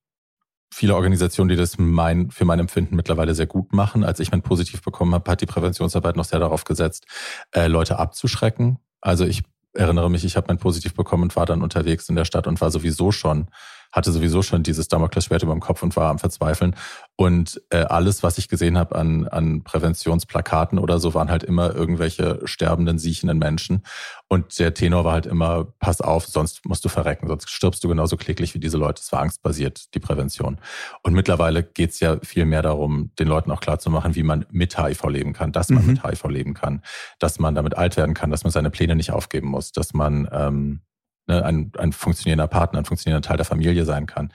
viele 0.73 0.95
Organisationen, 0.95 1.49
die 1.49 1.57
das 1.57 1.79
mein, 1.79 2.31
für 2.31 2.45
mein 2.45 2.59
Empfinden 2.59 2.97
mittlerweile 2.97 3.35
sehr 3.35 3.47
gut 3.47 3.73
machen. 3.73 4.05
Als 4.05 4.21
ich 4.21 4.31
mein 4.31 4.43
Positiv 4.43 4.83
bekommen 4.83 5.15
habe, 5.15 5.31
hat 5.31 5.41
die 5.41 5.47
Präventionsarbeit 5.47 6.17
noch 6.17 6.25
sehr 6.25 6.41
darauf 6.41 6.65
gesetzt, 6.65 7.07
äh, 7.53 7.67
Leute 7.67 7.99
abzuschrecken. 7.99 8.79
Also 9.01 9.25
ich 9.25 9.43
erinnere 9.75 10.11
mich, 10.11 10.25
ich 10.25 10.37
habe 10.37 10.47
mein 10.49 10.59
Positiv 10.59 10.95
bekommen 10.95 11.25
und 11.25 11.37
war 11.37 11.47
dann 11.47 11.63
unterwegs 11.63 12.09
in 12.09 12.17
der 12.17 12.25
Stadt 12.25 12.47
und 12.47 12.61
war 12.61 12.71
sowieso 12.71 13.13
schon 13.13 13.49
hatte 13.93 14.13
sowieso 14.13 14.43
schon 14.43 14.63
dieses 14.63 14.89
Damoklesschwert 14.89 15.43
über 15.43 15.53
dem 15.53 15.61
Kopf 15.61 15.83
und 15.83 15.97
war 15.97 16.11
am 16.11 16.19
Verzweifeln. 16.19 16.75
Und 17.17 17.61
äh, 17.71 17.79
alles, 17.79 18.23
was 18.23 18.39
ich 18.39 18.49
gesehen 18.49 18.79
habe 18.79 18.95
an, 18.95 19.27
an 19.27 19.65
Präventionsplakaten 19.65 20.79
oder 20.79 20.99
so, 20.99 21.15
waren 21.15 21.31
halt 21.31 21.43
immer 21.43 21.75
irgendwelche 21.75 22.41
sterbenden, 22.45 22.99
siechenden 22.99 23.39
Menschen. 23.39 23.83
Und 24.29 24.59
der 24.59 24.75
Tenor 24.75 25.05
war 25.05 25.15
halt 25.15 25.27
immer, 25.27 25.65
pass 25.81 26.01
auf, 26.01 26.27
sonst 26.27 26.65
musst 26.67 26.85
du 26.85 26.89
verrecken, 26.89 27.27
sonst 27.27 27.51
stirbst 27.51 27.83
du 27.83 27.89
genauso 27.89 28.17
kläglich 28.17 28.55
wie 28.55 28.61
diese 28.61 28.77
Leute. 28.77 29.01
Es 29.03 29.11
war 29.11 29.21
angstbasiert, 29.21 29.95
die 29.95 30.01
Prävention. 30.01 30.61
Und 31.03 31.15
mittlerweile 31.15 31.63
geht's 31.65 31.99
ja 31.99 32.19
viel 32.23 32.45
mehr 32.45 32.63
darum, 32.63 33.11
den 33.19 33.27
Leuten 33.27 33.51
auch 33.51 33.61
klarzumachen, 33.61 34.15
wie 34.15 34.23
man 34.23 34.47
mit 34.51 34.79
HIV 34.79 35.05
leben 35.05 35.33
kann, 35.33 35.51
dass 35.51 35.71
man 35.71 35.83
mhm. 35.83 35.93
mit 35.93 36.05
HIV 36.05 36.25
leben 36.25 36.55
kann, 36.55 36.83
dass 37.19 37.39
man 37.39 37.55
damit 37.55 37.77
alt 37.77 37.97
werden 37.97 38.15
kann, 38.15 38.31
dass 38.31 38.45
man 38.45 38.53
seine 38.53 38.71
Pläne 38.71 38.95
nicht 38.95 39.13
aufgeben 39.13 39.49
muss, 39.49 39.73
dass 39.73 39.95
man 39.95 40.29
ähm, 40.31 40.83
ne, 41.29 41.45
ein, 41.45 41.73
ein 41.79 41.93
funktionierender 41.93 42.49
Partner, 42.49 42.81
ein 42.81 42.85
funktionierender 42.85 43.27
Teil 43.27 43.37
der 43.37 43.47
Familie 43.47 43.85
sein 43.85 44.07
kann. 44.07 44.33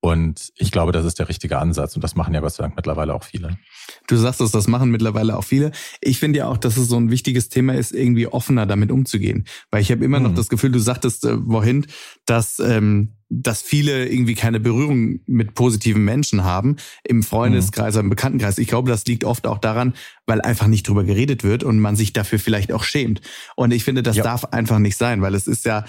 Und 0.00 0.52
ich 0.56 0.70
glaube, 0.70 0.92
das 0.92 1.04
ist 1.04 1.18
der 1.18 1.28
richtige 1.28 1.58
Ansatz. 1.58 1.96
Und 1.96 2.04
das 2.04 2.14
machen 2.14 2.32
ja 2.32 2.40
Gott 2.40 2.52
sei 2.52 2.62
Dank 2.62 2.76
mittlerweile 2.76 3.14
auch 3.14 3.24
viele. 3.24 3.58
Du 4.06 4.16
sagst 4.16 4.40
es, 4.40 4.52
das 4.52 4.68
machen 4.68 4.90
mittlerweile 4.90 5.36
auch 5.36 5.42
viele. 5.42 5.72
Ich 6.00 6.20
finde 6.20 6.38
ja 6.38 6.46
auch, 6.46 6.56
dass 6.56 6.76
es 6.76 6.88
so 6.88 6.96
ein 6.96 7.10
wichtiges 7.10 7.48
Thema 7.48 7.74
ist, 7.74 7.92
irgendwie 7.92 8.28
offener 8.28 8.64
damit 8.66 8.92
umzugehen. 8.92 9.46
Weil 9.70 9.82
ich 9.82 9.90
habe 9.90 10.04
immer 10.04 10.20
mhm. 10.20 10.26
noch 10.26 10.34
das 10.34 10.48
Gefühl, 10.48 10.70
du 10.70 10.78
sagtest 10.78 11.24
äh, 11.24 11.36
wohin, 11.40 11.86
dass 12.26 12.60
ähm, 12.60 13.17
dass 13.30 13.60
viele 13.60 14.08
irgendwie 14.08 14.34
keine 14.34 14.58
Berührung 14.58 15.20
mit 15.26 15.54
positiven 15.54 16.04
Menschen 16.04 16.44
haben 16.44 16.76
im 17.04 17.22
Freundeskreis, 17.22 17.94
mhm. 17.94 18.00
im 18.00 18.10
Bekanntenkreis. 18.10 18.58
Ich 18.58 18.68
glaube, 18.68 18.90
das 18.90 19.04
liegt 19.04 19.24
oft 19.24 19.46
auch 19.46 19.58
daran, 19.58 19.94
weil 20.26 20.40
einfach 20.40 20.66
nicht 20.66 20.88
drüber 20.88 21.04
geredet 21.04 21.44
wird 21.44 21.62
und 21.62 21.78
man 21.78 21.94
sich 21.94 22.12
dafür 22.12 22.38
vielleicht 22.38 22.72
auch 22.72 22.84
schämt. 22.84 23.20
Und 23.54 23.72
ich 23.72 23.84
finde, 23.84 24.02
das 24.02 24.16
ja. 24.16 24.22
darf 24.22 24.46
einfach 24.46 24.78
nicht 24.78 24.96
sein, 24.96 25.20
weil 25.20 25.34
es 25.34 25.46
ist 25.46 25.66
ja, 25.66 25.84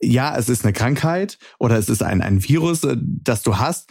ja, 0.00 0.36
es 0.36 0.48
ist 0.48 0.64
eine 0.64 0.72
Krankheit 0.72 1.38
oder 1.58 1.78
es 1.78 1.88
ist 1.88 2.02
ein, 2.02 2.22
ein 2.22 2.42
Virus, 2.42 2.82
äh, 2.84 2.96
das 2.98 3.42
du 3.42 3.58
hast 3.58 3.90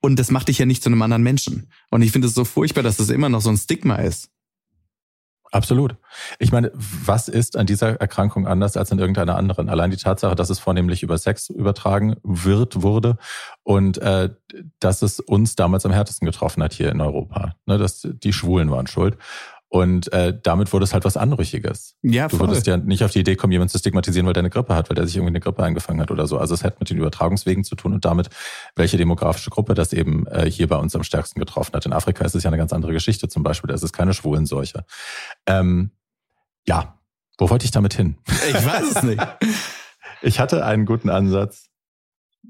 und 0.00 0.18
das 0.18 0.30
macht 0.30 0.48
dich 0.48 0.58
ja 0.58 0.66
nicht 0.66 0.82
zu 0.82 0.88
einem 0.88 1.02
anderen 1.02 1.22
Menschen. 1.22 1.70
Und 1.90 2.02
ich 2.02 2.12
finde 2.12 2.28
es 2.28 2.34
so 2.34 2.44
furchtbar, 2.44 2.82
dass 2.82 2.96
das 2.96 3.10
immer 3.10 3.28
noch 3.28 3.40
so 3.40 3.50
ein 3.50 3.56
Stigma 3.56 3.96
ist. 3.96 4.30
Absolut. 5.50 5.96
Ich 6.38 6.52
meine, 6.52 6.70
was 6.74 7.28
ist 7.28 7.56
an 7.56 7.66
dieser 7.66 8.00
Erkrankung 8.00 8.46
anders 8.46 8.76
als 8.76 8.92
an 8.92 8.98
irgendeiner 8.98 9.36
anderen? 9.36 9.68
Allein 9.68 9.90
die 9.90 9.96
Tatsache, 9.96 10.34
dass 10.34 10.50
es 10.50 10.58
vornehmlich 10.58 11.02
über 11.02 11.16
Sex 11.16 11.48
übertragen 11.48 12.16
wird, 12.22 12.82
wurde 12.82 13.16
und 13.62 13.98
äh, 13.98 14.30
dass 14.78 15.02
es 15.02 15.20
uns 15.20 15.56
damals 15.56 15.86
am 15.86 15.92
härtesten 15.92 16.26
getroffen 16.26 16.62
hat 16.62 16.72
hier 16.72 16.90
in 16.90 17.00
Europa. 17.00 17.54
Ne, 17.66 17.78
dass 17.78 18.06
die 18.10 18.32
Schwulen 18.32 18.70
waren 18.70 18.86
schuld. 18.86 19.16
Und 19.70 20.10
äh, 20.14 20.32
damit 20.42 20.72
wurde 20.72 20.84
es 20.84 20.94
halt 20.94 21.04
was 21.04 21.18
Anrüchiges. 21.18 21.94
Ja, 22.00 22.28
Du 22.28 22.38
voll. 22.38 22.48
würdest 22.48 22.66
ja 22.66 22.78
nicht 22.78 23.04
auf 23.04 23.10
die 23.10 23.18
Idee 23.20 23.36
kommen, 23.36 23.52
jemanden 23.52 23.70
zu 23.70 23.78
stigmatisieren, 23.78 24.26
weil 24.26 24.32
der 24.32 24.40
eine 24.40 24.48
Grippe 24.50 24.74
hat, 24.74 24.88
weil 24.88 24.94
der 24.94 25.06
sich 25.06 25.16
irgendwie 25.16 25.32
eine 25.32 25.40
Grippe 25.40 25.62
eingefangen 25.62 26.00
hat 26.00 26.10
oder 26.10 26.26
so. 26.26 26.38
Also 26.38 26.54
es 26.54 26.64
hat 26.64 26.80
mit 26.80 26.88
den 26.88 26.96
Übertragungswegen 26.96 27.64
zu 27.64 27.74
tun 27.76 27.92
und 27.92 28.04
damit, 28.06 28.30
welche 28.76 28.96
demografische 28.96 29.50
Gruppe 29.50 29.74
das 29.74 29.92
eben 29.92 30.26
äh, 30.28 30.50
hier 30.50 30.68
bei 30.68 30.76
uns 30.76 30.96
am 30.96 31.02
stärksten 31.02 31.38
getroffen 31.38 31.74
hat. 31.74 31.84
In 31.84 31.92
Afrika 31.92 32.24
ist 32.24 32.34
es 32.34 32.44
ja 32.44 32.48
eine 32.48 32.56
ganz 32.56 32.72
andere 32.72 32.92
Geschichte 32.94 33.28
zum 33.28 33.42
Beispiel. 33.42 33.68
Da 33.68 33.74
ist 33.74 33.82
es 33.82 33.92
keine 33.92 34.14
Schwulenseuche. 34.14 34.86
Ähm, 35.46 35.90
ja, 36.66 36.98
wo 37.36 37.50
wollte 37.50 37.66
ich 37.66 37.70
damit 37.70 37.92
hin? 37.92 38.16
Ich 38.48 38.54
weiß 38.66 38.96
es 38.96 39.02
nicht. 39.02 39.22
Ich 40.20 40.40
hatte 40.40 40.64
einen 40.66 40.84
guten 40.84 41.10
Ansatz. 41.10 41.67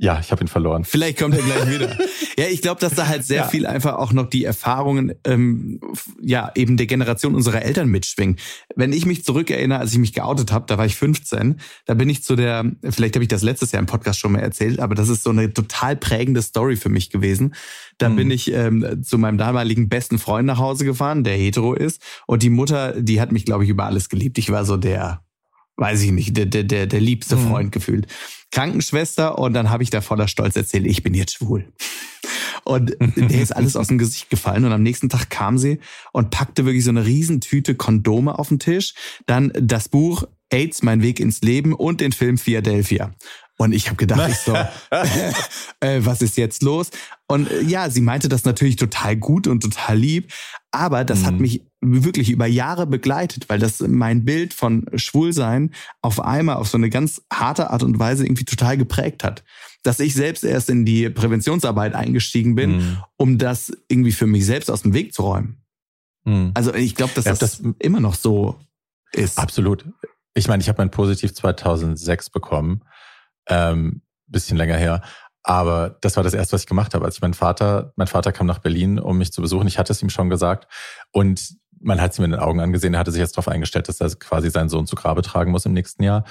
Ja, 0.00 0.20
ich 0.20 0.30
habe 0.30 0.44
ihn 0.44 0.48
verloren. 0.48 0.84
Vielleicht 0.84 1.18
kommt 1.18 1.34
er 1.36 1.42
gleich 1.42 1.70
wieder. 1.74 1.96
Ja, 2.38 2.44
ich 2.46 2.62
glaube, 2.62 2.80
dass 2.80 2.94
da 2.94 3.08
halt 3.08 3.24
sehr 3.24 3.38
Ja. 3.38 3.48
viel 3.48 3.66
einfach 3.66 3.94
auch 3.96 4.12
noch 4.12 4.30
die 4.30 4.44
Erfahrungen, 4.44 5.12
ähm, 5.24 5.80
ja, 6.22 6.52
eben 6.54 6.76
der 6.76 6.86
Generation 6.86 7.34
unserer 7.34 7.62
Eltern 7.62 7.88
mitschwingen. 7.88 8.36
Wenn 8.76 8.92
ich 8.92 9.06
mich 9.06 9.24
zurückerinnere, 9.24 9.80
als 9.80 9.90
ich 9.92 9.98
mich 9.98 10.12
geoutet 10.12 10.52
habe, 10.52 10.64
da 10.68 10.78
war 10.78 10.86
ich 10.86 10.94
15, 10.94 11.56
da 11.84 11.94
bin 11.94 12.08
ich 12.08 12.22
zu 12.22 12.36
der, 12.36 12.64
vielleicht 12.88 13.16
habe 13.16 13.24
ich 13.24 13.28
das 13.28 13.42
letztes 13.42 13.72
Jahr 13.72 13.80
im 13.80 13.86
Podcast 13.86 14.20
schon 14.20 14.30
mal 14.30 14.38
erzählt, 14.38 14.78
aber 14.78 14.94
das 14.94 15.08
ist 15.08 15.24
so 15.24 15.30
eine 15.30 15.52
total 15.52 15.96
prägende 15.96 16.40
Story 16.40 16.76
für 16.76 16.90
mich 16.90 17.10
gewesen. 17.10 17.54
Da 17.98 18.08
Mhm. 18.08 18.14
bin 18.16 18.30
ich 18.30 18.52
ähm, 18.52 19.02
zu 19.02 19.18
meinem 19.18 19.36
damaligen 19.38 19.88
besten 19.88 20.20
Freund 20.20 20.46
nach 20.46 20.58
Hause 20.58 20.84
gefahren, 20.84 21.24
der 21.24 21.34
hetero 21.36 21.74
ist, 21.74 22.00
und 22.28 22.44
die 22.44 22.50
Mutter, 22.50 23.02
die 23.02 23.20
hat 23.20 23.32
mich, 23.32 23.46
glaube 23.46 23.64
ich, 23.64 23.70
über 23.70 23.86
alles 23.86 24.08
geliebt. 24.08 24.38
Ich 24.38 24.50
war 24.52 24.64
so 24.64 24.76
der, 24.76 25.24
weiß 25.78 26.02
ich 26.02 26.10
nicht, 26.10 26.36
der, 26.36 26.44
der, 26.46 26.64
der, 26.64 26.86
der 26.86 27.00
liebste 27.00 27.36
Mhm. 27.36 27.48
Freund 27.48 27.72
gefühlt. 27.72 28.06
Krankenschwester 28.50 29.38
und 29.38 29.52
dann 29.54 29.70
habe 29.70 29.82
ich 29.82 29.90
da 29.90 30.00
voller 30.00 30.28
Stolz 30.28 30.56
erzählt, 30.56 30.86
ich 30.86 31.02
bin 31.02 31.14
jetzt 31.14 31.34
schwul. 31.34 31.72
Und 32.64 32.96
der 33.16 33.40
ist 33.40 33.54
alles 33.56 33.76
aus 33.76 33.88
dem 33.88 33.98
Gesicht 33.98 34.28
gefallen 34.30 34.64
und 34.64 34.72
am 34.72 34.82
nächsten 34.82 35.08
Tag 35.08 35.30
kam 35.30 35.56
sie 35.58 35.78
und 36.12 36.30
packte 36.30 36.64
wirklich 36.66 36.84
so 36.84 36.90
eine 36.90 37.06
Riesentüte 37.06 37.74
Kondome 37.74 38.38
auf 38.38 38.48
den 38.48 38.58
Tisch, 38.58 38.94
dann 39.26 39.52
das 39.54 39.88
Buch 39.88 40.24
AIDS, 40.50 40.82
mein 40.82 41.02
Weg 41.02 41.20
ins 41.20 41.40
Leben 41.42 41.72
und 41.74 42.00
den 42.00 42.12
Film 42.12 42.38
Philadelphia. 42.38 43.12
Und 43.58 43.72
ich 43.72 43.86
habe 43.86 43.96
gedacht, 43.96 44.28
ich 44.30 44.36
so, 44.38 44.54
äh, 45.80 46.00
was 46.04 46.22
ist 46.22 46.36
jetzt 46.36 46.62
los? 46.62 46.90
Und 47.26 47.50
äh, 47.50 47.62
ja, 47.62 47.90
sie 47.90 48.00
meinte 48.00 48.28
das 48.28 48.44
natürlich 48.44 48.76
total 48.76 49.16
gut 49.16 49.46
und 49.46 49.62
total 49.62 49.98
lieb, 49.98 50.32
aber 50.70 51.04
das 51.04 51.24
hat 51.24 51.34
Mhm. 51.34 51.40
mich 51.42 51.62
wirklich 52.04 52.30
über 52.30 52.46
Jahre 52.46 52.86
begleitet, 52.86 53.48
weil 53.48 53.58
das 53.58 53.80
mein 53.80 54.24
Bild 54.24 54.54
von 54.54 54.86
Schwulsein 54.94 55.72
auf 56.02 56.20
einmal 56.20 56.56
auf 56.56 56.68
so 56.68 56.78
eine 56.78 56.90
ganz 56.90 57.22
harte 57.32 57.70
Art 57.70 57.82
und 57.82 57.98
Weise 57.98 58.24
irgendwie 58.24 58.44
total 58.44 58.76
geprägt 58.76 59.24
hat. 59.24 59.44
Dass 59.82 60.00
ich 60.00 60.14
selbst 60.14 60.44
erst 60.44 60.70
in 60.70 60.84
die 60.84 61.08
Präventionsarbeit 61.10 61.94
eingestiegen 61.94 62.54
bin, 62.54 62.76
Mhm. 62.76 62.96
um 63.16 63.38
das 63.38 63.72
irgendwie 63.88 64.12
für 64.12 64.26
mich 64.26 64.44
selbst 64.46 64.70
aus 64.70 64.82
dem 64.82 64.92
Weg 64.94 65.14
zu 65.14 65.22
räumen. 65.22 65.62
Mhm. 66.24 66.50
Also 66.54 66.74
ich 66.74 66.94
glaube, 66.94 67.12
dass 67.14 67.24
Ja, 67.24 67.32
das, 67.34 67.60
das- 67.60 67.62
immer 67.78 68.00
noch 68.00 68.14
so 68.14 68.58
ist. 69.12 69.38
Absolut. 69.38 69.84
Ich 70.34 70.48
meine, 70.48 70.60
ich 70.62 70.68
habe 70.68 70.80
mein 70.82 70.90
Positiv 70.90 71.34
2006 71.34 72.30
bekommen, 72.30 72.82
ähm, 73.48 74.02
bisschen 74.26 74.56
länger 74.56 74.76
her. 74.76 75.02
Aber 75.42 75.96
das 76.02 76.16
war 76.16 76.22
das 76.24 76.34
erste, 76.34 76.52
was 76.54 76.62
ich 76.62 76.66
gemacht 76.66 76.92
habe. 76.92 77.06
Als 77.06 77.14
ich 77.16 77.22
meinen 77.22 77.32
Vater, 77.32 77.92
mein 77.96 78.06
Vater 78.08 78.32
kam 78.32 78.46
nach 78.46 78.58
Berlin, 78.58 78.98
um 78.98 79.16
mich 79.16 79.32
zu 79.32 79.40
besuchen. 79.40 79.66
Ich 79.66 79.78
hatte 79.78 79.92
es 79.92 80.02
ihm 80.02 80.10
schon 80.10 80.28
gesagt. 80.28 80.66
Und 81.10 81.54
man 81.80 82.00
hat 82.00 82.12
es 82.12 82.18
ihm 82.18 82.24
in 82.24 82.32
den 82.32 82.40
Augen 82.40 82.60
angesehen. 82.60 82.94
Er 82.94 83.00
hatte 83.00 83.12
sich 83.12 83.20
jetzt 83.20 83.36
darauf 83.36 83.48
eingestellt, 83.48 83.88
dass 83.88 84.00
er 84.00 84.10
quasi 84.16 84.50
seinen 84.50 84.68
Sohn 84.68 84.86
zu 84.86 84.96
Grabe 84.96 85.22
tragen 85.22 85.50
muss 85.50 85.66
im 85.66 85.72
nächsten 85.72 86.02
Jahr. 86.02 86.24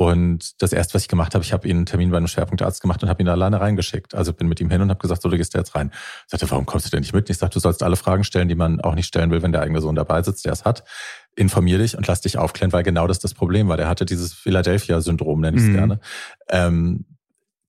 Und 0.00 0.62
das 0.62 0.72
erste, 0.72 0.94
was 0.94 1.02
ich 1.02 1.08
gemacht 1.08 1.34
habe, 1.34 1.42
ich 1.42 1.52
habe 1.52 1.66
ihn 1.66 1.78
einen 1.78 1.86
Termin 1.86 2.12
bei 2.12 2.18
einem 2.18 2.28
Schwerpunktarzt 2.28 2.80
gemacht 2.80 3.02
und 3.02 3.08
habe 3.08 3.20
ihn 3.20 3.26
da 3.26 3.32
alleine 3.32 3.60
reingeschickt. 3.60 4.14
Also 4.14 4.32
bin 4.32 4.46
mit 4.46 4.60
ihm 4.60 4.70
hin 4.70 4.80
und 4.80 4.90
habe 4.90 5.00
gesagt, 5.00 5.22
so, 5.22 5.28
du 5.28 5.36
gehst 5.36 5.56
da 5.56 5.58
jetzt 5.58 5.74
rein. 5.74 5.90
Ich 5.92 6.30
sagte, 6.30 6.48
warum 6.52 6.66
kommst 6.66 6.86
du 6.86 6.90
denn 6.90 7.00
nicht 7.00 7.12
mit? 7.12 7.24
Und 7.24 7.30
ich 7.30 7.38
sagte, 7.38 7.54
du 7.54 7.60
sollst 7.60 7.82
alle 7.82 7.96
Fragen 7.96 8.22
stellen, 8.22 8.46
die 8.46 8.54
man 8.54 8.80
auch 8.80 8.94
nicht 8.94 9.06
stellen 9.06 9.32
will, 9.32 9.42
wenn 9.42 9.50
der 9.50 9.62
eigene 9.62 9.80
Sohn 9.80 9.96
dabei 9.96 10.22
sitzt, 10.22 10.44
der 10.44 10.52
es 10.52 10.64
hat. 10.64 10.84
Informier 11.34 11.78
dich 11.78 11.96
und 11.96 12.06
lass 12.06 12.20
dich 12.20 12.38
aufklären, 12.38 12.72
weil 12.72 12.84
genau 12.84 13.08
das 13.08 13.18
das 13.18 13.34
Problem 13.34 13.66
war. 13.66 13.76
Der 13.76 13.88
hatte 13.88 14.04
dieses 14.04 14.34
Philadelphia-Syndrom, 14.34 15.40
nenne 15.40 15.56
ich 15.56 15.64
es 15.64 15.68
Mhm. 15.68 15.74
gerne. 15.74 16.00
Ähm, 16.48 17.04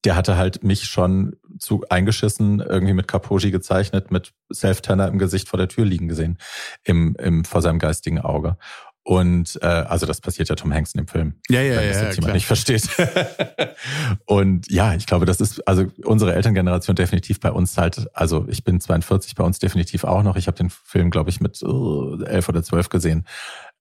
der 0.04 0.16
hatte 0.16 0.36
halt 0.36 0.64
mich 0.64 0.84
schon 0.84 1.36
zu 1.58 1.84
eingeschissen, 1.88 2.60
irgendwie 2.60 2.94
mit 2.94 3.08
Kapoji 3.08 3.50
gezeichnet, 3.50 4.10
mit 4.10 4.32
Self-Tanner 4.52 5.08
im 5.08 5.18
Gesicht 5.18 5.48
vor 5.48 5.58
der 5.58 5.68
Tür 5.68 5.84
liegen 5.84 6.08
gesehen, 6.08 6.38
im, 6.84 7.14
im, 7.18 7.44
vor 7.44 7.60
seinem 7.62 7.78
geistigen 7.78 8.18
Auge. 8.18 8.56
Und 9.02 9.58
äh, 9.62 9.66
also 9.66 10.06
das 10.06 10.20
passiert 10.20 10.48
ja 10.50 10.54
Tom 10.54 10.72
Hanks 10.72 10.94
in 10.94 10.98
dem 10.98 11.08
Film. 11.08 11.34
Ja, 11.48 11.60
ja, 11.62 11.76
wenn 11.80 11.88
das 11.88 11.96
ja, 11.96 12.02
jetzt 12.04 12.12
klar. 12.12 12.14
jemand 12.14 12.34
nicht 12.34 12.46
versteht. 12.46 12.88
und 14.26 14.70
ja, 14.70 14.94
ich 14.94 15.06
glaube, 15.06 15.26
das 15.26 15.40
ist 15.40 15.66
also 15.66 15.86
unsere 16.04 16.34
Elterngeneration 16.34 16.96
definitiv 16.96 17.40
bei 17.40 17.50
uns 17.50 17.76
halt, 17.78 18.08
also 18.14 18.46
ich 18.48 18.62
bin 18.62 18.80
42, 18.80 19.34
bei 19.34 19.44
uns 19.44 19.58
definitiv 19.58 20.04
auch 20.04 20.22
noch. 20.22 20.36
Ich 20.36 20.46
habe 20.46 20.56
den 20.56 20.70
Film, 20.70 21.10
glaube 21.10 21.30
ich, 21.30 21.40
mit 21.40 21.62
äh, 21.62 22.24
elf 22.26 22.48
oder 22.48 22.62
zwölf 22.62 22.88
gesehen. 22.88 23.24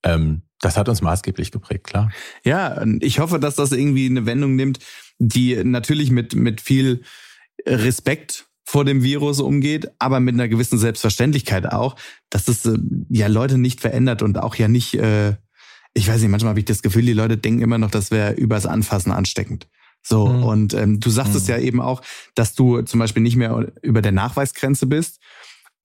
Ähm, 0.03 0.43
das 0.61 0.77
hat 0.77 0.89
uns 0.89 1.01
maßgeblich 1.01 1.51
geprägt, 1.51 1.85
klar. 1.85 2.11
Ja, 2.43 2.83
ich 3.01 3.19
hoffe, 3.19 3.39
dass 3.39 3.55
das 3.55 3.71
irgendwie 3.71 4.07
eine 4.07 4.25
Wendung 4.25 4.55
nimmt, 4.55 4.79
die 5.19 5.63
natürlich 5.63 6.11
mit, 6.11 6.33
mit 6.35 6.61
viel 6.61 7.03
Respekt 7.65 8.45
vor 8.65 8.85
dem 8.85 9.03
Virus 9.03 9.39
umgeht, 9.39 9.89
aber 9.99 10.19
mit 10.19 10.33
einer 10.35 10.47
gewissen 10.47 10.77
Selbstverständlichkeit 10.77 11.65
auch, 11.71 11.95
dass 12.29 12.47
es 12.47 12.65
äh, 12.65 12.77
ja 13.09 13.27
Leute 13.27 13.57
nicht 13.57 13.81
verändert 13.81 14.21
und 14.21 14.37
auch 14.37 14.55
ja 14.55 14.67
nicht, 14.67 14.93
äh, 14.95 15.35
ich 15.93 16.07
weiß 16.07 16.21
nicht, 16.21 16.29
manchmal 16.29 16.51
habe 16.51 16.59
ich 16.59 16.65
das 16.65 16.81
Gefühl, 16.83 17.05
die 17.05 17.13
Leute 17.13 17.37
denken 17.37 17.61
immer 17.63 17.77
noch, 17.79 17.91
das 17.91 18.11
wäre 18.11 18.33
übers 18.33 18.65
Anfassen 18.65 19.11
ansteckend. 19.11 19.67
So, 20.01 20.27
Mhm. 20.27 20.43
und 20.43 20.73
ähm, 20.75 20.99
du 20.99 21.09
sagst 21.09 21.35
es 21.35 21.43
Mhm. 21.43 21.49
ja 21.49 21.57
eben 21.59 21.81
auch, 21.81 22.01
dass 22.35 22.53
du 22.53 22.81
zum 22.83 22.99
Beispiel 22.99 23.23
nicht 23.23 23.35
mehr 23.35 23.71
über 23.81 24.01
der 24.01 24.11
Nachweisgrenze 24.13 24.85
bist. 24.85 25.19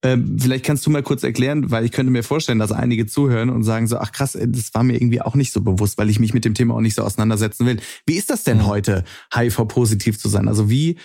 Ähm, 0.04 0.38
vielleicht 0.38 0.64
kannst 0.66 0.84
du 0.86 0.90
mal 0.90 1.02
kurz 1.02 1.22
erklären, 1.22 1.70
weil 1.70 1.84
ich 1.84 1.90
könnte 1.90 2.12
mir 2.12 2.22
vorstellen, 2.22 2.58
dass 2.58 2.70
einige 2.72 3.06
zuhören 3.06 3.48
und 3.48 3.64
sagen 3.64 3.86
so, 3.86 3.96
ach 3.98 4.12
krass, 4.12 4.38
das 4.40 4.74
war 4.74 4.84
mir 4.84 4.94
irgendwie 4.94 5.22
auch 5.22 5.34
nicht 5.34 5.50
so 5.52 5.62
bewusst, 5.62 5.96
weil 5.98 6.10
ich 6.10 6.20
mich 6.20 6.34
mit 6.34 6.44
dem 6.44 6.52
Thema 6.54 6.74
auch 6.74 6.80
nicht 6.80 6.94
so 6.94 7.02
auseinandersetzen 7.02 7.66
will. 7.66 7.80
Wie 8.06 8.14
ist 8.16 8.28
das 8.30 8.44
denn 8.44 8.58
Mhm. 8.58 8.66
heute, 8.66 9.04
HIV-positiv 9.34 10.18
zu 10.18 10.28
sein? 10.28 10.46
Also 10.46 10.68
wie, 10.68 10.98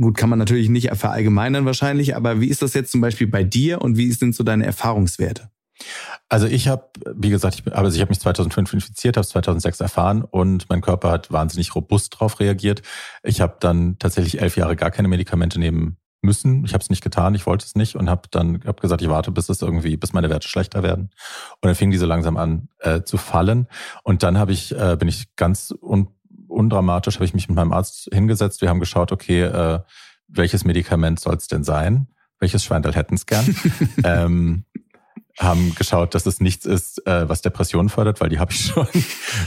gut, 0.00 0.16
kann 0.16 0.28
man 0.28 0.38
natürlich 0.40 0.68
nicht 0.68 0.90
verallgemeinern 0.94 1.64
wahrscheinlich, 1.64 2.16
aber 2.16 2.40
wie 2.40 2.48
ist 2.48 2.60
das 2.62 2.74
jetzt 2.74 2.90
zum 2.90 3.00
Beispiel 3.00 3.28
bei 3.28 3.44
dir 3.44 3.80
und 3.82 3.96
wie 3.96 4.10
sind 4.10 4.34
so 4.34 4.42
deine 4.42 4.66
Erfahrungswerte? 4.66 5.50
Also 6.28 6.48
ich 6.48 6.66
habe, 6.66 6.86
wie 7.14 7.30
gesagt, 7.30 7.54
ich, 7.54 7.62
bin- 7.62 7.72
also 7.72 7.94
ich 7.94 8.00
habe 8.00 8.08
mich 8.10 8.18
2005 8.18 8.72
infiziert, 8.72 9.16
habe 9.16 9.22
es 9.22 9.28
2006 9.28 9.80
erfahren 9.80 10.22
und 10.24 10.68
mein 10.68 10.80
Körper 10.80 11.12
hat 11.12 11.30
wahnsinnig 11.30 11.72
robust 11.76 12.14
darauf 12.14 12.40
reagiert. 12.40 12.82
Ich 13.22 13.40
habe 13.40 13.58
dann 13.60 13.96
tatsächlich 14.00 14.40
elf 14.40 14.56
Jahre 14.56 14.74
gar 14.74 14.90
keine 14.90 15.06
Medikamente 15.06 15.60
nehmen 15.60 15.97
müssen. 16.20 16.64
Ich 16.64 16.74
habe 16.74 16.82
es 16.82 16.90
nicht 16.90 17.02
getan, 17.02 17.34
ich 17.34 17.46
wollte 17.46 17.64
es 17.64 17.74
nicht 17.74 17.96
und 17.96 18.10
habe 18.10 18.22
dann 18.30 18.60
hab 18.66 18.80
gesagt, 18.80 19.02
ich 19.02 19.08
warte, 19.08 19.30
bis 19.30 19.48
es 19.48 19.62
irgendwie, 19.62 19.96
bis 19.96 20.12
meine 20.12 20.30
Werte 20.30 20.48
schlechter 20.48 20.82
werden. 20.82 21.10
Und 21.60 21.66
dann 21.66 21.74
fing 21.74 21.90
die 21.90 21.98
so 21.98 22.06
langsam 22.06 22.36
an 22.36 22.68
äh, 22.80 23.02
zu 23.02 23.16
fallen. 23.16 23.68
Und 24.02 24.22
dann 24.22 24.38
habe 24.38 24.52
ich, 24.52 24.76
äh, 24.76 24.96
bin 24.96 25.08
ich 25.08 25.34
ganz 25.36 25.72
un, 25.80 26.08
undramatisch, 26.48 27.16
habe 27.16 27.24
ich 27.24 27.34
mich 27.34 27.48
mit 27.48 27.56
meinem 27.56 27.72
Arzt 27.72 28.08
hingesetzt. 28.12 28.60
Wir 28.60 28.68
haben 28.68 28.80
geschaut, 28.80 29.12
okay, 29.12 29.42
äh, 29.42 29.80
welches 30.26 30.64
Medikament 30.64 31.20
soll 31.20 31.36
es 31.36 31.46
denn 31.46 31.64
sein? 31.64 32.08
Welches 32.40 32.64
Schweindel 32.64 32.94
hätten 32.94 33.14
es 33.14 33.26
gern? 33.26 33.56
ähm, 34.04 34.64
haben 35.38 35.74
geschaut, 35.74 36.14
dass 36.14 36.26
es 36.26 36.40
nichts 36.40 36.66
ist, 36.66 37.06
äh, 37.06 37.28
was 37.28 37.42
Depressionen 37.42 37.88
fördert, 37.88 38.20
weil 38.20 38.28
die 38.28 38.38
habe 38.38 38.52
ich 38.52 38.66
schon. 38.66 38.88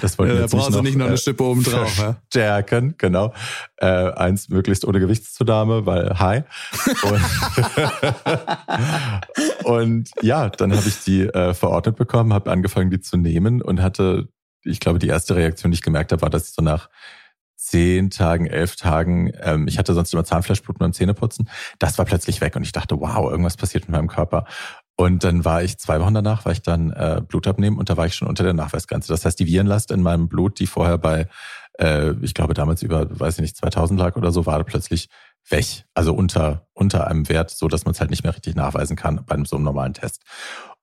Das 0.02 0.18
wollten 0.18 0.32
wir 0.32 0.38
da 0.38 0.42
jetzt 0.44 0.52
brauchst 0.52 0.74
du 0.74 0.82
nicht 0.82 0.98
noch 0.98 1.06
eine 1.06 1.16
äh, 1.16 1.18
Schippe 1.18 1.44
oben 1.44 1.64
drauf. 1.64 1.98
Ja? 1.98 2.16
Stärken, 2.30 2.96
genau. 2.98 3.34
Äh, 3.78 3.88
eins 3.88 4.50
möglichst 4.50 4.86
ohne 4.86 5.00
Gewichtszunahme, 5.00 5.86
weil 5.86 6.18
hi. 6.20 6.44
Und, 7.04 7.22
und 9.66 10.10
ja, 10.22 10.50
dann 10.50 10.76
habe 10.76 10.88
ich 10.88 11.04
die 11.04 11.24
äh, 11.24 11.54
verordnet 11.54 11.98
bekommen, 11.98 12.34
habe 12.34 12.52
angefangen, 12.52 12.90
die 12.90 13.02
zu 13.02 13.18
nehmen 13.18 13.62
und 13.62 13.82
hatte, 13.82 14.30
ich 14.64 14.80
glaube, 14.80 15.00
die 15.00 15.08
erste 15.08 15.36
Reaktion, 15.36 15.72
die 15.72 15.76
ich 15.76 15.82
gemerkt 15.82 16.12
habe, 16.12 16.22
war, 16.22 16.30
dass 16.30 16.50
ich 16.50 16.56
so 16.56 16.62
nach 16.62 16.90
zehn 17.62 18.10
Tagen, 18.10 18.48
elf 18.48 18.76
Tagen, 18.76 19.32
ähm, 19.40 19.68
ich 19.68 19.78
hatte 19.78 19.94
sonst 19.94 20.12
immer 20.14 20.26
Zahnfleischbluten 20.26 20.80
beim 20.80 20.94
Zähneputzen, 20.94 21.48
das 21.78 21.98
war 22.00 22.06
plötzlich 22.06 22.42
weg 22.42 22.56
und 22.56 22.64
ich 22.64 22.72
dachte, 22.72 23.00
wow, 23.00 23.30
irgendwas 23.30 23.56
passiert 23.56 23.84
mit 23.88 23.96
meinem 23.96 24.08
Körper. 24.08 24.46
Und 24.98 25.24
dann 25.24 25.46
war 25.46 25.64
ich 25.64 25.78
zwei 25.78 26.00
Wochen 26.00 26.14
danach, 26.14 26.46
war 26.46 26.52
ich 26.52 26.62
dann 26.62 26.92
äh, 26.92 27.22
Blut 27.26 27.48
abnehmen 27.48 27.78
und 27.78 27.90
da 27.90 27.98
war 27.98 28.06
ich 28.06 28.16
schon 28.16 28.28
unter 28.28 28.44
der 28.44 28.54
Nachweisgrenze. 28.54 29.08
Das 29.08 29.26
heißt, 29.26 29.40
die 29.40 29.48
Virenlast 29.48 29.92
in 29.92 30.02
meinem 30.02 30.28
Blut, 30.28 30.60
die 30.60 30.68
vorher 30.68 30.98
bei, 30.98 31.28
äh, 31.80 32.12
ich 32.22 32.34
glaube 32.34 32.54
damals 32.54 32.84
über, 32.84 33.08
weiß 33.20 33.36
ich 33.36 33.42
nicht, 33.42 33.58
2000 33.58 34.00
lag 34.00 34.16
oder 34.16 34.32
so, 34.32 34.46
war 34.46 34.64
plötzlich 34.64 35.10
weg. 35.50 35.86
Also 35.94 36.14
unter, 36.14 36.68
unter 36.74 37.08
einem 37.08 37.30
Wert, 37.30 37.50
so 37.50 37.68
dass 37.68 37.86
man 37.86 37.94
es 37.94 38.00
halt 38.00 38.12
nicht 38.12 38.24
mehr 38.24 38.36
richtig 38.36 38.56
nachweisen 38.56 38.96
kann 38.96 39.24
bei 39.26 39.34
einem 39.34 39.46
so 39.46 39.56
einem 39.56 39.66
normalen 39.66 39.94
Test. 39.94 40.22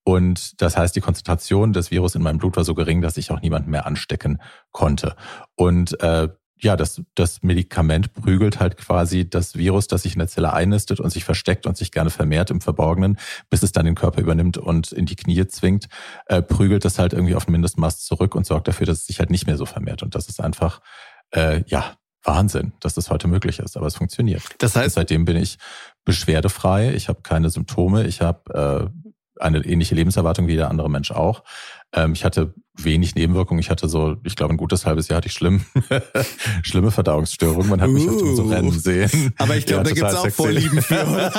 Und 0.04 0.60
das 0.62 0.76
heißt, 0.76 0.96
die 0.96 1.00
Konzentration 1.00 1.72
des 1.72 1.90
Virus 1.90 2.14
in 2.14 2.22
meinem 2.22 2.38
Blut 2.38 2.56
war 2.56 2.64
so 2.64 2.74
gering, 2.74 3.02
dass 3.02 3.18
ich 3.18 3.30
auch 3.30 3.42
niemanden 3.42 3.70
mehr 3.70 3.86
anstecken 3.86 4.40
konnte. 4.72 5.14
Und 5.54 6.00
äh, 6.00 6.28
ja, 6.60 6.76
das, 6.76 7.02
das 7.14 7.42
Medikament 7.42 8.12
prügelt 8.14 8.60
halt 8.60 8.76
quasi 8.76 9.28
das 9.28 9.56
Virus, 9.56 9.86
das 9.86 10.02
sich 10.02 10.14
in 10.14 10.18
der 10.18 10.28
Zelle 10.28 10.52
einnistet 10.52 11.00
und 11.00 11.10
sich 11.10 11.24
versteckt 11.24 11.66
und 11.66 11.76
sich 11.76 11.92
gerne 11.92 12.10
vermehrt 12.10 12.50
im 12.50 12.60
Verborgenen, 12.60 13.18
bis 13.50 13.62
es 13.62 13.72
dann 13.72 13.86
den 13.86 13.94
Körper 13.94 14.20
übernimmt 14.20 14.58
und 14.58 14.92
in 14.92 15.06
die 15.06 15.16
Knie 15.16 15.46
zwingt, 15.46 15.88
äh, 16.26 16.42
prügelt 16.42 16.84
das 16.84 16.98
halt 16.98 17.12
irgendwie 17.12 17.34
auf 17.34 17.48
ein 17.48 17.52
Mindestmaß 17.52 18.04
zurück 18.04 18.34
und 18.34 18.46
sorgt 18.46 18.68
dafür, 18.68 18.86
dass 18.86 18.98
es 18.98 19.06
sich 19.06 19.18
halt 19.20 19.30
nicht 19.30 19.46
mehr 19.46 19.56
so 19.56 19.66
vermehrt. 19.66 20.02
Und 20.02 20.14
das 20.14 20.28
ist 20.28 20.40
einfach, 20.40 20.80
äh, 21.30 21.62
ja, 21.66 21.96
Wahnsinn, 22.24 22.72
dass 22.80 22.94
das 22.94 23.10
heute 23.10 23.28
möglich 23.28 23.58
ist, 23.58 23.76
aber 23.76 23.86
es 23.86 23.96
funktioniert. 23.96 24.42
Das 24.58 24.76
heißt, 24.76 24.96
und 24.96 25.00
seitdem 25.00 25.24
bin 25.24 25.36
ich 25.36 25.56
beschwerdefrei, 26.04 26.92
ich 26.94 27.08
habe 27.08 27.22
keine 27.22 27.48
Symptome, 27.50 28.06
ich 28.06 28.20
habe 28.20 28.90
äh, 28.94 29.07
eine 29.40 29.64
ähnliche 29.64 29.94
Lebenserwartung 29.94 30.46
wie 30.46 30.52
jeder 30.52 30.70
andere 30.70 30.90
Mensch 30.90 31.10
auch. 31.10 31.42
Ähm, 31.92 32.12
ich 32.12 32.24
hatte 32.24 32.54
wenig 32.74 33.14
Nebenwirkungen. 33.14 33.60
Ich 33.60 33.70
hatte 33.70 33.88
so, 33.88 34.16
ich 34.24 34.36
glaube, 34.36 34.54
ein 34.54 34.56
gutes 34.56 34.84
halbes 34.86 35.08
Jahr 35.08 35.18
hatte 35.18 35.28
ich 35.28 35.34
schlimm, 35.34 35.64
schlimme 36.62 36.90
Verdauungsstörungen. 36.90 37.68
Man 37.68 37.80
hat 37.80 37.90
mich 37.90 38.06
uh, 38.06 38.36
so 38.36 38.44
rennen 38.44 38.70
sehen. 38.72 39.32
Aber 39.38 39.56
ich 39.56 39.66
glaube, 39.66 39.88
ja, 39.88 39.94
da 39.94 40.00
gibt's 40.00 40.14
auch 40.14 40.24
sexy. 40.24 40.36
Vorlieben 40.36 40.82
für. 40.82 40.96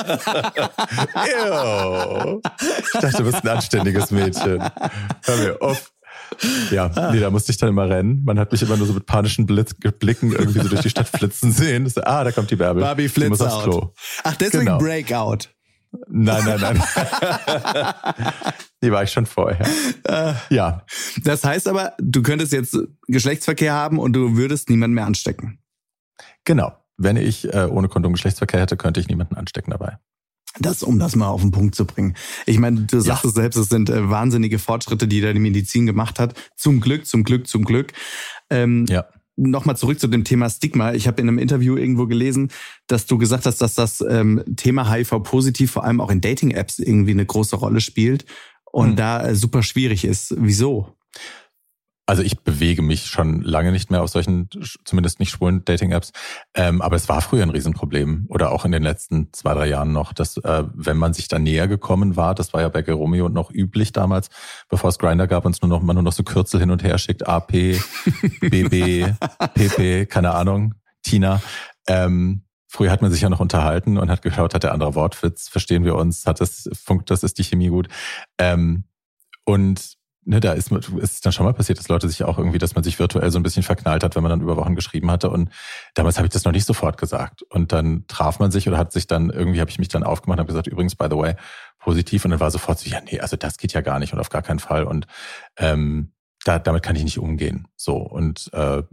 ich 2.94 3.00
dachte, 3.00 3.18
du 3.18 3.24
bist 3.24 3.44
ein 3.44 3.48
anständiges 3.48 4.12
Mädchen. 4.12 4.64
Hör 5.24 5.38
mir 5.38 5.62
auf. 5.62 5.92
Ja, 6.72 7.12
nee, 7.12 7.20
da 7.20 7.30
musste 7.32 7.52
ich 7.52 7.58
dann 7.58 7.70
immer 7.70 7.90
rennen. 7.90 8.24
Man 8.24 8.40
hat 8.40 8.52
mich 8.52 8.62
immer 8.62 8.78
nur 8.78 8.88
so 8.88 8.94
mit 8.94 9.06
panischen 9.06 9.46
Blitz 9.46 9.74
Blicken 9.74 10.32
irgendwie 10.32 10.60
so 10.60 10.68
durch 10.68 10.82
die 10.82 10.90
Stadt 10.90 11.08
flitzen 11.08 11.52
sehen. 11.52 11.88
So, 11.90 12.02
ah, 12.04 12.24
da 12.24 12.32
kommt 12.32 12.52
die 12.52 12.56
Bärbel. 12.56 12.84
Barbie 12.84 13.10
flitzt 13.10 13.42
out. 13.42 13.94
Ach, 14.24 14.36
deswegen 14.36 14.66
genau. 14.66 14.78
Breakout. 14.78 15.50
Nein, 16.08 16.44
nein, 16.46 16.60
nein. 16.62 16.84
Die 18.84 18.92
war 18.92 19.04
ich 19.04 19.12
schon 19.12 19.26
vorher. 19.26 19.66
Äh, 20.04 20.34
ja. 20.50 20.86
Das 21.24 21.44
heißt 21.44 21.68
aber, 21.68 21.94
du 22.00 22.22
könntest 22.22 22.54
jetzt 22.54 22.78
Geschlechtsverkehr 23.08 23.74
haben 23.74 24.00
und 24.00 24.14
du 24.14 24.38
würdest 24.38 24.70
niemanden 24.70 24.96
mehr 24.96 25.06
anstecken. 25.06 25.60
Genau. 26.46 26.74
Wenn 26.98 27.18
ich 27.18 27.52
äh, 27.54 27.66
ohne 27.66 27.88
Kondom 27.88 28.14
Geschlechtsverkehr 28.14 28.62
hätte, 28.62 28.78
könnte 28.78 29.00
ich 29.00 29.08
niemanden 29.08 29.36
anstecken 29.36 29.72
dabei. 29.72 29.98
Das, 30.60 30.84
um 30.84 31.00
das 31.00 31.16
mal 31.16 31.28
auf 31.28 31.42
den 31.42 31.52
Punkt 31.52 31.76
zu 31.76 31.86
bringen. 31.86 32.16
Ich 32.46 32.60
meine, 32.60 32.82
du 32.82 33.00
sagst 33.00 33.24
ja. 33.24 33.30
es 33.30 33.36
selbst, 33.36 33.56
es 33.58 33.70
sind 33.70 33.90
äh, 33.90 34.10
wahnsinnige 34.10 34.60
Fortschritte, 34.60 35.08
die 35.08 35.22
da 35.22 35.32
die 35.32 35.40
Medizin 35.40 35.86
gemacht 35.86 36.20
hat. 36.20 36.34
Zum 36.56 36.82
Glück, 36.82 37.06
zum 37.06 37.24
Glück, 37.24 37.48
zum 37.48 37.64
Glück. 37.64 37.94
Ähm, 38.50 38.86
ja 38.90 39.06
nochmal 39.40 39.78
zurück 39.78 40.00
zu 40.00 40.08
dem 40.08 40.24
Thema 40.24 40.50
Stigma. 40.50 40.94
Ich 40.94 41.08
habe 41.08 41.22
in 41.22 41.28
einem 41.28 41.40
Interview 41.40 41.78
irgendwo 41.78 42.08
gelesen, 42.08 42.50
dass 42.88 43.06
du 43.06 43.18
gesagt 43.18 43.46
hast, 43.46 43.62
dass 43.62 43.76
das 43.76 44.04
ähm, 44.08 44.44
Thema 44.56 44.92
HIV-positiv 44.92 45.72
vor 45.72 45.86
allem 45.86 46.02
auch 46.02 46.12
in 46.12 46.22
Dating-Apps 46.22 46.80
irgendwie 46.80 47.12
eine 47.12 47.26
große 47.26 47.56
Rolle 47.56 47.82
spielt 47.82 48.26
und 48.66 48.90
hm. 48.90 48.96
da 48.96 49.28
äh, 49.28 49.36
super 49.36 49.64
schwierig 49.64 50.06
ist. 50.06 50.36
Wieso? 50.38 50.96
Also 52.10 52.24
ich 52.24 52.40
bewege 52.40 52.82
mich 52.82 53.06
schon 53.06 53.44
lange 53.44 53.72
nicht 53.72 53.92
mehr 53.92 54.02
auf 54.02 54.10
solchen, 54.10 54.50
zumindest 54.84 55.20
nicht 55.20 55.30
schwulen 55.30 55.64
Dating-Apps. 55.64 56.12
Ähm, 56.56 56.82
aber 56.82 56.96
es 56.96 57.08
war 57.08 57.22
früher 57.22 57.44
ein 57.44 57.52
Riesenproblem 57.52 58.26
oder 58.30 58.52
auch 58.52 58.66
in 58.66 58.72
den 58.72 58.82
letzten 58.82 59.32
zwei, 59.32 59.54
drei 59.54 59.68
Jahren 59.68 59.92
noch, 59.92 60.12
dass 60.12 60.38
äh, 60.38 60.64
wenn 60.74 60.98
man 60.98 61.14
sich 61.14 61.28
da 61.28 61.38
näher 61.38 61.68
gekommen 61.68 62.16
war, 62.16 62.34
das 62.34 62.52
war 62.52 62.62
ja 62.62 62.70
bei 62.70 62.82
Geromeo 62.82 63.30
noch 63.30 63.52
üblich 63.52 63.94
damals, 63.94 64.30
bevor 64.70 64.90
es 64.90 64.98
Grinder 64.98 65.28
gab 65.28 65.46
und 65.46 65.54
es 65.54 65.62
nur 65.62 65.70
noch, 65.70 65.84
man 65.84 65.94
nur 65.94 66.02
noch 66.02 66.12
so 66.12 66.24
Kürzel 66.24 66.60
hin 66.60 66.72
und 66.72 66.82
her 66.82 66.98
schickt, 66.98 67.28
AP, 67.28 67.52
BB, 68.42 69.14
PP, 69.54 70.06
keine 70.10 70.32
Ahnung, 70.34 70.74
Tina. 71.04 71.44
Ähm, 71.88 72.42
Früher 72.72 72.90
hat 72.92 73.04
man 73.04 73.12
sich 73.12 73.22
ja 73.22 73.30
noch 73.30 73.40
unterhalten 73.40 74.00
und 74.00 74.10
hat 74.10 74.24
geschaut, 74.24 74.56
hat 74.56 74.64
der 74.64 74.74
andere 74.74 74.96
Wortwitz, 74.96 75.48
verstehen 75.48 75.86
wir 75.86 75.96
uns, 75.96 76.26
hat 76.26 76.42
das, 76.42 76.70
funkt 76.74 77.12
das, 77.12 77.22
ist 77.22 77.38
die 77.38 77.44
Chemie 77.44 77.70
gut. 77.70 77.88
Ähm, 78.40 78.86
und 79.44 79.99
ne, 80.26 80.40
da 80.40 80.54
ist, 80.54 80.72
ist 80.72 81.26
dann 81.26 81.34
schon 81.34 81.46
mal 81.46 81.54
passiert, 81.54 81.80
dass 81.80 81.88
Leute 81.88 82.08
sich 82.08 82.24
auch 82.24 82.38
irgendwie, 82.38 82.58
dass 82.58 82.76
man 82.76 82.84
sich 82.84 83.00
virtuell 83.00 83.32
so 83.32 83.40
ein 83.40 83.44
bisschen 83.44 83.64
verknallt 83.64 84.04
hat, 84.04 84.16
wenn 84.16 84.24
man 84.24 84.30
dann 84.30 84.42
über 84.42 84.58
Wochen 84.58 84.76
geschrieben 84.76 85.10
hatte. 85.12 85.30
Und 85.30 85.50
damals 85.94 86.18
habe 86.18 86.28
ich 86.28 86.34
das 86.34 86.46
noch 86.46 86.52
nicht 86.52 86.66
sofort 86.66 86.98
gesagt. 86.98 87.42
Und 87.44 87.72
dann 87.72 88.06
traf 88.08 88.40
man 88.40 88.52
sich 88.52 88.68
oder 88.68 88.78
hat 88.78 88.92
sich 88.92 89.08
dann, 89.08 89.30
irgendwie 89.30 89.60
habe 89.62 89.72
ich 89.72 89.80
mich 89.80 89.88
dann 89.88 90.04
aufgemacht 90.04 90.38
und 90.38 90.42
habe 90.42 90.48
gesagt, 90.48 90.68
übrigens, 90.68 90.96
by 90.96 91.08
the 91.10 91.18
way, 91.18 91.36
positiv. 91.80 92.26
Und 92.26 92.32
dann 92.32 92.40
war 92.40 92.52
sofort 92.52 92.80
so, 92.80 92.90
ja, 92.90 93.00
nee, 93.02 93.20
also 93.20 93.38
das 93.38 93.58
geht 93.58 93.74
ja 93.74 93.82
gar 93.82 94.00
nicht 94.00 94.14
und 94.14 94.20
auf 94.20 94.30
gar 94.30 94.42
keinen 94.42 94.60
Fall. 94.60 94.84
Und 94.84 95.08
ähm, 95.58 96.12
da, 96.46 96.60
damit 96.60 96.84
kann 96.84 96.96
ich 96.96 97.04
nicht 97.04 97.20
umgehen. 97.20 97.68
So. 97.76 97.98
Und 97.98 98.50
äh, 98.54 98.84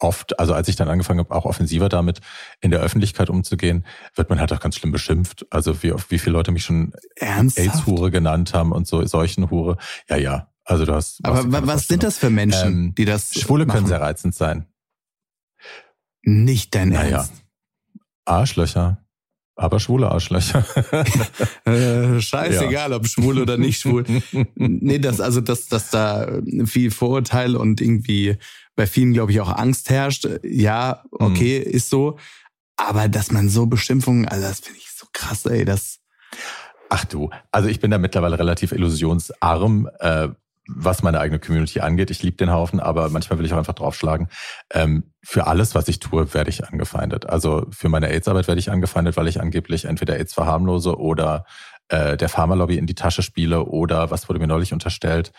oft, 0.00 0.38
also 0.38 0.54
als 0.54 0.68
ich 0.68 0.76
dann 0.76 0.88
angefangen 0.88 1.20
habe, 1.20 1.34
auch 1.34 1.44
offensiver 1.44 1.88
damit 1.88 2.20
in 2.60 2.70
der 2.70 2.80
Öffentlichkeit 2.80 3.30
umzugehen, 3.30 3.86
wird 4.14 4.30
man 4.30 4.40
halt 4.40 4.52
auch 4.52 4.60
ganz 4.60 4.76
schlimm 4.76 4.92
beschimpft. 4.92 5.46
Also 5.50 5.82
wie, 5.82 5.94
wie 6.08 6.18
viele 6.18 6.32
Leute 6.32 6.50
mich 6.52 6.64
schon 6.64 6.92
AIDS-Hure 7.16 8.10
genannt 8.10 8.54
haben 8.54 8.72
und 8.72 8.86
so 8.86 9.04
solchen 9.06 9.50
Hure. 9.50 9.76
Ja, 10.08 10.16
ja. 10.16 10.48
Also 10.64 10.84
du 10.84 10.94
hast. 10.94 11.24
Aber 11.24 11.66
was 11.66 11.88
sind 11.88 12.02
das 12.02 12.18
für 12.18 12.30
Menschen, 12.30 12.68
ähm, 12.68 12.94
die 12.94 13.04
das 13.04 13.34
Schwule 13.34 13.66
machen? 13.66 13.78
können 13.78 13.88
sehr 13.88 14.00
reizend 14.00 14.34
sein. 14.34 14.66
Nicht 16.22 16.74
dein 16.74 16.90
naja. 16.90 17.18
Ernst. 17.18 17.44
Arschlöcher. 18.24 19.04
Aber 19.56 19.78
schwule 19.78 20.10
Arschlöcher. 20.10 20.64
äh, 21.64 22.20
scheißegal, 22.20 22.90
ja. 22.90 22.96
ob 22.96 23.06
schwul 23.06 23.38
oder 23.38 23.58
nicht 23.58 23.80
schwul. 23.80 24.04
nee, 24.54 24.98
das, 24.98 25.20
also, 25.20 25.40
dass, 25.40 25.66
dass 25.66 25.90
da 25.90 26.40
viel 26.64 26.90
Vorurteil 26.90 27.56
und 27.56 27.80
irgendwie 27.80 28.38
bei 28.74 28.86
vielen, 28.86 29.12
glaube 29.12 29.32
ich, 29.32 29.40
auch 29.40 29.54
Angst 29.54 29.90
herrscht. 29.90 30.26
Ja, 30.42 31.04
okay, 31.10 31.62
mhm. 31.64 31.72
ist 31.72 31.90
so. 31.90 32.16
Aber 32.76 33.08
dass 33.08 33.30
man 33.30 33.50
so 33.50 33.66
Beschimpfungen, 33.66 34.26
also 34.26 34.46
das 34.46 34.60
finde 34.60 34.78
ich 34.78 34.90
so 34.90 35.06
krass, 35.12 35.44
ey, 35.44 35.64
das. 35.64 35.98
Ach 36.88 37.04
du, 37.04 37.30
also 37.52 37.68
ich 37.68 37.78
bin 37.78 37.90
da 37.90 37.98
mittlerweile 37.98 38.38
relativ 38.38 38.72
illusionsarm, 38.72 39.88
äh, 40.00 40.28
was 40.76 41.02
meine 41.02 41.20
eigene 41.20 41.38
Community 41.38 41.80
angeht. 41.80 42.10
Ich 42.10 42.22
liebe 42.22 42.36
den 42.36 42.50
Haufen, 42.50 42.80
aber 42.80 43.08
manchmal 43.08 43.38
will 43.38 43.46
ich 43.46 43.52
auch 43.52 43.58
einfach 43.58 43.74
draufschlagen. 43.74 44.28
Ähm, 44.72 45.04
für 45.22 45.46
alles, 45.46 45.74
was 45.74 45.88
ich 45.88 45.98
tue, 45.98 46.32
werde 46.34 46.50
ich 46.50 46.66
angefeindet. 46.66 47.28
Also 47.28 47.66
für 47.70 47.88
meine 47.88 48.08
AIDS-Arbeit 48.08 48.48
werde 48.48 48.60
ich 48.60 48.70
angefeindet, 48.70 49.16
weil 49.16 49.28
ich 49.28 49.40
angeblich 49.40 49.84
entweder 49.84 50.16
AIDS 50.16 50.34
verharmlose 50.34 50.98
oder 50.98 51.44
äh, 51.88 52.16
der 52.16 52.28
Pharmalobby 52.28 52.78
in 52.78 52.86
die 52.86 52.94
Tasche 52.94 53.22
spiele 53.22 53.64
oder 53.64 54.10
was 54.10 54.28
wurde 54.28 54.40
mir 54.40 54.46
neulich 54.46 54.72
unterstellt, 54.72 55.32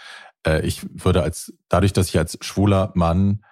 äh, 0.45 0.65
ich 0.65 0.81
würde 0.91 1.23
als, 1.23 1.53
dadurch, 1.69 1.93
dass 1.93 2.09
ich 2.09 2.17
als 2.17 2.37
schwuler 2.41 2.91
Mann 2.93 3.43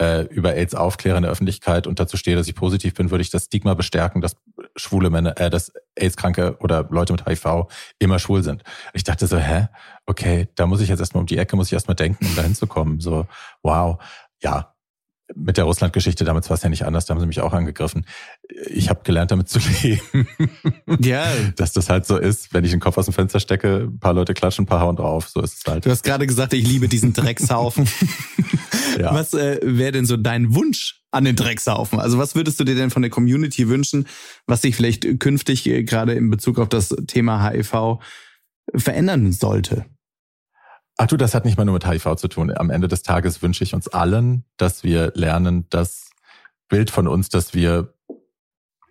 äh, 0.00 0.22
über 0.26 0.54
AIDS 0.54 0.74
aufkläre 0.74 1.16
in 1.16 1.22
der 1.22 1.32
Öffentlichkeit 1.32 1.86
und 1.86 2.00
dazu 2.00 2.16
stehe, 2.16 2.36
dass 2.36 2.48
ich 2.48 2.54
positiv 2.54 2.94
bin, 2.94 3.10
würde 3.10 3.22
ich 3.22 3.30
das 3.30 3.44
Stigma 3.44 3.74
bestärken, 3.74 4.20
dass 4.20 4.36
schwule 4.76 5.10
Männer, 5.10 5.38
äh, 5.38 5.50
dass 5.50 5.72
AIDS-Kranke 5.96 6.56
oder 6.60 6.86
Leute 6.90 7.12
mit 7.12 7.26
HIV 7.26 7.66
immer 7.98 8.18
schwul 8.18 8.42
sind. 8.42 8.62
Ich 8.92 9.04
dachte 9.04 9.26
so, 9.26 9.38
hä? 9.38 9.68
Okay, 10.06 10.48
da 10.54 10.66
muss 10.66 10.80
ich 10.80 10.88
jetzt 10.88 11.00
erstmal 11.00 11.20
um 11.20 11.26
die 11.26 11.38
Ecke, 11.38 11.56
muss 11.56 11.68
ich 11.68 11.72
erstmal 11.72 11.94
denken, 11.94 12.26
um 12.26 12.34
da 12.34 12.42
hinzukommen. 12.42 13.00
So, 13.00 13.26
wow. 13.62 14.02
Ja, 14.42 14.71
mit 15.34 15.56
der 15.56 15.64
Russland-Geschichte 15.64 16.24
damals 16.24 16.50
war 16.50 16.56
es 16.56 16.62
ja 16.62 16.68
nicht 16.68 16.84
anders, 16.84 17.06
da 17.06 17.14
haben 17.14 17.20
sie 17.20 17.26
mich 17.26 17.40
auch 17.40 17.52
angegriffen. 17.52 18.06
Ich 18.70 18.90
habe 18.90 19.00
gelernt, 19.04 19.30
damit 19.30 19.48
zu 19.48 19.58
leben. 19.82 20.28
Ja. 21.00 21.26
Dass 21.56 21.72
das 21.72 21.88
halt 21.88 22.06
so 22.06 22.16
ist, 22.16 22.52
wenn 22.52 22.64
ich 22.64 22.70
den 22.70 22.80
Kopf 22.80 22.98
aus 22.98 23.06
dem 23.06 23.14
Fenster 23.14 23.40
stecke, 23.40 23.88
ein 23.90 23.98
paar 23.98 24.14
Leute 24.14 24.34
klatschen, 24.34 24.64
ein 24.64 24.66
paar 24.66 24.80
hauen 24.80 24.96
drauf. 24.96 25.28
So 25.28 25.40
ist 25.40 25.58
es 25.58 25.70
halt. 25.70 25.86
Du 25.86 25.90
hast 25.90 26.04
gerade 26.04 26.26
gesagt, 26.26 26.52
ich 26.52 26.66
liebe 26.66 26.88
diesen 26.88 27.12
Dreckshaufen. 27.12 27.88
ja. 28.98 29.14
Was 29.14 29.34
äh, 29.34 29.60
wäre 29.62 29.92
denn 29.92 30.06
so 30.06 30.16
dein 30.16 30.54
Wunsch 30.54 31.02
an 31.10 31.24
den 31.24 31.36
Dreckshaufen? 31.36 31.98
Also 31.98 32.18
was 32.18 32.34
würdest 32.34 32.60
du 32.60 32.64
dir 32.64 32.74
denn 32.74 32.90
von 32.90 33.02
der 33.02 33.10
Community 33.10 33.68
wünschen, 33.68 34.06
was 34.46 34.62
sich 34.62 34.76
vielleicht 34.76 35.20
künftig 35.20 35.66
äh, 35.66 35.84
gerade 35.84 36.12
in 36.12 36.30
Bezug 36.30 36.58
auf 36.58 36.68
das 36.68 36.94
Thema 37.06 37.50
HIV 37.50 37.98
verändern 38.74 39.32
sollte? 39.32 39.86
Ach 40.98 41.06
du, 41.06 41.16
das 41.16 41.34
hat 41.34 41.44
nicht 41.44 41.56
mal 41.56 41.64
nur 41.64 41.74
mit 41.74 41.86
HIV 41.86 42.16
zu 42.16 42.28
tun. 42.28 42.52
Am 42.54 42.70
Ende 42.70 42.88
des 42.88 43.02
Tages 43.02 43.42
wünsche 43.42 43.64
ich 43.64 43.74
uns 43.74 43.88
allen, 43.88 44.44
dass 44.56 44.84
wir 44.84 45.12
lernen, 45.14 45.66
das 45.70 46.10
Bild 46.68 46.90
von 46.90 47.08
uns, 47.08 47.28
das 47.28 47.54
wir 47.54 47.94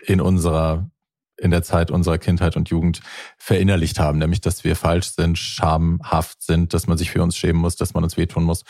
in 0.06 0.20
unserer, 0.20 0.90
in 1.38 1.52
der 1.52 1.64
Zeit 1.64 1.92
unserer 1.92 2.18
Kindheit 2.18 2.56
und 2.56 2.70
Jugend 2.70 3.02
verinnerlicht 3.38 4.00
haben, 4.00 4.18
nämlich, 4.18 4.42
dass 4.42 4.64
wir 4.64 4.76
falsch 4.76 5.12
sind, 5.12 5.38
schamhaft 5.38 6.42
sind, 6.42 6.74
dass 6.74 6.88
man 6.88 6.98
sich 6.98 7.12
für 7.12 7.22
uns 7.22 7.38
schämen 7.38 7.62
muss, 7.62 7.76
dass 7.76 7.94
man 7.94 8.04
uns 8.04 8.18
wehtun 8.18 8.44
muss. 8.44 8.64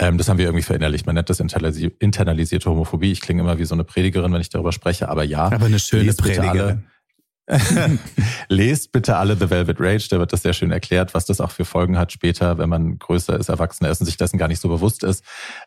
Ähm, 0.00 0.18
das 0.18 0.28
haben 0.28 0.38
wir 0.38 0.46
irgendwie 0.46 0.62
verinnerlicht. 0.62 1.06
Man 1.06 1.14
nennt 1.14 1.30
das 1.30 1.40
internalisierte 1.40 2.70
Homophobie. 2.70 3.12
Ich 3.12 3.20
klinge 3.20 3.42
immer 3.42 3.58
wie 3.58 3.64
so 3.64 3.74
eine 3.74 3.84
Predigerin, 3.84 4.32
wenn 4.32 4.40
ich 4.40 4.50
darüber 4.50 4.72
spreche, 4.72 5.08
aber 5.08 5.22
ja. 5.24 5.46
Aber 5.46 5.66
eine 5.66 5.78
schöne 5.78 6.12
Predigerin. 6.14 6.84
Lest 8.48 8.92
bitte 8.92 9.16
alle 9.16 9.36
The 9.36 9.50
Velvet 9.50 9.78
Rage, 9.80 10.08
da 10.10 10.18
wird 10.18 10.32
das 10.32 10.42
sehr 10.42 10.52
schön 10.52 10.70
erklärt, 10.70 11.14
was 11.14 11.26
das 11.26 11.40
auch 11.40 11.50
für 11.50 11.64
Folgen 11.64 11.98
hat 11.98 12.12
später, 12.12 12.58
wenn 12.58 12.68
man 12.68 12.98
größer 12.98 13.38
ist, 13.38 13.48
erwachsener 13.48 13.90
ist 13.90 14.00
und 14.00 14.06
sich 14.06 14.16
dessen 14.16 14.38
gar 14.38 14.48
nicht 14.48 14.60
so 14.60 14.68
bewusst 14.68 15.04
ist. 15.04 15.24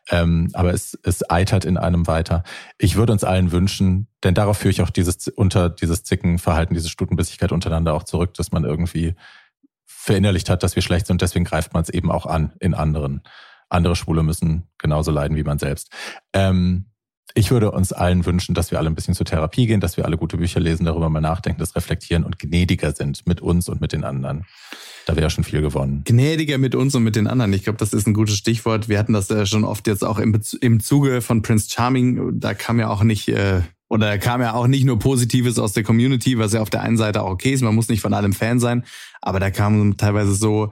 Ähm, 0.10 0.50
aber 0.54 0.74
es, 0.74 0.98
es 1.04 1.30
eitert 1.30 1.66
in 1.66 1.78
einem 1.78 2.08
weiter. 2.08 2.44
Ich 2.78 2.96
würde 2.96 3.14
uns 3.14 3.24
allen 3.24 3.52
wünschen, 3.52 4.08
denn 4.24 4.34
darauf 4.34 4.58
führe 4.58 4.72
ich 4.72 4.82
auch 4.82 4.90
dieses 4.90 5.28
unter 5.28 5.70
dieses 5.70 6.04
Zickenverhalten, 6.04 6.74
diese 6.74 6.90
Stutenbissigkeit 6.90 7.52
untereinander 7.52 7.94
auch 7.94 8.04
zurück, 8.04 8.34
dass 8.34 8.52
man 8.52 8.64
irgendwie 8.64 9.16
verinnerlicht 9.86 10.50
hat, 10.50 10.64
dass 10.64 10.76
wir 10.76 10.84
schlecht 10.84 11.08
sind. 11.08 11.22
Deswegen 11.22 11.46
greift 11.46 11.74
man 11.74 11.84
es 11.84 11.90
eben 11.90 12.12
auch 12.12 12.26
an 12.26 12.54
in 12.60 12.74
anderen. 12.74 13.22
Andere 13.70 13.96
Schwule 13.96 14.24
müssen 14.24 14.68
genauso 14.78 15.12
leiden 15.12 15.36
wie 15.36 15.44
man 15.44 15.60
selbst. 15.60 15.92
Ähm, 16.34 16.86
Ich 17.34 17.52
würde 17.52 17.72
uns 17.72 17.92
allen 17.92 18.26
wünschen, 18.26 18.56
dass 18.56 18.72
wir 18.72 18.78
alle 18.78 18.90
ein 18.90 18.96
bisschen 18.96 19.14
zur 19.14 19.26
Therapie 19.26 19.68
gehen, 19.68 19.82
dass 19.82 19.98
wir 19.98 20.06
alle 20.06 20.18
gute 20.18 20.38
Bücher 20.38 20.60
lesen, 20.60 20.86
darüber 20.86 21.10
mal 21.10 21.22
nachdenken, 21.22 21.60
das 21.60 21.76
reflektieren 21.76 22.24
und 22.24 22.40
gnädiger 22.40 22.94
sind 22.94 23.26
mit 23.28 23.42
uns 23.42 23.68
und 23.68 23.82
mit 23.82 23.92
den 23.92 24.04
anderen. 24.04 24.46
Da 25.06 25.16
wäre 25.16 25.30
schon 25.30 25.44
viel 25.44 25.62
gewonnen. 25.62 26.02
Gnädiger 26.06 26.58
mit 26.58 26.76
uns 26.76 26.96
und 26.96 27.04
mit 27.04 27.16
den 27.16 27.28
anderen. 27.28 27.54
Ich 27.54 27.64
glaube, 27.64 27.78
das 27.78 27.94
ist 27.94 28.08
ein 28.08 28.14
gutes 28.14 28.38
Stichwort. 28.38 28.90
Wir 28.90 28.98
hatten 28.98 29.14
das 29.14 29.30
ja 29.30 29.46
schon 29.46 29.64
oft 29.64 29.86
jetzt 29.88 30.04
auch 30.04 30.18
im, 30.18 30.40
im 30.62 30.80
Zuge 30.80 31.22
von 31.22 31.42
Prince 31.42 31.70
Charming. 31.70 32.40
Da 32.40 32.54
kam 32.54 32.80
ja 32.80 32.90
auch 32.90 33.04
nicht, 33.04 33.28
äh, 33.28 33.62
oder 33.88 34.08
da 34.08 34.18
kam 34.18 34.42
ja 34.42 34.54
auch 34.54 34.68
nicht 34.68 34.84
nur 34.84 34.98
Positives 34.98 35.60
aus 35.60 35.74
der 35.74 35.84
Community, 35.84 36.40
was 36.40 36.54
ja 36.54 36.62
auf 36.62 36.72
der 36.72 36.82
einen 36.82 36.98
Seite 36.98 37.22
auch 37.22 37.32
okay 37.32 37.52
ist. 37.52 37.62
Man 37.62 37.76
muss 37.76 37.88
nicht 37.88 38.02
von 38.02 38.14
allem 38.14 38.34
Fan 38.34 38.60
sein. 38.60 38.84
Aber 39.22 39.40
da 39.40 39.52
kamen 39.52 39.98
teilweise 39.98 40.34
so 40.34 40.72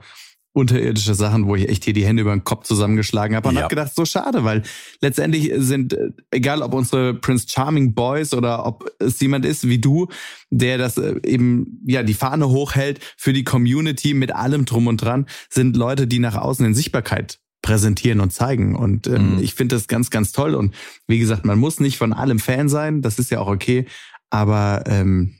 unterirdische 0.54 1.14
Sachen, 1.14 1.46
wo 1.46 1.56
ich 1.56 1.68
echt 1.68 1.84
hier 1.84 1.92
die 1.92 2.06
Hände 2.06 2.22
über 2.22 2.32
den 2.32 2.44
Kopf 2.44 2.64
zusammengeschlagen 2.64 3.36
habe 3.36 3.48
und 3.48 3.56
ja. 3.56 3.62
habe 3.62 3.74
gedacht, 3.74 3.92
so 3.94 4.04
schade, 4.04 4.44
weil 4.44 4.62
letztendlich 5.00 5.52
sind, 5.56 5.94
äh, 5.94 6.10
egal 6.30 6.62
ob 6.62 6.74
unsere 6.74 7.12
Prince 7.12 7.46
Charming 7.48 7.92
Boys 7.92 8.32
oder 8.32 8.64
ob 8.64 8.88
es 9.00 9.18
jemand 9.20 9.44
ist 9.44 9.68
wie 9.68 9.78
du, 9.78 10.06
der 10.50 10.78
das 10.78 10.96
äh, 10.96 11.16
eben, 11.26 11.80
ja, 11.84 12.04
die 12.04 12.14
Fahne 12.14 12.48
hochhält 12.48 13.00
für 13.16 13.32
die 13.32 13.42
Community 13.42 14.14
mit 14.14 14.32
allem 14.32 14.64
drum 14.64 14.86
und 14.86 14.98
dran, 14.98 15.26
sind 15.50 15.76
Leute, 15.76 16.06
die 16.06 16.20
nach 16.20 16.36
außen 16.36 16.64
in 16.64 16.74
Sichtbarkeit 16.74 17.40
präsentieren 17.60 18.20
und 18.20 18.32
zeigen. 18.32 18.76
Und 18.76 19.08
ähm, 19.08 19.36
mhm. 19.36 19.42
ich 19.42 19.54
finde 19.54 19.74
das 19.74 19.88
ganz, 19.88 20.10
ganz 20.10 20.30
toll. 20.30 20.54
Und 20.54 20.72
wie 21.08 21.18
gesagt, 21.18 21.44
man 21.44 21.58
muss 21.58 21.80
nicht 21.80 21.96
von 21.96 22.12
allem 22.12 22.38
Fan 22.38 22.68
sein, 22.68 23.02
das 23.02 23.18
ist 23.18 23.32
ja 23.32 23.40
auch 23.40 23.48
okay. 23.48 23.86
Aber 24.30 24.84
ähm, 24.86 25.34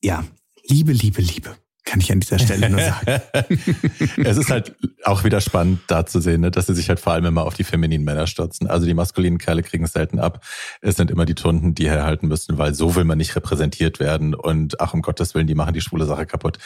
ja, 0.00 0.24
Liebe, 0.68 0.92
Liebe, 0.92 1.20
Liebe. 1.20 1.56
Kann 1.90 1.98
ich 1.98 2.12
an 2.12 2.20
dieser 2.20 2.38
Stelle 2.38 2.70
nur 2.70 2.80
sagen. 2.80 3.20
es 4.24 4.36
ist 4.36 4.48
halt 4.48 4.76
auch 5.02 5.24
wieder 5.24 5.40
spannend 5.40 5.80
da 5.88 6.06
zu 6.06 6.20
sehen, 6.20 6.42
ne, 6.42 6.52
dass 6.52 6.68
sie 6.68 6.74
sich 6.76 6.88
halt 6.88 7.00
vor 7.00 7.14
allem 7.14 7.24
immer 7.24 7.44
auf 7.44 7.54
die 7.54 7.64
femininen 7.64 8.04
Männer 8.04 8.28
stürzen. 8.28 8.68
Also 8.68 8.86
die 8.86 8.94
maskulinen 8.94 9.38
Kerle 9.38 9.64
kriegen 9.64 9.82
es 9.82 9.92
selten 9.92 10.20
ab. 10.20 10.46
Es 10.82 10.94
sind 10.94 11.10
immer 11.10 11.24
die 11.24 11.34
Tunden, 11.34 11.74
die 11.74 11.90
herhalten 11.90 12.28
müssen, 12.28 12.58
weil 12.58 12.74
so 12.74 12.94
will 12.94 13.02
man 13.02 13.18
nicht 13.18 13.34
repräsentiert 13.34 13.98
werden. 13.98 14.36
Und 14.36 14.80
ach, 14.80 14.94
um 14.94 15.02
Gottes 15.02 15.34
Willen, 15.34 15.48
die 15.48 15.56
machen 15.56 15.74
die 15.74 15.80
schwule 15.80 16.04
Sache 16.04 16.26
kaputt. 16.26 16.58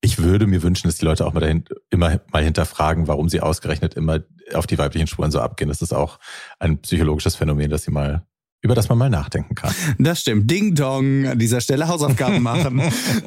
Ich 0.00 0.22
würde 0.22 0.46
mir 0.46 0.62
wünschen, 0.62 0.88
dass 0.88 0.96
die 0.96 1.04
Leute 1.04 1.26
auch 1.26 1.34
mal 1.34 1.40
dahin, 1.40 1.66
immer 1.90 2.22
mal 2.32 2.42
hinterfragen, 2.42 3.08
warum 3.08 3.28
sie 3.28 3.42
ausgerechnet 3.42 3.92
immer 3.92 4.20
auf 4.54 4.66
die 4.66 4.78
weiblichen 4.78 5.06
Spuren 5.06 5.30
so 5.30 5.40
abgehen. 5.40 5.68
Das 5.68 5.82
ist 5.82 5.92
auch 5.92 6.18
ein 6.58 6.78
psychologisches 6.78 7.36
Phänomen, 7.36 7.70
dass 7.70 7.82
sie 7.82 7.90
mal 7.90 8.26
über 8.62 8.74
das 8.76 8.88
man 8.88 8.96
mal 8.96 9.10
nachdenken 9.10 9.54
kann. 9.54 9.74
Das 9.98 10.20
stimmt. 10.20 10.50
Ding 10.50 10.74
Dong 10.74 11.26
an 11.26 11.38
dieser 11.38 11.60
Stelle 11.60 11.88
Hausaufgaben 11.88 12.42
machen. 12.42 12.80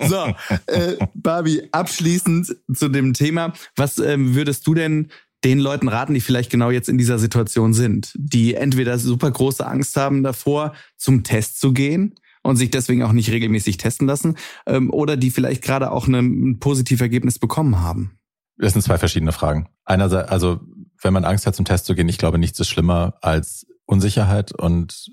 so, 0.07 0.33
äh, 0.65 0.95
Barbie, 1.13 1.63
abschließend 1.71 2.55
zu 2.73 2.89
dem 2.89 3.13
Thema. 3.13 3.53
Was 3.75 3.99
ähm, 3.99 4.33
würdest 4.33 4.65
du 4.65 4.73
denn 4.73 5.09
den 5.43 5.59
Leuten 5.59 5.89
raten, 5.89 6.13
die 6.13 6.21
vielleicht 6.21 6.49
genau 6.49 6.71
jetzt 6.71 6.89
in 6.89 6.97
dieser 6.97 7.19
Situation 7.19 7.73
sind, 7.73 8.11
die 8.15 8.55
entweder 8.55 8.97
super 8.97 9.29
große 9.29 9.65
Angst 9.65 9.95
haben 9.95 10.23
davor, 10.23 10.73
zum 10.97 11.23
Test 11.23 11.59
zu 11.59 11.73
gehen 11.73 12.15
und 12.41 12.55
sich 12.55 12.71
deswegen 12.71 13.03
auch 13.03 13.11
nicht 13.11 13.29
regelmäßig 13.29 13.77
testen 13.77 14.07
lassen, 14.07 14.37
ähm, 14.65 14.89
oder 14.91 15.17
die 15.17 15.31
vielleicht 15.31 15.61
gerade 15.61 15.91
auch 15.91 16.07
eine, 16.07 16.19
ein 16.19 16.59
positives 16.59 17.01
Ergebnis 17.01 17.37
bekommen 17.37 17.81
haben? 17.81 18.17
Das 18.57 18.73
sind 18.73 18.81
zwei 18.81 18.97
verschiedene 18.97 19.33
Fragen. 19.33 19.67
Einerseits, 19.83 20.29
also 20.29 20.61
wenn 21.01 21.13
man 21.13 21.25
Angst 21.25 21.45
hat, 21.45 21.55
zum 21.55 21.65
Test 21.65 21.85
zu 21.85 21.93
gehen, 21.93 22.09
ich 22.09 22.17
glaube, 22.17 22.39
nichts 22.39 22.59
ist 22.59 22.69
schlimmer 22.69 23.15
als 23.21 23.67
Unsicherheit 23.85 24.51
und 24.51 25.11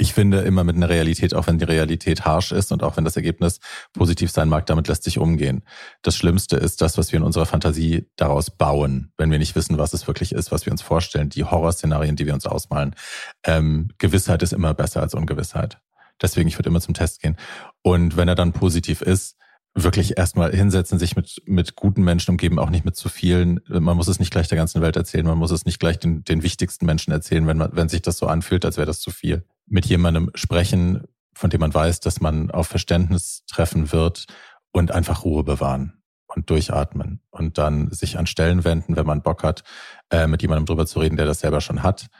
ich 0.00 0.14
finde 0.14 0.40
immer 0.40 0.64
mit 0.64 0.76
einer 0.76 0.88
Realität, 0.88 1.34
auch 1.34 1.46
wenn 1.46 1.58
die 1.58 1.64
Realität 1.64 2.24
harsh 2.24 2.52
ist 2.52 2.72
und 2.72 2.82
auch 2.82 2.96
wenn 2.96 3.04
das 3.04 3.16
Ergebnis 3.16 3.60
positiv 3.92 4.30
sein 4.30 4.48
mag, 4.48 4.64
damit 4.64 4.88
lässt 4.88 5.04
sich 5.04 5.18
umgehen. 5.18 5.62
Das 6.00 6.16
Schlimmste 6.16 6.56
ist 6.56 6.80
das, 6.80 6.96
was 6.96 7.12
wir 7.12 7.18
in 7.18 7.22
unserer 7.22 7.44
Fantasie 7.44 8.06
daraus 8.16 8.50
bauen, 8.50 9.12
wenn 9.18 9.30
wir 9.30 9.38
nicht 9.38 9.54
wissen, 9.56 9.76
was 9.76 9.92
es 9.92 10.06
wirklich 10.06 10.32
ist, 10.32 10.50
was 10.52 10.64
wir 10.64 10.72
uns 10.72 10.80
vorstellen, 10.80 11.28
die 11.28 11.44
Horrorszenarien, 11.44 12.16
die 12.16 12.24
wir 12.24 12.32
uns 12.32 12.46
ausmalen. 12.46 12.96
Ähm, 13.44 13.90
Gewissheit 13.98 14.42
ist 14.42 14.54
immer 14.54 14.72
besser 14.72 15.02
als 15.02 15.14
Ungewissheit. 15.14 15.78
Deswegen, 16.22 16.48
ich 16.48 16.58
würde 16.58 16.70
immer 16.70 16.80
zum 16.80 16.94
Test 16.94 17.20
gehen. 17.20 17.36
Und 17.82 18.16
wenn 18.16 18.28
er 18.28 18.34
dann 18.34 18.52
positiv 18.52 19.02
ist, 19.02 19.36
wirklich 19.74 20.18
erstmal 20.18 20.50
hinsetzen, 20.50 20.98
sich 20.98 21.14
mit, 21.14 21.42
mit 21.46 21.76
guten 21.76 22.02
Menschen 22.02 22.32
umgeben, 22.32 22.58
auch 22.58 22.70
nicht 22.70 22.84
mit 22.84 22.96
zu 22.96 23.08
vielen. 23.08 23.60
Man 23.68 23.96
muss 23.96 24.08
es 24.08 24.18
nicht 24.18 24.32
gleich 24.32 24.48
der 24.48 24.58
ganzen 24.58 24.82
Welt 24.82 24.96
erzählen, 24.96 25.26
man 25.26 25.38
muss 25.38 25.52
es 25.52 25.64
nicht 25.64 25.78
gleich 25.78 25.98
den, 25.98 26.24
den 26.24 26.42
wichtigsten 26.42 26.86
Menschen 26.86 27.12
erzählen, 27.12 27.46
wenn 27.46 27.56
man, 27.56 27.70
wenn 27.72 27.88
sich 27.88 28.02
das 28.02 28.16
so 28.16 28.26
anfühlt, 28.26 28.64
als 28.64 28.78
wäre 28.78 28.86
das 28.86 29.00
zu 29.00 29.10
viel. 29.10 29.44
Mit 29.70 29.86
jemandem 29.86 30.30
sprechen, 30.34 31.04
von 31.34 31.48
dem 31.48 31.60
man 31.60 31.72
weiß, 31.72 32.00
dass 32.00 32.20
man 32.20 32.50
auf 32.50 32.66
Verständnis 32.66 33.44
treffen 33.46 33.92
wird 33.92 34.26
und 34.72 34.90
einfach 34.90 35.24
Ruhe 35.24 35.44
bewahren 35.44 36.02
und 36.26 36.50
durchatmen 36.50 37.22
und 37.30 37.56
dann 37.56 37.90
sich 37.90 38.18
an 38.18 38.26
Stellen 38.26 38.64
wenden, 38.64 38.96
wenn 38.96 39.06
man 39.06 39.22
Bock 39.22 39.42
hat, 39.42 39.62
äh, 40.10 40.26
mit 40.26 40.42
jemandem 40.42 40.66
drüber 40.66 40.84
zu 40.86 41.00
reden, 41.00 41.16
der 41.16 41.26
das 41.26 41.40
selber 41.40 41.62
schon 41.62 41.82
hat 41.82 42.10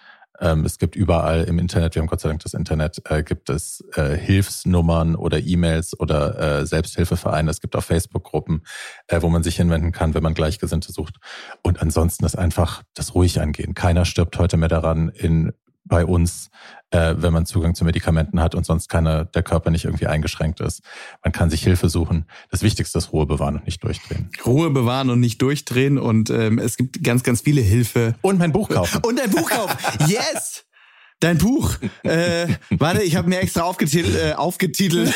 ähm, 0.40 0.64
es 0.64 0.78
gibt 0.78 0.96
überall 0.96 1.44
im 1.44 1.58
Internet, 1.58 1.94
wir 1.94 2.00
haben 2.00 2.08
Gott 2.08 2.20
sei 2.20 2.28
Dank 2.30 2.42
das 2.42 2.54
Internet, 2.54 3.02
äh, 3.10 3.22
gibt 3.22 3.50
es 3.50 3.84
äh, 3.94 4.16
Hilfsnummern 4.16 5.14
oder 5.14 5.38
E-Mails 5.38 5.98
oder 6.00 6.60
äh, 6.60 6.66
Selbsthilfevereine. 6.66 7.50
Es 7.50 7.60
gibt 7.60 7.76
auch 7.76 7.84
Facebook-Gruppen, 7.84 8.62
äh, 9.08 9.20
wo 9.20 9.28
man 9.28 9.42
sich 9.42 9.56
hinwenden 9.56 9.92
kann, 9.92 10.14
wenn 10.14 10.22
man 10.22 10.34
Gleichgesinnte 10.34 10.92
sucht. 10.92 11.16
Und 11.62 11.82
ansonsten 11.82 12.24
ist 12.24 12.38
einfach 12.38 12.82
das 12.94 13.14
ruhig 13.14 13.40
angehen. 13.40 13.74
Keiner 13.74 14.04
stirbt 14.04 14.38
heute 14.38 14.56
mehr 14.56 14.68
daran, 14.68 15.10
in 15.10 15.52
bei 15.84 16.04
uns, 16.04 16.50
äh, 16.90 17.14
wenn 17.16 17.32
man 17.32 17.46
Zugang 17.46 17.74
zu 17.74 17.84
Medikamenten 17.84 18.40
hat 18.40 18.54
und 18.54 18.66
sonst 18.66 18.88
keine, 18.88 19.26
der 19.26 19.42
Körper 19.42 19.70
nicht 19.70 19.84
irgendwie 19.84 20.06
eingeschränkt 20.06 20.60
ist. 20.60 20.82
Man 21.22 21.32
kann 21.32 21.50
sich 21.50 21.62
Hilfe 21.62 21.88
suchen. 21.88 22.26
Das 22.50 22.62
Wichtigste 22.62 22.98
ist 22.98 23.12
Ruhe 23.12 23.26
bewahren 23.26 23.56
und 23.56 23.66
nicht 23.66 23.82
durchdrehen. 23.82 24.30
Ruhe 24.44 24.70
bewahren 24.70 25.10
und 25.10 25.20
nicht 25.20 25.40
durchdrehen 25.42 25.98
und 25.98 26.30
ähm, 26.30 26.58
es 26.58 26.76
gibt 26.76 27.02
ganz, 27.02 27.22
ganz 27.22 27.42
viele 27.42 27.60
Hilfe. 27.60 28.14
Und 28.22 28.38
mein 28.38 28.52
Buch 28.52 28.68
kaufen. 28.68 29.00
Und 29.04 29.20
ein 29.20 29.30
Buch 29.30 29.48
kaufen. 29.48 29.76
Yes! 30.08 30.64
Dein 31.20 31.36
Buch. 31.36 31.76
Äh, 32.02 32.48
warte, 32.70 33.02
ich 33.02 33.16
habe 33.16 33.28
mir 33.28 33.40
extra 33.40 33.62
aufgetitelt. 33.62 34.16
Äh, 34.16 34.32
aufgetitelt. 34.32 35.12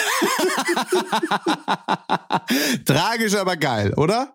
Tragisch, 2.85 3.35
aber 3.35 3.57
geil, 3.57 3.95
oder? 3.95 4.35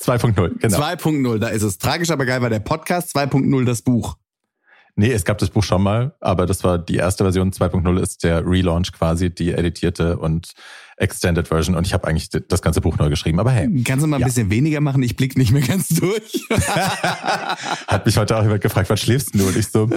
2.0, 0.00 0.58
genau. 0.58 0.78
2.0, 0.78 1.38
da 1.38 1.48
ist 1.48 1.62
es. 1.62 1.76
Tragisch, 1.76 2.10
aber 2.10 2.24
geil 2.24 2.40
war 2.40 2.48
der 2.48 2.60
Podcast, 2.60 3.14
2.0 3.14 3.66
das 3.66 3.82
Buch. 3.82 4.16
Nee, 4.98 5.12
es 5.12 5.24
gab 5.24 5.38
das 5.38 5.50
Buch 5.50 5.62
schon 5.62 5.84
mal, 5.84 6.12
aber 6.18 6.44
das 6.44 6.64
war 6.64 6.76
die 6.76 6.96
erste 6.96 7.22
Version. 7.22 7.52
2.0 7.52 8.00
ist 8.00 8.24
der 8.24 8.44
Relaunch 8.44 8.90
quasi, 8.92 9.30
die 9.30 9.52
editierte 9.52 10.18
und 10.18 10.54
Extended 10.96 11.46
Version. 11.46 11.76
Und 11.76 11.86
ich 11.86 11.94
habe 11.94 12.08
eigentlich 12.08 12.30
das 12.30 12.62
ganze 12.62 12.80
Buch 12.80 12.98
neu 12.98 13.08
geschrieben. 13.08 13.38
Aber 13.38 13.52
hey. 13.52 13.68
Kannst 13.84 14.04
du 14.04 14.08
mal 14.08 14.16
ein 14.16 14.22
ja. 14.22 14.26
bisschen 14.26 14.50
weniger 14.50 14.80
machen? 14.80 15.00
Ich 15.04 15.14
blick 15.14 15.38
nicht 15.38 15.52
mehr 15.52 15.62
ganz 15.62 15.90
durch. 15.90 16.44
Hat 17.86 18.06
mich 18.06 18.16
heute 18.16 18.36
auch 18.36 18.42
jemand 18.42 18.60
gefragt, 18.60 18.90
was 18.90 19.00
schläfst 19.00 19.36
du? 19.36 19.46
Und 19.46 19.56
ich 19.56 19.68
so, 19.68 19.88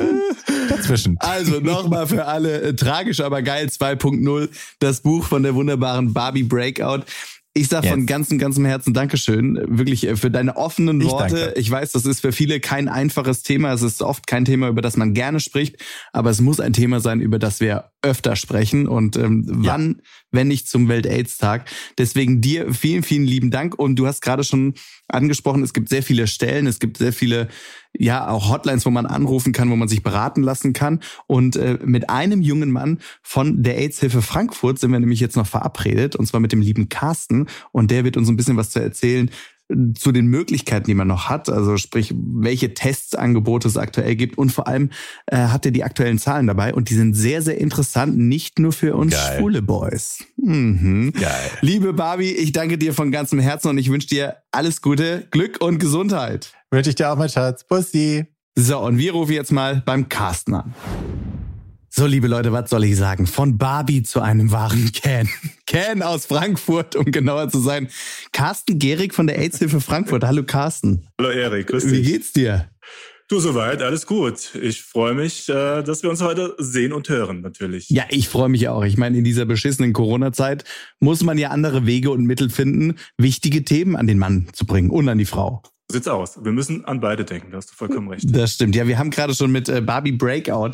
dazwischen. 0.70 1.18
Also 1.18 1.60
nochmal 1.60 2.06
für 2.06 2.26
alle, 2.26 2.62
äh, 2.62 2.76
tragisch, 2.76 3.22
aber 3.22 3.42
geil 3.42 3.70
2.0, 3.72 4.50
das 4.78 5.02
Buch 5.02 5.26
von 5.26 5.42
der 5.42 5.56
wunderbaren 5.56 6.14
Barbie 6.14 6.44
Breakout. 6.44 7.06
Ich 7.54 7.68
sage 7.68 7.90
von 7.90 8.06
ganzem, 8.06 8.38
ganzem 8.38 8.64
Herzen 8.64 8.94
Dankeschön, 8.94 9.60
wirklich 9.68 10.08
äh, 10.08 10.16
für 10.16 10.32
deine 10.32 10.56
offenen 10.56 11.04
Worte. 11.04 11.54
Ich, 11.56 11.66
ich, 11.66 11.72
weiß, 11.72 11.92
das 11.92 12.06
ist 12.06 12.22
für 12.22 12.32
viele 12.32 12.62
kein 12.62 12.88
einfaches 12.88 13.44
Thema. 13.44 13.74
Es 13.74 13.82
ist 13.82 14.02
oft 14.02 14.26
kein 14.26 14.46
Thema, 14.46 14.70
über 14.70 14.82
das 14.82 14.96
man 14.96 15.14
gerne 15.14 15.42
spricht, 15.42 15.76
aber 16.14 16.30
es 16.30 16.40
muss 16.40 16.62
ein 16.62 16.72
Thema 16.72 17.02
sein, 17.02 17.20
über 17.20 17.40
das 17.40 17.60
wir 17.60 17.92
öfter 18.02 18.38
sprechen. 18.38 18.88
Und 18.88 19.18
ähm, 19.18 19.64
ja. 19.64 19.74
wann, 19.74 20.02
wenn 20.32 20.48
nicht 20.48 20.68
zum 20.68 20.88
Welt-AIDS-Tag. 20.88 21.70
Deswegen 21.98 22.42
dir 22.42 22.74
vielen, 22.74 23.04
vielen 23.04 23.26
lieben 23.26 23.52
Dank. 23.52 23.78
Und 23.78 23.98
du 23.98 24.08
hast 24.08 24.22
gerade 24.22 24.44
schon 24.44 24.74
angesprochen, 25.08 25.64
es 25.64 25.74
gibt 25.74 25.90
sehr 25.90 26.04
viele 26.04 26.28
Stellen, 26.28 26.68
es 26.68 26.80
gibt 26.80 26.98
sehr 26.98 27.14
viele 27.14 27.48
ja 27.98 28.30
auch 28.30 28.50
Hotlines, 28.50 28.86
wo 28.86 28.90
man 28.90 29.06
anrufen 29.06 29.52
kann, 29.52 29.70
wo 29.70 29.76
man 29.76 29.88
sich 29.88 30.02
beraten 30.02 30.44
lassen 30.44 30.74
kann. 30.74 31.02
Und 31.28 31.56
äh, 31.58 31.78
mit 31.84 32.10
einem 32.10 32.42
jungen 32.42 32.72
Mann 32.72 33.00
von 33.22 33.64
der 33.64 33.78
AIDS-Hilfe 33.78 34.22
Frankfurt 34.22 34.80
sind 34.80 34.92
wir 34.92 35.00
nämlich 35.00 35.20
jetzt 35.20 35.36
noch 35.36 35.48
verabredet, 35.48 36.16
und 36.16 36.26
zwar 36.26 36.40
mit 36.40 36.52
dem 36.52 36.62
lieben 36.62 36.90
Carsten. 36.90 37.48
Und 37.72 37.92
der 37.92 38.04
wird 38.04 38.18
uns 38.18 38.30
ein 38.30 38.38
bisschen 38.38 38.58
was 38.58 38.70
zu 38.70 38.80
erzählen, 38.80 39.30
zu 39.96 40.12
den 40.12 40.28
Möglichkeiten, 40.28 40.86
die 40.86 40.94
man 40.94 41.08
noch 41.08 41.30
hat, 41.30 41.50
also 41.50 41.78
sprich, 41.78 42.14
welche 42.16 42.74
Testsangebote 42.74 43.68
es 43.68 43.78
aktuell 43.78 44.16
gibt 44.16 44.38
und 44.38 44.52
vor 44.52 44.68
allem 44.68 44.90
äh, 45.28 45.38
hat 45.38 45.66
er 45.66 45.72
die 45.72 45.84
aktuellen 45.84 46.18
Zahlen 46.18 46.48
dabei 46.48 46.74
und 46.74 46.90
die 46.90 46.96
sind 46.96 47.14
sehr, 47.14 47.42
sehr 47.42 47.58
interessant, 47.58 48.18
nicht 48.18 48.60
nur 48.60 48.72
für 48.72 48.96
uns 48.96 49.14
Geil. 49.14 49.40
schwule 49.40 49.62
Boys. 49.62 50.24
Mhm. 50.38 51.14
Geil. 51.14 51.52
Liebe 51.62 51.94
Barbie, 51.94 52.32
ich 52.32 52.52
danke 52.52 52.78
dir 52.78 52.94
von 52.94 53.12
ganzem 53.12 53.40
Herzen 53.40 53.70
und 53.70 53.78
ich 53.78 53.90
wünsche 53.90 54.08
dir 54.08 54.38
alles 54.52 54.82
Gute, 54.82 55.28
Glück 55.32 55.62
und 55.62 55.80
Gesundheit. 55.80 56.54
Wünsche 56.70 56.90
ich 56.90 56.96
dir 56.96 57.12
auch, 57.12 57.18
mein 57.18 57.30
Schatz. 57.30 57.64
Bussi. 57.64 58.26
So, 58.56 58.80
und 58.80 58.98
wir 58.98 59.14
rufen 59.14 59.34
jetzt 59.34 59.52
mal 59.52 59.82
beim 59.86 60.10
Carsten 60.10 60.56
an. 60.56 60.74
So, 61.90 62.06
liebe 62.06 62.28
Leute, 62.28 62.54
was 62.54 62.70
soll 62.70 62.86
ich 62.86 62.96
sagen? 62.96 63.28
Von 63.28 63.58
Barbie 63.58 64.04
zu 64.04 64.22
einem 64.22 64.52
wahren 64.52 64.92
Ken. 64.94 65.28
Ken 65.72 66.04
aus 66.04 66.26
Frankfurt, 66.26 66.98
um 66.98 67.06
genauer 67.06 67.48
zu 67.48 67.60
sein. 67.60 67.88
Carsten 68.34 68.78
Gehrig 68.78 69.14
von 69.14 69.26
der 69.26 69.40
AIDS-Hilfe 69.40 69.80
Frankfurt. 69.80 70.26
Hallo 70.26 70.44
Carsten. 70.44 71.08
Hallo 71.18 71.30
Erik, 71.30 71.68
grüß 71.68 71.86
dich. 71.86 71.94
Wie 71.94 72.12
geht's 72.12 72.34
dir? 72.34 72.70
Du 73.30 73.40
soweit, 73.40 73.82
alles 73.82 74.06
gut. 74.06 74.54
Ich 74.62 74.82
freue 74.84 75.14
mich, 75.14 75.48
äh, 75.48 75.82
dass 75.82 76.04
wir 76.04 76.10
uns 76.10 76.22
heute 76.22 76.56
sehen 76.58 76.92
und 76.92 77.08
hören, 77.08 77.40
natürlich. 77.40 77.90
Ja, 77.90 78.04
ich 78.10 78.28
freue 78.28 78.50
mich 78.50 78.68
auch. 78.68 78.84
Ich 78.84 78.98
meine, 78.98 79.18
in 79.18 79.24
dieser 79.24 79.46
beschissenen 79.46 79.94
Corona-Zeit 79.94 80.66
muss 81.00 81.24
man 81.24 81.38
ja 81.38 81.52
andere 81.52 81.86
Wege 81.86 82.12
und 82.12 82.26
Mittel 82.26 82.50
finden, 82.50 82.98
wichtige 83.18 83.64
Themen 83.64 83.96
an 83.96 84.08
den 84.08 84.20
Mann 84.20 84.50
zu 84.52 84.66
bringen 84.66 84.90
und 84.90 85.08
an 85.08 85.20
die 85.20 85.26
Frau. 85.26 85.64
Sieht's 85.90 86.10
aus. 86.10 86.38
Wir 86.44 86.52
müssen 86.52 86.84
an 86.84 87.00
beide 87.00 87.24
denken, 87.24 87.52
da 87.52 87.58
hast 87.58 87.72
du 87.72 87.76
vollkommen 87.76 88.10
recht. 88.10 88.26
Das 88.28 88.56
stimmt. 88.56 88.76
Ja, 88.76 88.88
wir 88.88 89.00
haben 89.00 89.10
gerade 89.10 89.34
schon 89.34 89.54
mit 89.54 89.70
äh, 89.70 89.80
Barbie 89.80 90.12
Breakout 90.12 90.72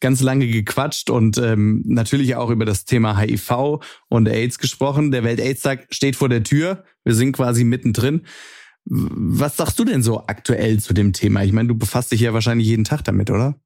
ganz 0.00 0.20
lange 0.20 0.46
gequatscht 0.46 1.10
und 1.10 1.38
ähm, 1.38 1.82
natürlich 1.86 2.36
auch 2.36 2.50
über 2.50 2.64
das 2.64 2.84
Thema 2.84 3.18
HIV 3.18 3.80
und 4.08 4.28
AIDS 4.28 4.58
gesprochen. 4.58 5.10
Der 5.10 5.24
Welt-AIDS-Tag 5.24 5.86
steht 5.90 6.16
vor 6.16 6.28
der 6.28 6.44
Tür. 6.44 6.84
Wir 7.04 7.14
sind 7.14 7.32
quasi 7.32 7.64
mittendrin. 7.64 8.22
Was 8.84 9.56
sagst 9.56 9.78
du 9.78 9.84
denn 9.84 10.02
so 10.02 10.26
aktuell 10.26 10.78
zu 10.80 10.94
dem 10.94 11.12
Thema? 11.12 11.44
Ich 11.44 11.52
meine, 11.52 11.68
du 11.68 11.74
befasst 11.74 12.12
dich 12.12 12.20
ja 12.20 12.32
wahrscheinlich 12.32 12.66
jeden 12.66 12.84
Tag 12.84 13.04
damit, 13.04 13.30
oder? 13.30 13.56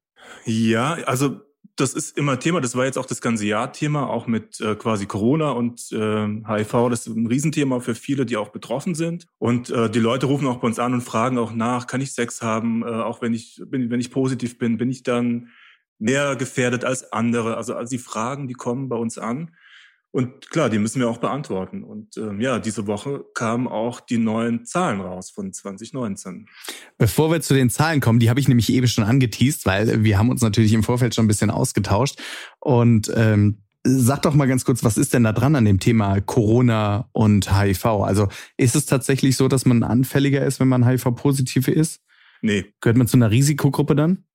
Ja, 0.45 0.93
also 1.05 1.39
das 1.75 1.93
ist 1.93 2.17
immer 2.17 2.39
Thema. 2.39 2.61
Das 2.61 2.75
war 2.75 2.85
jetzt 2.85 2.97
auch 2.97 3.05
das 3.05 3.21
ganze 3.21 3.45
Jahr 3.45 3.73
Thema, 3.73 4.07
auch 4.07 4.27
mit 4.27 4.59
äh, 4.61 4.75
quasi 4.75 5.05
Corona 5.05 5.51
und 5.51 5.91
äh, 5.91 6.27
HIV. 6.45 6.89
Das 6.89 7.07
ist 7.07 7.15
ein 7.15 7.27
Riesenthema 7.27 7.79
für 7.79 7.95
viele, 7.95 8.25
die 8.25 8.37
auch 8.37 8.49
betroffen 8.49 8.95
sind. 8.95 9.25
Und 9.39 9.69
äh, 9.69 9.89
die 9.89 9.99
Leute 9.99 10.27
rufen 10.27 10.47
auch 10.47 10.57
bei 10.57 10.67
uns 10.67 10.79
an 10.79 10.93
und 10.93 11.01
fragen 11.01 11.37
auch 11.37 11.53
nach, 11.53 11.87
kann 11.87 12.01
ich 12.01 12.13
Sex 12.13 12.41
haben, 12.41 12.83
äh, 12.83 12.85
auch 12.85 13.21
wenn 13.21 13.33
ich, 13.33 13.61
bin, 13.67 13.89
wenn 13.89 13.99
ich 13.99 14.11
positiv 14.11 14.57
bin, 14.57 14.77
bin 14.77 14.89
ich 14.89 15.03
dann 15.03 15.49
mehr 15.99 16.35
gefährdet 16.35 16.85
als 16.85 17.11
andere? 17.11 17.57
Also, 17.57 17.75
also 17.75 17.89
die 17.89 18.01
Fragen, 18.01 18.47
die 18.47 18.53
kommen 18.53 18.89
bei 18.89 18.95
uns 18.95 19.17
an. 19.17 19.51
Und 20.11 20.51
klar, 20.51 20.69
die 20.69 20.77
müssen 20.77 20.99
wir 20.99 21.09
auch 21.09 21.17
beantworten. 21.17 21.83
Und 21.83 22.17
ähm, 22.17 22.39
ja, 22.39 22.59
diese 22.59 22.85
Woche 22.85 23.25
kamen 23.33 23.67
auch 23.67 23.99
die 23.99 24.19
neuen 24.19 24.63
Zahlen 24.63 25.01
raus 25.01 25.31
von 25.31 25.51
2019. 25.51 26.45
Bevor 26.99 27.31
wir 27.31 27.41
zu 27.41 27.55
den 27.55 27.71
Zahlen 27.71 27.99
kommen, 27.99 28.19
die 28.19 28.29
habe 28.29 28.39
ich 28.39 28.47
nämlich 28.47 28.71
eben 28.71 28.87
schon 28.87 29.05
angeteased, 29.05 29.65
weil 29.65 30.03
wir 30.03 30.19
haben 30.19 30.29
uns 30.29 30.41
natürlich 30.41 30.73
im 30.73 30.83
Vorfeld 30.83 31.15
schon 31.15 31.25
ein 31.25 31.29
bisschen 31.29 31.49
ausgetauscht. 31.49 32.21
Und 32.59 33.11
ähm, 33.15 33.63
sag 33.83 34.21
doch 34.21 34.35
mal 34.35 34.47
ganz 34.47 34.65
kurz, 34.65 34.83
was 34.83 34.97
ist 34.97 35.15
denn 35.15 35.23
da 35.23 35.33
dran 35.33 35.55
an 35.55 35.65
dem 35.65 35.79
Thema 35.79 36.21
Corona 36.21 37.09
und 37.11 37.51
HIV? 37.51 37.85
Also 37.85 38.27
ist 38.55 38.75
es 38.75 38.85
tatsächlich 38.85 39.35
so, 39.35 39.47
dass 39.47 39.65
man 39.65 39.81
anfälliger 39.81 40.45
ist, 40.45 40.59
wenn 40.59 40.67
man 40.67 40.85
HIV-Positive 40.85 41.71
ist? 41.71 42.01
Nee. 42.43 42.65
Gehört 42.81 42.97
man 42.97 43.07
zu 43.07 43.17
einer 43.17 43.31
Risikogruppe 43.31 43.95
dann? 43.95 44.25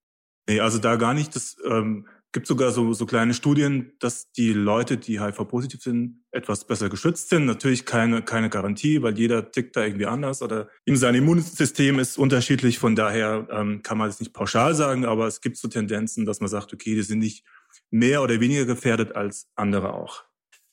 Nee, 0.49 0.61
also 0.61 0.79
da 0.79 0.97
gar 0.97 1.15
nicht. 1.15 1.37
Das 1.37 1.57
ähm, 1.65 2.07
gibt 2.33 2.47
sogar 2.47 2.73
so, 2.73 2.93
so 2.93 3.07
kleine 3.07 3.35
Studien, 3.35 3.93
dass 4.01 4.33
die 4.33 4.53
Leute, 4.53 4.97
die 4.97 5.21
HIV-positiv 5.21 5.83
sind, 5.83 6.23
etwas 6.31 6.67
besser 6.67 6.89
geschützt 6.89 7.29
sind. 7.29 7.47
Natürlich 7.47 7.85
keine, 7.85 8.23
keine 8.23 8.49
Garantie, 8.49 9.03
weil 9.03 9.19
jeder 9.19 9.51
tickt 9.51 9.77
da 9.77 9.85
irgendwie 9.85 10.07
anders 10.07 10.43
oder 10.43 10.69
ihm 10.87 10.97
sein 10.97 11.15
Immunsystem 11.15 11.99
ist 11.99 12.19
unterschiedlich. 12.19 12.79
Von 12.79 12.97
daher 12.97 13.47
ähm, 13.51 13.83
kann 13.83 13.99
man 13.99 14.09
es 14.09 14.21
nicht 14.21 14.33
pauschal 14.33 14.75
sagen, 14.75 15.05
aber 15.05 15.27
es 15.27 15.41
gibt 15.41 15.59
so 15.59 15.69
Tendenzen, 15.69 16.27
dass 16.27 16.41
man 16.41 16.49
sagt, 16.49 16.73
okay, 16.73 16.95
die 16.95 17.03
sind 17.03 17.19
nicht 17.19 17.45
mehr 17.91 18.23
oder 18.23 18.41
weniger 18.41 18.65
gefährdet 18.65 19.15
als 19.17 19.49
andere 19.55 19.93
auch. 19.93 20.25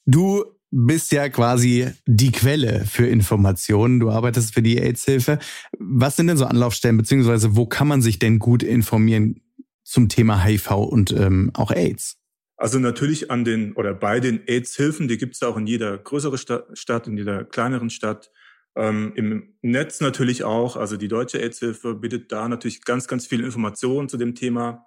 Du 0.05 0.45
bist 0.71 1.11
ja 1.13 1.29
quasi 1.29 1.87
die 2.05 2.31
Quelle 2.31 2.85
für 2.85 3.07
Informationen. 3.07 3.99
Du 3.99 4.09
arbeitest 4.09 4.53
für 4.53 4.61
die 4.61 4.77
AIDS-Hilfe. 4.77 5.39
Was 5.79 6.17
sind 6.17 6.27
denn 6.27 6.37
so 6.37 6.45
Anlaufstellen, 6.45 6.97
beziehungsweise 6.97 7.55
wo 7.55 7.65
kann 7.65 7.87
man 7.87 8.01
sich 8.01 8.19
denn 8.19 8.39
gut 8.39 8.61
informieren? 8.61 9.41
Zum 9.85 10.09
Thema 10.09 10.43
HIV 10.43 10.71
und 10.71 11.11
ähm, 11.13 11.51
auch 11.53 11.71
AIDS? 11.71 12.17
Also 12.57 12.79
natürlich 12.79 13.31
an 13.31 13.45
den 13.45 13.73
oder 13.73 13.93
bei 13.93 14.19
den 14.19 14.41
AIDS-Hilfen, 14.47 15.07
die 15.07 15.17
gibt 15.17 15.35
es 15.35 15.43
auch 15.43 15.57
in 15.57 15.67
jeder 15.67 15.97
größeren 15.97 16.37
Stadt, 16.73 17.07
in 17.07 17.17
jeder 17.17 17.43
kleineren 17.45 17.89
Stadt. 17.89 18.31
Ähm, 18.75 19.13
Im 19.15 19.55
Netz 19.61 20.01
natürlich 20.01 20.43
auch. 20.43 20.75
Also 20.75 20.97
die 20.97 21.07
Deutsche 21.07 21.39
AIDS-Hilfe 21.39 21.95
bietet 21.95 22.31
da 22.31 22.47
natürlich 22.47 22.83
ganz, 22.83 23.07
ganz 23.07 23.27
viel 23.27 23.43
Informationen 23.43 24.09
zu 24.09 24.17
dem 24.17 24.35
Thema. 24.35 24.85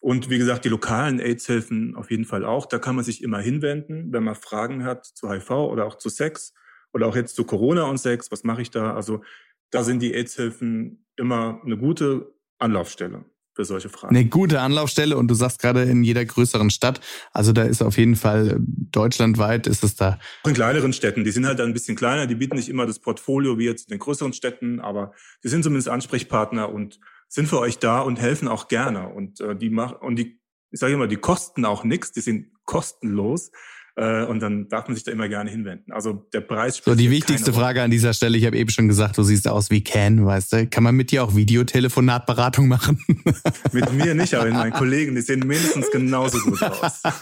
Und 0.00 0.30
wie 0.30 0.38
gesagt, 0.38 0.64
die 0.64 0.70
lokalen 0.70 1.20
AIDS-Hilfen 1.20 1.94
auf 1.94 2.10
jeden 2.10 2.24
Fall 2.24 2.44
auch. 2.44 2.66
Da 2.66 2.78
kann 2.78 2.96
man 2.96 3.04
sich 3.04 3.22
immer 3.22 3.38
hinwenden, 3.38 4.12
wenn 4.12 4.24
man 4.24 4.34
Fragen 4.34 4.82
hat 4.84 5.04
zu 5.06 5.30
HIV 5.30 5.50
oder 5.50 5.86
auch 5.86 5.96
zu 5.96 6.08
Sex 6.08 6.54
oder 6.92 7.06
auch 7.06 7.14
jetzt 7.14 7.36
zu 7.36 7.44
Corona 7.44 7.84
und 7.84 7.98
Sex. 7.98 8.32
Was 8.32 8.42
mache 8.42 8.62
ich 8.62 8.70
da? 8.70 8.94
Also 8.94 9.22
da 9.70 9.84
sind 9.84 10.00
die 10.00 10.14
AIDS-Hilfen 10.14 11.06
immer 11.16 11.60
eine 11.64 11.76
gute 11.76 12.34
Anlaufstelle 12.58 13.24
für 13.54 13.64
solche 13.64 13.88
Fragen. 13.88 14.16
Eine 14.16 14.28
gute 14.28 14.60
Anlaufstelle 14.60 15.16
und 15.16 15.28
du 15.28 15.34
sagst 15.34 15.60
gerade 15.60 15.82
in 15.82 16.02
jeder 16.02 16.24
größeren 16.24 16.70
Stadt, 16.70 17.00
also 17.32 17.52
da 17.52 17.62
ist 17.62 17.82
auf 17.82 17.98
jeden 17.98 18.16
Fall 18.16 18.56
deutschlandweit 18.58 19.66
ist 19.66 19.84
es 19.84 19.94
da. 19.96 20.18
Auch 20.42 20.48
in 20.48 20.54
kleineren 20.54 20.92
Städten, 20.92 21.24
die 21.24 21.30
sind 21.30 21.46
halt 21.46 21.60
ein 21.60 21.72
bisschen 21.72 21.96
kleiner, 21.96 22.26
die 22.26 22.34
bieten 22.34 22.56
nicht 22.56 22.68
immer 22.68 22.86
das 22.86 22.98
Portfolio 22.98 23.58
wie 23.58 23.64
jetzt 23.64 23.88
in 23.88 23.94
den 23.94 24.00
größeren 24.00 24.32
Städten, 24.32 24.80
aber 24.80 25.12
die 25.44 25.48
sind 25.48 25.62
zumindest 25.62 25.88
Ansprechpartner 25.88 26.72
und 26.72 26.98
sind 27.28 27.48
für 27.48 27.58
euch 27.58 27.78
da 27.78 28.00
und 28.00 28.20
helfen 28.20 28.48
auch 28.48 28.68
gerne 28.68 29.08
und 29.08 29.40
äh, 29.40 29.56
die 29.56 29.70
machen 29.70 29.96
und 30.00 30.16
die 30.16 30.42
ich 30.72 30.80
sage 30.80 30.94
immer, 30.94 31.06
die 31.06 31.16
kosten 31.16 31.64
auch 31.64 31.84
nichts, 31.84 32.12
die 32.12 32.22
sind 32.22 32.50
kostenlos. 32.64 33.52
Äh, 33.94 34.24
und 34.24 34.40
dann 34.40 34.68
darf 34.68 34.88
man 34.88 34.94
sich 34.94 35.04
da 35.04 35.12
immer 35.12 35.28
gerne 35.28 35.50
hinwenden. 35.50 35.92
Also 35.92 36.26
der 36.32 36.40
Preis 36.40 36.78
spielt 36.78 36.96
So, 36.96 37.02
die 37.02 37.10
wichtigste 37.10 37.52
Frage 37.52 37.82
an 37.82 37.90
dieser 37.90 38.14
Stelle, 38.14 38.38
ich 38.38 38.46
habe 38.46 38.56
eben 38.56 38.70
schon 38.70 38.88
gesagt, 38.88 39.18
du 39.18 39.22
siehst 39.22 39.46
aus 39.46 39.70
wie 39.70 39.84
Ken, 39.84 40.24
weißt 40.24 40.52
du? 40.52 40.66
Kann 40.66 40.82
man 40.82 40.94
mit 40.94 41.10
dir 41.10 41.22
auch 41.22 41.34
Videotelefonatberatung 41.36 42.68
machen? 42.68 42.98
mit 43.72 43.92
mir 43.92 44.14
nicht, 44.14 44.34
aber 44.34 44.46
mit 44.46 44.54
meinen 44.54 44.72
Kollegen, 44.72 45.14
die 45.14 45.20
sehen 45.20 45.40
mindestens 45.40 45.90
genauso 45.90 46.38
gut 46.38 46.62
aus. 46.62 47.02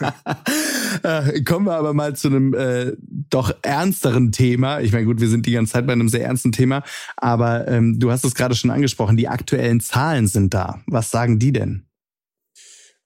Äh, 1.03 1.43
kommen 1.45 1.67
wir 1.67 1.75
aber 1.75 1.95
mal 1.95 2.15
zu 2.17 2.29
einem 2.29 2.53
äh, 2.53 2.93
doch 3.31 3.53
ernsteren 3.63 4.33
Thema. 4.33 4.81
Ich 4.81 4.93
meine, 4.93 5.07
gut, 5.07 5.21
wir 5.21 5.29
sind 5.29 5.47
die 5.47 5.53
ganze 5.53 5.73
Zeit 5.73 5.87
bei 5.87 5.93
einem 5.93 6.09
sehr 6.09 6.25
ernsten 6.25 6.53
Thema, 6.53 6.83
aber 7.17 7.69
ähm, 7.69 7.99
du 7.99 8.11
hast 8.11 8.25
es 8.25 8.35
gerade 8.35 8.55
schon 8.55 8.71
angesprochen, 8.71 9.17
die 9.17 9.29
aktuellen 9.29 9.81
Zahlen 9.81 10.27
sind 10.27 10.53
da. 10.53 10.83
Was 10.87 11.11
sagen 11.11 11.39
die 11.39 11.53
denn? 11.53 11.87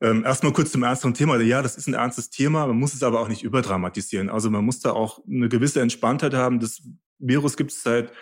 Ähm, 0.05 0.22
erstmal 0.22 0.52
kurz 0.52 0.70
zum 0.70 0.82
ernsten 0.82 1.14
Thema. 1.14 1.40
Ja, 1.40 1.62
das 1.62 1.78
ist 1.78 1.86
ein 1.86 1.94
ernstes 1.94 2.28
Thema, 2.28 2.66
man 2.66 2.76
muss 2.76 2.92
es 2.92 3.02
aber 3.02 3.20
auch 3.20 3.28
nicht 3.28 3.42
überdramatisieren. 3.42 4.28
Also 4.28 4.50
man 4.50 4.62
muss 4.62 4.80
da 4.80 4.92
auch 4.92 5.24
eine 5.26 5.48
gewisse 5.48 5.80
Entspanntheit 5.80 6.34
haben. 6.34 6.61
Das 6.61 6.82
Virus 7.18 7.57
gibt 7.57 7.70
es 7.70 7.82
seit, 7.82 8.12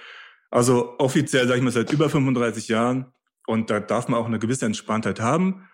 also 0.49 0.97
offiziell, 0.99 1.49
sage 1.49 1.59
ich 1.59 1.65
mal, 1.65 1.73
seit 1.73 1.93
über 1.93 2.09
35 2.09 2.69
Jahren. 2.69 3.07
Und 3.49 3.69
da 3.69 3.81
darf 3.81 4.07
man 4.07 4.21
auch 4.21 4.27
eine 4.27 4.39
gewisse 4.39 4.65
Entspanntheit 4.65 5.19
haben. 5.19 5.69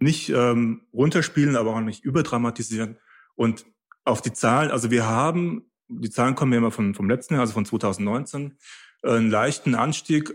Nicht 0.00 0.30
ähm, 0.30 0.80
runterspielen, 0.92 1.54
aber 1.54 1.76
auch 1.76 1.80
nicht 1.80 2.02
überdramatisieren. 2.02 2.98
Und 3.36 3.64
auf 4.04 4.20
die 4.20 4.32
Zahlen, 4.32 4.72
also 4.72 4.90
wir 4.90 5.06
haben, 5.06 5.70
die 5.86 6.10
Zahlen 6.10 6.34
kommen 6.34 6.50
ja 6.50 6.58
immer 6.58 6.72
von, 6.72 6.92
vom 6.96 7.08
letzten 7.08 7.34
Jahr, 7.34 7.42
also 7.42 7.52
von 7.52 7.66
2019, 7.66 8.58
einen 9.04 9.30
leichten 9.30 9.76
Anstieg 9.76 10.34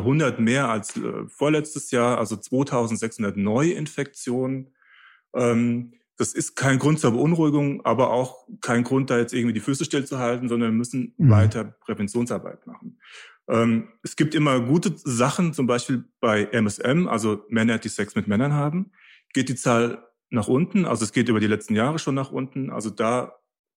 100 0.00 0.40
mehr 0.40 0.68
als 0.68 0.96
äh, 0.96 1.28
vorletztes 1.28 1.90
Jahr, 1.90 2.18
also 2.18 2.36
2600 2.36 3.36
Neuinfektionen. 3.36 4.74
Ähm, 5.34 5.92
das 6.16 6.32
ist 6.32 6.56
kein 6.56 6.78
Grund 6.78 6.98
zur 6.98 7.12
Beunruhigung, 7.12 7.84
aber 7.84 8.10
auch 8.10 8.46
kein 8.60 8.84
Grund, 8.84 9.10
da 9.10 9.18
jetzt 9.18 9.34
irgendwie 9.34 9.52
die 9.52 9.60
Füße 9.60 9.84
stillzuhalten, 9.84 10.48
sondern 10.48 10.70
wir 10.70 10.76
müssen 10.78 11.14
mhm. 11.18 11.30
weiter 11.30 11.64
Präventionsarbeit 11.64 12.66
machen. 12.66 12.98
Ähm, 13.48 13.88
es 14.02 14.16
gibt 14.16 14.34
immer 14.34 14.60
gute 14.60 14.94
Sachen, 14.96 15.52
zum 15.52 15.66
Beispiel 15.66 16.04
bei 16.20 16.48
MSM, 16.52 17.06
also 17.06 17.44
Männer, 17.48 17.78
die 17.78 17.88
Sex 17.88 18.14
mit 18.14 18.28
Männern 18.28 18.54
haben, 18.54 18.92
geht 19.34 19.48
die 19.48 19.54
Zahl 19.54 20.06
nach 20.30 20.48
unten. 20.48 20.84
Also 20.84 21.04
es 21.04 21.12
geht 21.12 21.28
über 21.28 21.40
die 21.40 21.46
letzten 21.46 21.74
Jahre 21.74 21.98
schon 21.98 22.14
nach 22.14 22.32
unten. 22.32 22.70
Also 22.70 22.90
da 22.90 23.38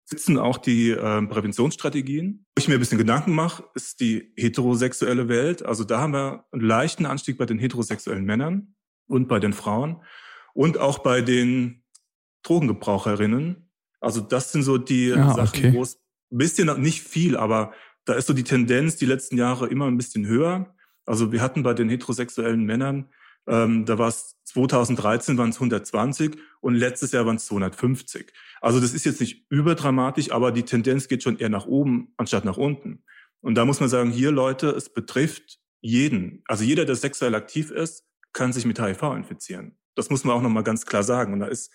sitzen 0.10 0.38
auch 0.38 0.58
die 0.58 0.92
äh, 0.92 1.22
Präventionsstrategien. 1.24 2.46
Wo 2.56 2.60
ich 2.60 2.68
mir 2.70 2.76
ein 2.76 2.80
bisschen 2.80 2.98
Gedanken 2.98 3.36
mache, 3.36 3.66
ist 3.76 4.00
die 4.00 4.32
heterosexuelle 4.38 5.28
Welt. 5.28 5.66
Also 5.66 5.84
da 5.84 6.00
haben 6.00 6.14
wir 6.14 6.46
einen 6.52 6.62
leichten 6.62 7.06
Anstieg 7.06 7.38
bei 7.38 7.46
den 7.46 7.60
heterosexuellen 7.60 8.24
Männern 8.24 8.76
und 9.08 9.28
bei 9.28 9.40
den 9.40 9.52
Frauen 9.52 10.02
und 10.54 10.78
auch 10.78 11.00
bei 11.00 11.22
den 11.22 11.84
Drogengebraucherinnen. 12.44 13.70
Also 14.00 14.22
das 14.22 14.54
sind 14.54 14.64
so 14.64 14.78
die 14.78 15.10
ja, 15.10 15.34
Sachen, 15.34 15.60
okay. 15.60 15.74
wo 15.74 15.82
es 15.82 16.00
ein 16.32 16.38
bisschen, 16.38 16.82
nicht 16.82 17.02
viel, 17.02 17.36
aber 17.36 17.74
da 18.06 18.14
ist 18.14 18.28
so 18.28 18.34
die 18.34 18.46
Tendenz 18.46 18.96
die 18.96 19.06
letzten 19.06 19.36
Jahre 19.36 19.68
immer 19.68 19.88
ein 19.88 19.98
bisschen 19.98 20.26
höher. 20.26 20.74
Also 21.06 21.34
wir 21.34 21.42
hatten 21.42 21.64
bei 21.64 21.74
den 21.74 21.90
heterosexuellen 21.90 22.64
Männern, 22.64 23.10
ähm, 23.48 23.86
da 23.86 23.98
war 23.98 24.10
es 24.10 24.36
2013 24.46 25.38
waren 25.38 25.50
es 25.50 25.58
120 25.58 26.38
und 26.62 26.76
letztes 26.76 27.12
Jahr 27.12 27.26
waren 27.26 27.36
es 27.36 27.46
250. 27.48 28.32
Also 28.62 28.80
das 28.80 28.94
ist 28.94 29.06
jetzt 29.06 29.20
nicht 29.20 29.46
überdramatisch, 29.50 30.32
aber 30.32 30.52
die 30.52 30.64
Tendenz 30.64 31.08
geht 31.08 31.24
schon 31.24 31.38
eher 31.38 31.50
nach 31.50 31.66
oben 31.66 32.14
anstatt 32.18 32.46
nach 32.46 32.58
unten. 32.58 33.04
Und 33.42 33.56
da 33.56 33.66
muss 33.66 33.80
man 33.80 33.90
sagen, 33.90 34.12
hier 34.12 34.32
Leute, 34.32 34.70
es 34.70 34.90
betrifft 34.90 35.60
jeden. 35.82 36.44
Also 36.48 36.64
jeder, 36.64 36.86
der 36.86 36.96
sexuell 36.96 37.36
aktiv 37.36 37.72
ist, 37.72 38.06
kann 38.34 38.54
sich 38.54 38.66
mit 38.66 38.80
HIV 38.80 39.02
infizieren. 39.16 39.78
Das 39.96 40.10
muss 40.10 40.24
man 40.24 40.36
auch 40.36 40.42
nochmal 40.42 40.64
ganz 40.64 40.86
klar 40.86 41.04
sagen. 41.04 41.34
Und 41.34 41.40
da 41.40 41.48
ist 41.48 41.72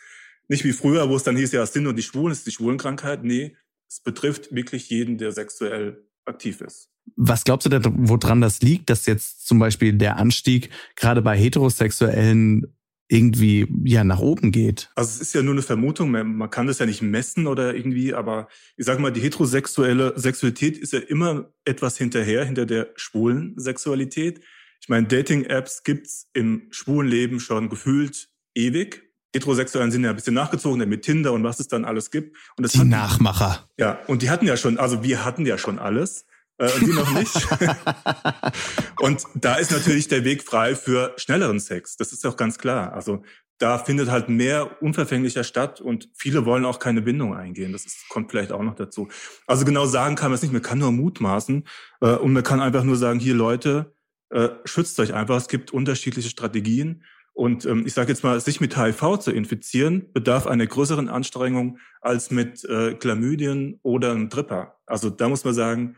nicht 0.48 0.64
wie 0.64 0.72
früher, 0.72 1.08
wo 1.08 1.16
es 1.16 1.22
dann 1.22 1.36
hieß, 1.36 1.52
ja, 1.52 1.62
es 1.62 1.72
sind 1.72 1.84
nur 1.84 1.94
die 1.94 2.02
Schwulen, 2.02 2.32
es 2.32 2.38
ist 2.38 2.46
die 2.46 2.52
Schwulenkrankheit. 2.52 3.24
Nee, 3.24 3.56
es 3.88 4.00
betrifft 4.00 4.54
wirklich 4.54 4.90
jeden, 4.90 5.18
der 5.18 5.32
sexuell 5.32 6.06
aktiv 6.24 6.60
ist. 6.60 6.91
Was 7.16 7.44
glaubst 7.44 7.66
du 7.66 7.70
denn, 7.70 7.82
woran 7.84 8.40
das 8.40 8.62
liegt, 8.62 8.90
dass 8.90 9.06
jetzt 9.06 9.46
zum 9.46 9.58
Beispiel 9.58 9.92
der 9.92 10.16
Anstieg 10.16 10.70
gerade 10.96 11.22
bei 11.22 11.36
Heterosexuellen 11.36 12.66
irgendwie 13.12 13.68
ja 13.84 14.04
nach 14.04 14.20
oben 14.20 14.52
geht. 14.52 14.90
Also 14.94 15.10
es 15.10 15.20
ist 15.20 15.34
ja 15.34 15.42
nur 15.42 15.52
eine 15.52 15.60
Vermutung, 15.60 16.10
man 16.10 16.50
kann 16.50 16.66
das 16.66 16.78
ja 16.78 16.86
nicht 16.86 17.02
messen 17.02 17.46
oder 17.46 17.74
irgendwie, 17.74 18.14
aber 18.14 18.48
ich 18.78 18.86
sage 18.86 19.02
mal, 19.02 19.12
die 19.12 19.20
heterosexuelle 19.20 20.14
Sexualität 20.16 20.78
ist 20.78 20.94
ja 20.94 20.98
immer 20.98 21.52
etwas 21.66 21.98
hinterher, 21.98 22.42
hinter 22.46 22.64
der 22.64 22.88
schwulen 22.96 23.52
Sexualität. 23.58 24.40
Ich 24.80 24.88
meine, 24.88 25.06
Dating-Apps 25.06 25.82
gibt's 25.84 26.30
im 26.32 26.68
schwulen 26.70 27.06
Leben 27.06 27.38
schon 27.38 27.68
gefühlt 27.68 28.30
ewig. 28.54 29.02
Heterosexuellen 29.34 29.90
sind 29.90 30.04
ja 30.04 30.10
ein 30.10 30.16
bisschen 30.16 30.34
nachgezogen 30.34 30.88
mit 30.88 31.02
Tinder 31.02 31.34
und 31.34 31.44
was 31.44 31.60
es 31.60 31.68
dann 31.68 31.84
alles 31.84 32.10
gibt. 32.10 32.34
Und 32.56 32.64
das 32.64 32.72
die 32.72 32.78
hatten, 32.78 32.88
Nachmacher. 32.88 33.68
Ja, 33.76 33.98
und 34.06 34.22
die 34.22 34.30
hatten 34.30 34.46
ja 34.46 34.56
schon, 34.56 34.78
also 34.78 35.02
wir 35.02 35.22
hatten 35.22 35.44
ja 35.44 35.58
schon 35.58 35.78
alles 35.78 36.24
äh, 36.62 36.72
und 36.72 36.86
die 36.86 36.92
noch 36.92 37.12
nicht. 37.12 37.34
und 39.00 39.24
da 39.34 39.56
ist 39.56 39.72
natürlich 39.72 40.08
der 40.08 40.24
Weg 40.24 40.42
frei 40.44 40.76
für 40.76 41.12
schnelleren 41.16 41.58
Sex. 41.58 41.96
Das 41.96 42.12
ist 42.12 42.24
auch 42.24 42.36
ganz 42.36 42.58
klar. 42.58 42.92
Also 42.92 43.22
da 43.58 43.78
findet 43.78 44.10
halt 44.10 44.28
mehr 44.28 44.82
unverfänglicher 44.82 45.44
statt 45.44 45.80
und 45.80 46.08
viele 46.14 46.44
wollen 46.44 46.64
auch 46.64 46.78
keine 46.78 47.02
Bindung 47.02 47.34
eingehen. 47.34 47.72
Das 47.72 47.84
ist, 47.84 48.08
kommt 48.08 48.30
vielleicht 48.30 48.52
auch 48.52 48.62
noch 48.62 48.74
dazu. 48.74 49.08
Also 49.46 49.64
genau 49.64 49.86
sagen 49.86 50.14
kann 50.14 50.30
man 50.30 50.36
es 50.36 50.42
nicht, 50.42 50.52
man 50.52 50.62
kann 50.62 50.78
nur 50.78 50.92
mutmaßen 50.92 51.64
äh, 52.00 52.14
und 52.14 52.32
man 52.32 52.42
kann 52.42 52.60
einfach 52.60 52.84
nur 52.84 52.96
sagen, 52.96 53.18
hier 53.18 53.34
Leute, 53.34 53.94
äh, 54.30 54.48
schützt 54.64 54.98
euch 55.00 55.14
einfach. 55.14 55.36
Es 55.36 55.48
gibt 55.48 55.72
unterschiedliche 55.72 56.30
Strategien. 56.30 57.02
Und 57.34 57.64
ähm, 57.64 57.86
ich 57.86 57.94
sage 57.94 58.10
jetzt 58.10 58.24
mal, 58.24 58.38
sich 58.40 58.60
mit 58.60 58.76
HIV 58.76 59.18
zu 59.18 59.32
infizieren, 59.32 60.12
bedarf 60.12 60.46
einer 60.46 60.66
größeren 60.66 61.08
Anstrengung 61.08 61.78
als 62.00 62.30
mit 62.30 62.64
äh, 62.64 62.94
Chlamydien 62.94 63.80
oder 63.82 64.12
einem 64.12 64.28
Tripper. 64.28 64.76
Also 64.86 65.08
da 65.08 65.28
muss 65.28 65.44
man 65.44 65.54
sagen, 65.54 65.96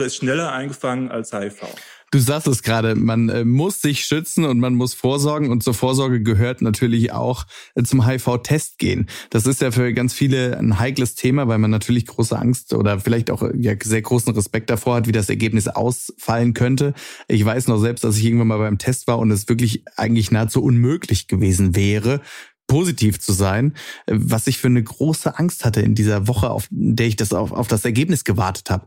ist 0.00 0.16
schneller 0.16 0.52
eingefangen 0.52 1.10
als 1.10 1.32
HIV. 1.32 1.66
Du 2.12 2.18
sagst 2.18 2.46
es 2.46 2.62
gerade, 2.62 2.94
man 2.94 3.30
äh, 3.30 3.42
muss 3.42 3.80
sich 3.80 4.04
schützen 4.04 4.44
und 4.44 4.60
man 4.60 4.74
muss 4.74 4.92
vorsorgen 4.92 5.50
und 5.50 5.62
zur 5.62 5.72
Vorsorge 5.72 6.22
gehört 6.22 6.60
natürlich 6.60 7.10
auch 7.10 7.46
äh, 7.74 7.84
zum 7.84 8.06
HIV-Test 8.06 8.78
gehen. 8.78 9.08
Das 9.30 9.46
ist 9.46 9.62
ja 9.62 9.70
für 9.70 9.94
ganz 9.94 10.12
viele 10.12 10.58
ein 10.58 10.78
heikles 10.78 11.14
Thema, 11.14 11.48
weil 11.48 11.56
man 11.56 11.70
natürlich 11.70 12.04
große 12.04 12.38
Angst 12.38 12.74
oder 12.74 13.00
vielleicht 13.00 13.30
auch 13.30 13.42
äh, 13.42 13.52
ja, 13.56 13.72
sehr 13.82 14.02
großen 14.02 14.34
Respekt 14.34 14.68
davor 14.68 14.96
hat, 14.96 15.06
wie 15.06 15.12
das 15.12 15.30
Ergebnis 15.30 15.68
ausfallen 15.68 16.52
könnte. 16.52 16.92
Ich 17.28 17.42
weiß 17.42 17.68
noch 17.68 17.78
selbst, 17.78 18.04
dass 18.04 18.18
ich 18.18 18.26
irgendwann 18.26 18.48
mal 18.48 18.58
beim 18.58 18.76
Test 18.76 19.06
war 19.06 19.18
und 19.18 19.30
es 19.30 19.48
wirklich 19.48 19.82
eigentlich 19.96 20.30
nahezu 20.30 20.62
unmöglich 20.62 21.28
gewesen 21.28 21.74
wäre, 21.74 22.20
positiv 22.66 23.20
zu 23.20 23.32
sein, 23.32 23.74
was 24.06 24.46
ich 24.46 24.56
für 24.56 24.68
eine 24.68 24.82
große 24.82 25.38
Angst 25.38 25.64
hatte 25.64 25.82
in 25.82 25.94
dieser 25.94 26.26
Woche, 26.26 26.48
auf 26.50 26.68
der 26.70 27.06
ich 27.06 27.16
das 27.16 27.32
auf, 27.32 27.52
auf 27.52 27.68
das 27.68 27.84
Ergebnis 27.84 28.24
gewartet 28.24 28.70
habe. 28.70 28.86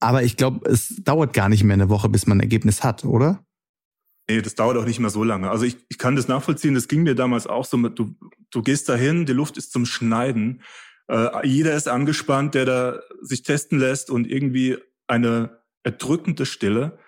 Aber 0.00 0.22
ich 0.22 0.36
glaube, 0.36 0.68
es 0.68 0.96
dauert 1.02 1.32
gar 1.34 1.48
nicht 1.48 1.62
mehr 1.62 1.74
eine 1.74 1.90
Woche, 1.90 2.08
bis 2.08 2.26
man 2.26 2.38
ein 2.38 2.42
Ergebnis 2.42 2.82
hat, 2.82 3.04
oder? 3.04 3.44
Nee, 4.28 4.42
das 4.42 4.54
dauert 4.54 4.76
auch 4.76 4.84
nicht 4.84 5.00
mehr 5.00 5.10
so 5.10 5.24
lange. 5.24 5.50
Also 5.50 5.64
ich, 5.64 5.76
ich 5.88 5.98
kann 5.98 6.16
das 6.16 6.28
nachvollziehen. 6.28 6.74
Das 6.74 6.88
ging 6.88 7.02
mir 7.02 7.14
damals 7.14 7.46
auch 7.46 7.64
so. 7.64 7.76
Mit, 7.76 7.98
du, 7.98 8.14
du 8.50 8.62
gehst 8.62 8.88
dahin, 8.88 9.26
die 9.26 9.32
Luft 9.32 9.56
ist 9.56 9.72
zum 9.72 9.84
Schneiden. 9.86 10.62
Äh, 11.08 11.46
jeder 11.46 11.74
ist 11.74 11.88
angespannt, 11.88 12.54
der 12.54 12.64
da 12.64 13.00
sich 13.20 13.42
testen 13.42 13.78
lässt 13.78 14.08
und 14.08 14.30
irgendwie 14.30 14.78
eine 15.06 15.58
erdrückende 15.82 16.46
Stille. 16.46 16.98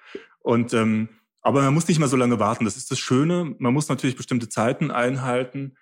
Und 0.41 0.75
ähm, 0.75 1.09
aber 1.43 1.63
man 1.63 1.75
muss 1.75 1.89
nicht 1.89 1.99
mal 1.99 2.09
so 2.09 2.17
lange 2.17 2.39
warten. 2.39 2.65
Das 2.65 2.77
ist 2.77 2.91
das 2.91 2.99
Schöne. 2.99 3.55
Man 3.59 3.73
muss 3.73 3.89
natürlich 3.89 4.17
bestimmte 4.17 4.49
Zeiten 4.49 4.91
einhalten. 4.91 5.77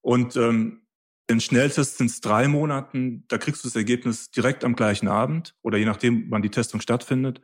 Und 0.00 0.36
ähm, 0.36 0.85
den 1.28 1.40
Schnelltest 1.40 1.98
sind 1.98 2.10
es 2.10 2.20
drei 2.20 2.48
Monaten. 2.48 3.24
Da 3.28 3.38
kriegst 3.38 3.64
du 3.64 3.68
das 3.68 3.76
Ergebnis 3.76 4.30
direkt 4.30 4.64
am 4.64 4.76
gleichen 4.76 5.08
Abend 5.08 5.54
oder 5.62 5.78
je 5.78 5.84
nachdem, 5.84 6.30
wann 6.30 6.42
die 6.42 6.50
Testung 6.50 6.80
stattfindet. 6.80 7.40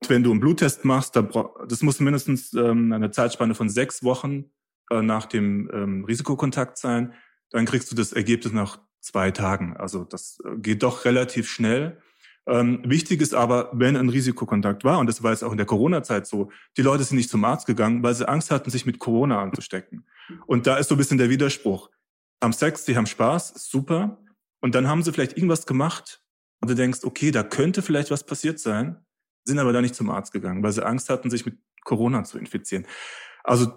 Und 0.00 0.08
wenn 0.08 0.22
du 0.22 0.30
einen 0.30 0.40
Bluttest 0.40 0.84
machst, 0.84 1.16
das 1.16 1.82
muss 1.82 2.00
mindestens 2.00 2.54
ähm, 2.54 2.92
eine 2.92 3.10
Zeitspanne 3.10 3.54
von 3.54 3.68
sechs 3.68 4.02
Wochen 4.02 4.46
äh, 4.90 5.02
nach 5.02 5.26
dem 5.26 5.70
ähm, 5.72 6.04
Risikokontakt 6.04 6.78
sein. 6.78 7.12
Dann 7.50 7.66
kriegst 7.66 7.90
du 7.90 7.96
das 7.96 8.12
Ergebnis 8.12 8.52
nach 8.54 8.80
zwei 9.00 9.30
Tagen. 9.30 9.76
Also 9.76 10.04
das 10.04 10.38
äh, 10.44 10.56
geht 10.56 10.82
doch 10.82 11.04
relativ 11.04 11.48
schnell. 11.50 12.00
Ähm, 12.46 12.80
wichtig 12.84 13.20
ist 13.20 13.34
aber, 13.34 13.70
wenn 13.74 13.96
ein 13.96 14.08
Risikokontakt 14.08 14.82
war, 14.82 14.98
und 14.98 15.06
das 15.06 15.22
war 15.22 15.32
jetzt 15.32 15.44
auch 15.44 15.52
in 15.52 15.58
der 15.58 15.66
Corona-Zeit 15.66 16.26
so, 16.26 16.50
die 16.78 16.82
Leute 16.82 17.04
sind 17.04 17.18
nicht 17.18 17.28
zum 17.28 17.44
Arzt 17.44 17.66
gegangen, 17.66 18.02
weil 18.02 18.14
sie 18.14 18.26
Angst 18.26 18.50
hatten, 18.50 18.70
sich 18.70 18.86
mit 18.86 18.98
Corona 18.98 19.42
anzustecken. 19.42 20.06
Und 20.46 20.66
da 20.66 20.76
ist 20.76 20.88
so 20.88 20.94
ein 20.94 20.98
bisschen 20.98 21.18
der 21.18 21.28
Widerspruch 21.28 21.90
haben 22.42 22.52
Sex, 22.52 22.84
sie 22.84 22.96
haben 22.96 23.06
Spaß, 23.06 23.54
super. 23.56 24.18
Und 24.60 24.74
dann 24.74 24.88
haben 24.88 25.02
sie 25.02 25.12
vielleicht 25.12 25.36
irgendwas 25.36 25.66
gemacht 25.66 26.22
und 26.60 26.70
du 26.70 26.74
denkst, 26.74 27.00
okay, 27.04 27.30
da 27.30 27.42
könnte 27.42 27.82
vielleicht 27.82 28.10
was 28.10 28.24
passiert 28.24 28.58
sein, 28.58 29.04
sind 29.44 29.58
aber 29.58 29.72
da 29.72 29.80
nicht 29.80 29.94
zum 29.94 30.10
Arzt 30.10 30.32
gegangen, 30.32 30.62
weil 30.62 30.72
sie 30.72 30.84
Angst 30.84 31.08
hatten, 31.08 31.30
sich 31.30 31.46
mit 31.46 31.58
Corona 31.84 32.24
zu 32.24 32.38
infizieren. 32.38 32.86
Also 33.42 33.72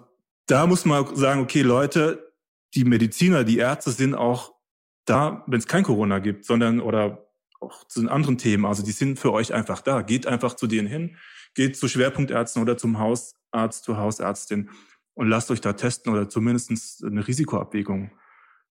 da 0.46 0.66
muss 0.66 0.84
man 0.84 1.16
sagen, 1.16 1.40
okay, 1.40 1.62
Leute, 1.62 2.32
die 2.74 2.84
Mediziner, 2.84 3.44
die 3.44 3.58
Ärzte 3.58 3.90
sind 3.90 4.14
auch 4.14 4.54
da, 5.06 5.44
wenn 5.46 5.58
es 5.58 5.66
kein 5.66 5.84
Corona 5.84 6.18
gibt, 6.18 6.44
sondern 6.44 6.80
oder 6.80 7.30
auch 7.60 7.84
zu 7.84 8.00
den 8.00 8.08
anderen 8.08 8.36
Themen. 8.36 8.66
Also 8.66 8.82
die 8.82 8.92
sind 8.92 9.18
für 9.18 9.32
euch 9.32 9.54
einfach 9.54 9.80
da. 9.80 10.02
Geht 10.02 10.26
einfach 10.26 10.54
zu 10.54 10.66
denen 10.66 10.88
hin, 10.88 11.16
geht 11.54 11.76
zu 11.76 11.88
Schwerpunktärzten 11.88 12.60
oder 12.60 12.76
zum 12.76 12.98
Hausarzt, 12.98 13.84
zur 13.84 13.96
Hausärztin 13.96 14.70
und 15.14 15.28
lasst 15.28 15.50
euch 15.50 15.60
da 15.60 15.72
testen 15.72 16.12
oder 16.12 16.28
zumindest 16.28 17.04
eine 17.04 17.26
Risikoabwägung 17.26 18.10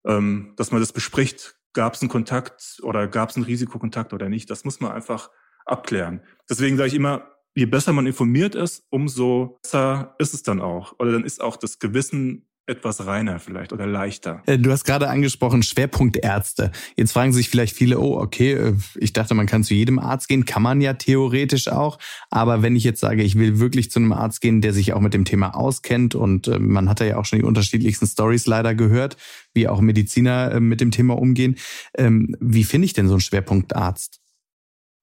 ähm, 0.06 0.54
dass 0.56 0.72
man 0.72 0.82
das 0.82 0.91
bespricht. 0.91 1.56
Gab 1.74 1.95
es 1.95 2.01
einen 2.01 2.10
Kontakt 2.10 2.80
oder 2.84 3.08
gab 3.08 3.30
es 3.30 3.36
einen 3.36 3.45
Risikokontakt 3.45 4.14
oder 4.14 4.30
nicht? 4.30 4.49
Das 4.49 4.64
muss 4.64 4.80
man 4.80 4.91
einfach 4.91 5.32
abklären. 5.66 6.22
Deswegen 6.49 6.78
sage 6.78 6.89
ich 6.89 6.93
immer, 6.93 7.32
je 7.56 7.66
besser 7.66 7.93
man 7.93 8.06
informiert 8.06 8.56
ist, 8.56 8.86
umso 8.89 9.60
besser 9.64 10.16
ist 10.20 10.34
es 10.34 10.43
dann 10.43 10.62
auch. 10.62 10.93
Oder 10.99 11.14
dann 11.14 11.24
ist 11.24 11.41
auch 11.41 11.58
das 11.58 11.80
Gewissen 11.80 12.47
etwas 12.66 13.05
reiner 13.05 13.39
vielleicht 13.39 13.74
oder 13.74 13.86
leichter. 13.86 14.41
Äh, 14.45 14.57
du 14.57 14.72
hast 14.72 14.86
gerade 14.86 15.09
angesprochen 15.09 15.64
Schwerpunktärzte. 15.64 16.72
Jetzt 16.95 17.11
fragen 17.11 17.34
sich 17.34 17.49
vielleicht 17.49 17.76
viele, 17.76 17.99
oh, 17.99 18.18
okay, 18.18 18.53
äh, 18.53 18.74
ich 18.95 19.11
dachte, 19.11 19.34
man 19.34 19.47
kann 19.47 19.64
zu 19.64 19.74
jedem 19.74 19.99
Arzt 19.99 20.28
gehen, 20.30 20.45
kann 20.45 20.64
man 20.64 20.80
ja 20.80 20.93
theoretisch 20.93 21.68
auch. 21.68 21.99
Aber 22.30 22.61
wenn 22.61 22.76
ich 22.76 22.84
jetzt 22.84 23.01
sage, 23.01 23.24
ich 23.24 23.38
will 23.38 23.59
wirklich 23.59 23.91
zu 23.91 23.99
einem 23.99 24.14
Arzt 24.14 24.39
gehen, 24.39 24.61
der 24.61 24.74
sich 24.74 24.93
auch 24.93 25.01
mit 25.01 25.14
dem 25.14 25.26
Thema 25.26 25.55
auskennt 25.55 26.16
und 26.16 26.47
äh, 26.47 26.59
man 26.59 26.89
hat 26.89 27.01
ja 27.01 27.18
auch 27.18 27.26
schon 27.26 27.39
die 27.39 27.45
unterschiedlichsten 27.45 28.07
Stories 28.07 28.45
leider 28.45 28.76
gehört, 28.76 29.18
wie 29.53 29.68
auch 29.68 29.82
Mediziner 29.82 30.59
mit 30.59 30.80
dem 30.80 30.91
Thema 30.91 31.18
umgehen. 31.18 31.57
Ähm, 31.97 32.36
wie 32.39 32.64
finde 32.64 32.86
ich 32.86 32.93
denn 32.93 33.07
so 33.07 33.16
einen 33.16 33.22
Schwerpunktarzt? 33.22 34.22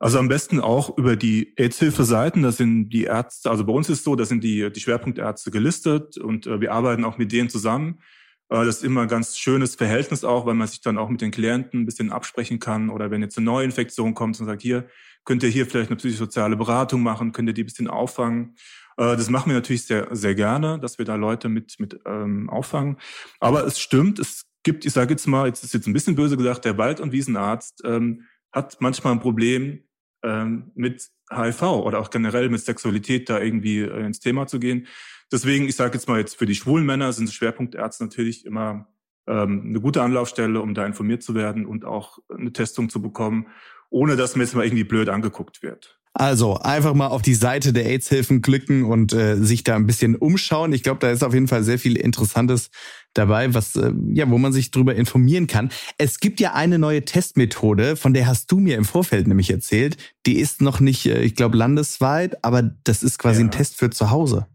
Also 0.01 0.18
am 0.18 0.28
besten 0.28 0.61
auch 0.61 0.96
über 0.96 1.14
die 1.14 1.53
AIDS-Hilfe-Seiten. 1.57 2.42
Da 2.42 2.53
sind 2.53 2.88
die 2.88 3.05
Ärzte, 3.05 3.51
also 3.51 3.66
bei 3.66 3.72
uns 3.72 3.90
ist 3.90 4.03
so, 4.03 4.16
da 4.16 4.24
sind 4.24 4.42
die, 4.42 4.72
die 4.72 4.80
Schwerpunktärzte 4.80 5.51
gelistet 5.51 6.16
und 6.16 6.46
äh, 6.46 6.59
wir 6.59 6.72
arbeiten 6.72 7.05
auch 7.05 7.18
mit 7.18 7.32
denen 7.32 7.51
zusammen. 7.51 8.01
Äh, 8.48 8.64
das 8.64 8.78
ist 8.78 8.84
immer 8.84 9.03
ein 9.03 9.09
ganz 9.09 9.36
schönes 9.36 9.74
Verhältnis 9.74 10.24
auch, 10.24 10.46
weil 10.46 10.55
man 10.55 10.68
sich 10.68 10.80
dann 10.80 10.96
auch 10.96 11.11
mit 11.11 11.20
den 11.20 11.30
Klienten 11.30 11.82
ein 11.82 11.86
bisschen 11.86 12.12
absprechen 12.12 12.59
kann. 12.59 12.88
Oder 12.88 13.11
wenn 13.11 13.20
jetzt 13.20 13.36
eine 13.36 13.44
neue 13.44 13.66
Infektion 13.66 14.14
kommt 14.14 14.40
und 14.40 14.46
sagt, 14.46 14.62
hier, 14.62 14.88
könnt 15.26 15.42
ihr 15.42 15.51
hier 15.51 15.66
vielleicht 15.66 15.90
eine 15.90 15.96
psychosoziale 15.96 16.57
Beratung 16.57 17.03
machen, 17.03 17.32
könnt 17.32 17.51
ihr 17.51 17.55
die 17.55 17.62
ein 17.62 17.66
bisschen 17.66 17.88
auffangen. 17.88 18.57
Äh, 18.96 19.16
das 19.16 19.28
machen 19.28 19.51
wir 19.51 19.55
natürlich 19.55 19.84
sehr, 19.84 20.09
sehr 20.12 20.34
gerne, 20.34 20.78
dass 20.80 20.96
wir 20.96 21.05
da 21.05 21.16
Leute 21.16 21.51
mit, 21.51 21.78
mit 21.78 22.01
ähm, 22.07 22.48
auffangen. 22.48 22.96
Aber 23.38 23.66
es 23.66 23.78
stimmt, 23.78 24.18
es 24.18 24.46
gibt, 24.62 24.86
ich 24.86 24.94
sage 24.94 25.11
jetzt 25.11 25.26
mal, 25.26 25.46
jetzt 25.46 25.62
ist 25.62 25.74
jetzt 25.74 25.86
ein 25.86 25.92
bisschen 25.92 26.16
böse 26.16 26.38
gesagt, 26.38 26.64
der 26.64 26.78
Wald- 26.78 27.01
und 27.01 27.12
Wiesenarzt 27.12 27.82
ähm, 27.84 28.22
hat 28.51 28.78
manchmal 28.80 29.12
ein 29.12 29.20
Problem, 29.20 29.84
ähm, 30.22 30.70
mit 30.74 31.08
HIV 31.30 31.62
oder 31.62 32.00
auch 32.00 32.10
generell 32.10 32.48
mit 32.48 32.60
Sexualität 32.60 33.28
da 33.28 33.40
irgendwie 33.40 33.80
äh, 33.80 34.04
ins 34.04 34.20
Thema 34.20 34.46
zu 34.46 34.58
gehen. 34.60 34.86
Deswegen, 35.32 35.68
ich 35.68 35.76
sage 35.76 35.94
jetzt 35.94 36.08
mal 36.08 36.18
jetzt 36.18 36.36
für 36.36 36.46
die 36.46 36.54
schwulen 36.54 36.84
Männer 36.84 37.12
sind 37.12 37.30
Schwerpunktärzte 37.30 38.04
natürlich 38.04 38.44
immer 38.44 38.88
ähm, 39.26 39.64
eine 39.66 39.80
gute 39.80 40.02
Anlaufstelle, 40.02 40.60
um 40.60 40.74
da 40.74 40.84
informiert 40.86 41.22
zu 41.22 41.34
werden 41.34 41.66
und 41.66 41.84
auch 41.84 42.18
eine 42.28 42.52
Testung 42.52 42.88
zu 42.88 43.00
bekommen, 43.00 43.46
ohne 43.90 44.16
dass 44.16 44.34
man 44.34 44.44
jetzt 44.44 44.54
mal 44.54 44.64
irgendwie 44.64 44.84
blöd 44.84 45.08
angeguckt 45.08 45.62
wird. 45.62 46.00
Also 46.12 46.56
einfach 46.56 46.94
mal 46.94 47.06
auf 47.06 47.22
die 47.22 47.34
Seite 47.34 47.72
der 47.72 47.86
AIDS-Hilfen 47.86 48.42
klicken 48.42 48.84
und 48.84 49.12
äh, 49.12 49.36
sich 49.36 49.62
da 49.62 49.76
ein 49.76 49.86
bisschen 49.86 50.16
umschauen. 50.16 50.72
Ich 50.72 50.82
glaube, 50.82 50.98
da 50.98 51.10
ist 51.10 51.22
auf 51.22 51.34
jeden 51.34 51.46
Fall 51.46 51.62
sehr 51.62 51.78
viel 51.78 51.96
Interessantes 51.96 52.70
dabei, 53.14 53.52
was 53.54 53.76
äh, 53.76 53.92
ja, 54.12 54.28
wo 54.30 54.38
man 54.38 54.52
sich 54.52 54.70
drüber 54.70 54.94
informieren 54.94 55.46
kann. 55.46 55.70
Es 55.98 56.20
gibt 56.20 56.40
ja 56.40 56.54
eine 56.54 56.78
neue 56.78 57.04
Testmethode, 57.04 57.96
von 57.96 58.14
der 58.14 58.26
hast 58.26 58.50
du 58.50 58.58
mir 58.58 58.76
im 58.76 58.84
Vorfeld 58.84 59.26
nämlich 59.26 59.50
erzählt. 59.50 59.96
Die 60.26 60.38
ist 60.38 60.61
noch 60.62 60.80
nicht, 60.80 61.06
äh, 61.06 61.22
ich 61.22 61.34
glaube, 61.34 61.56
landesweit, 61.56 62.44
aber 62.44 62.62
das 62.62 63.02
ist 63.02 63.18
quasi 63.18 63.40
ja. 63.40 63.46
ein 63.46 63.50
Test 63.50 63.76
für 63.76 63.90
zu 63.90 64.11
Hause. 64.11 64.46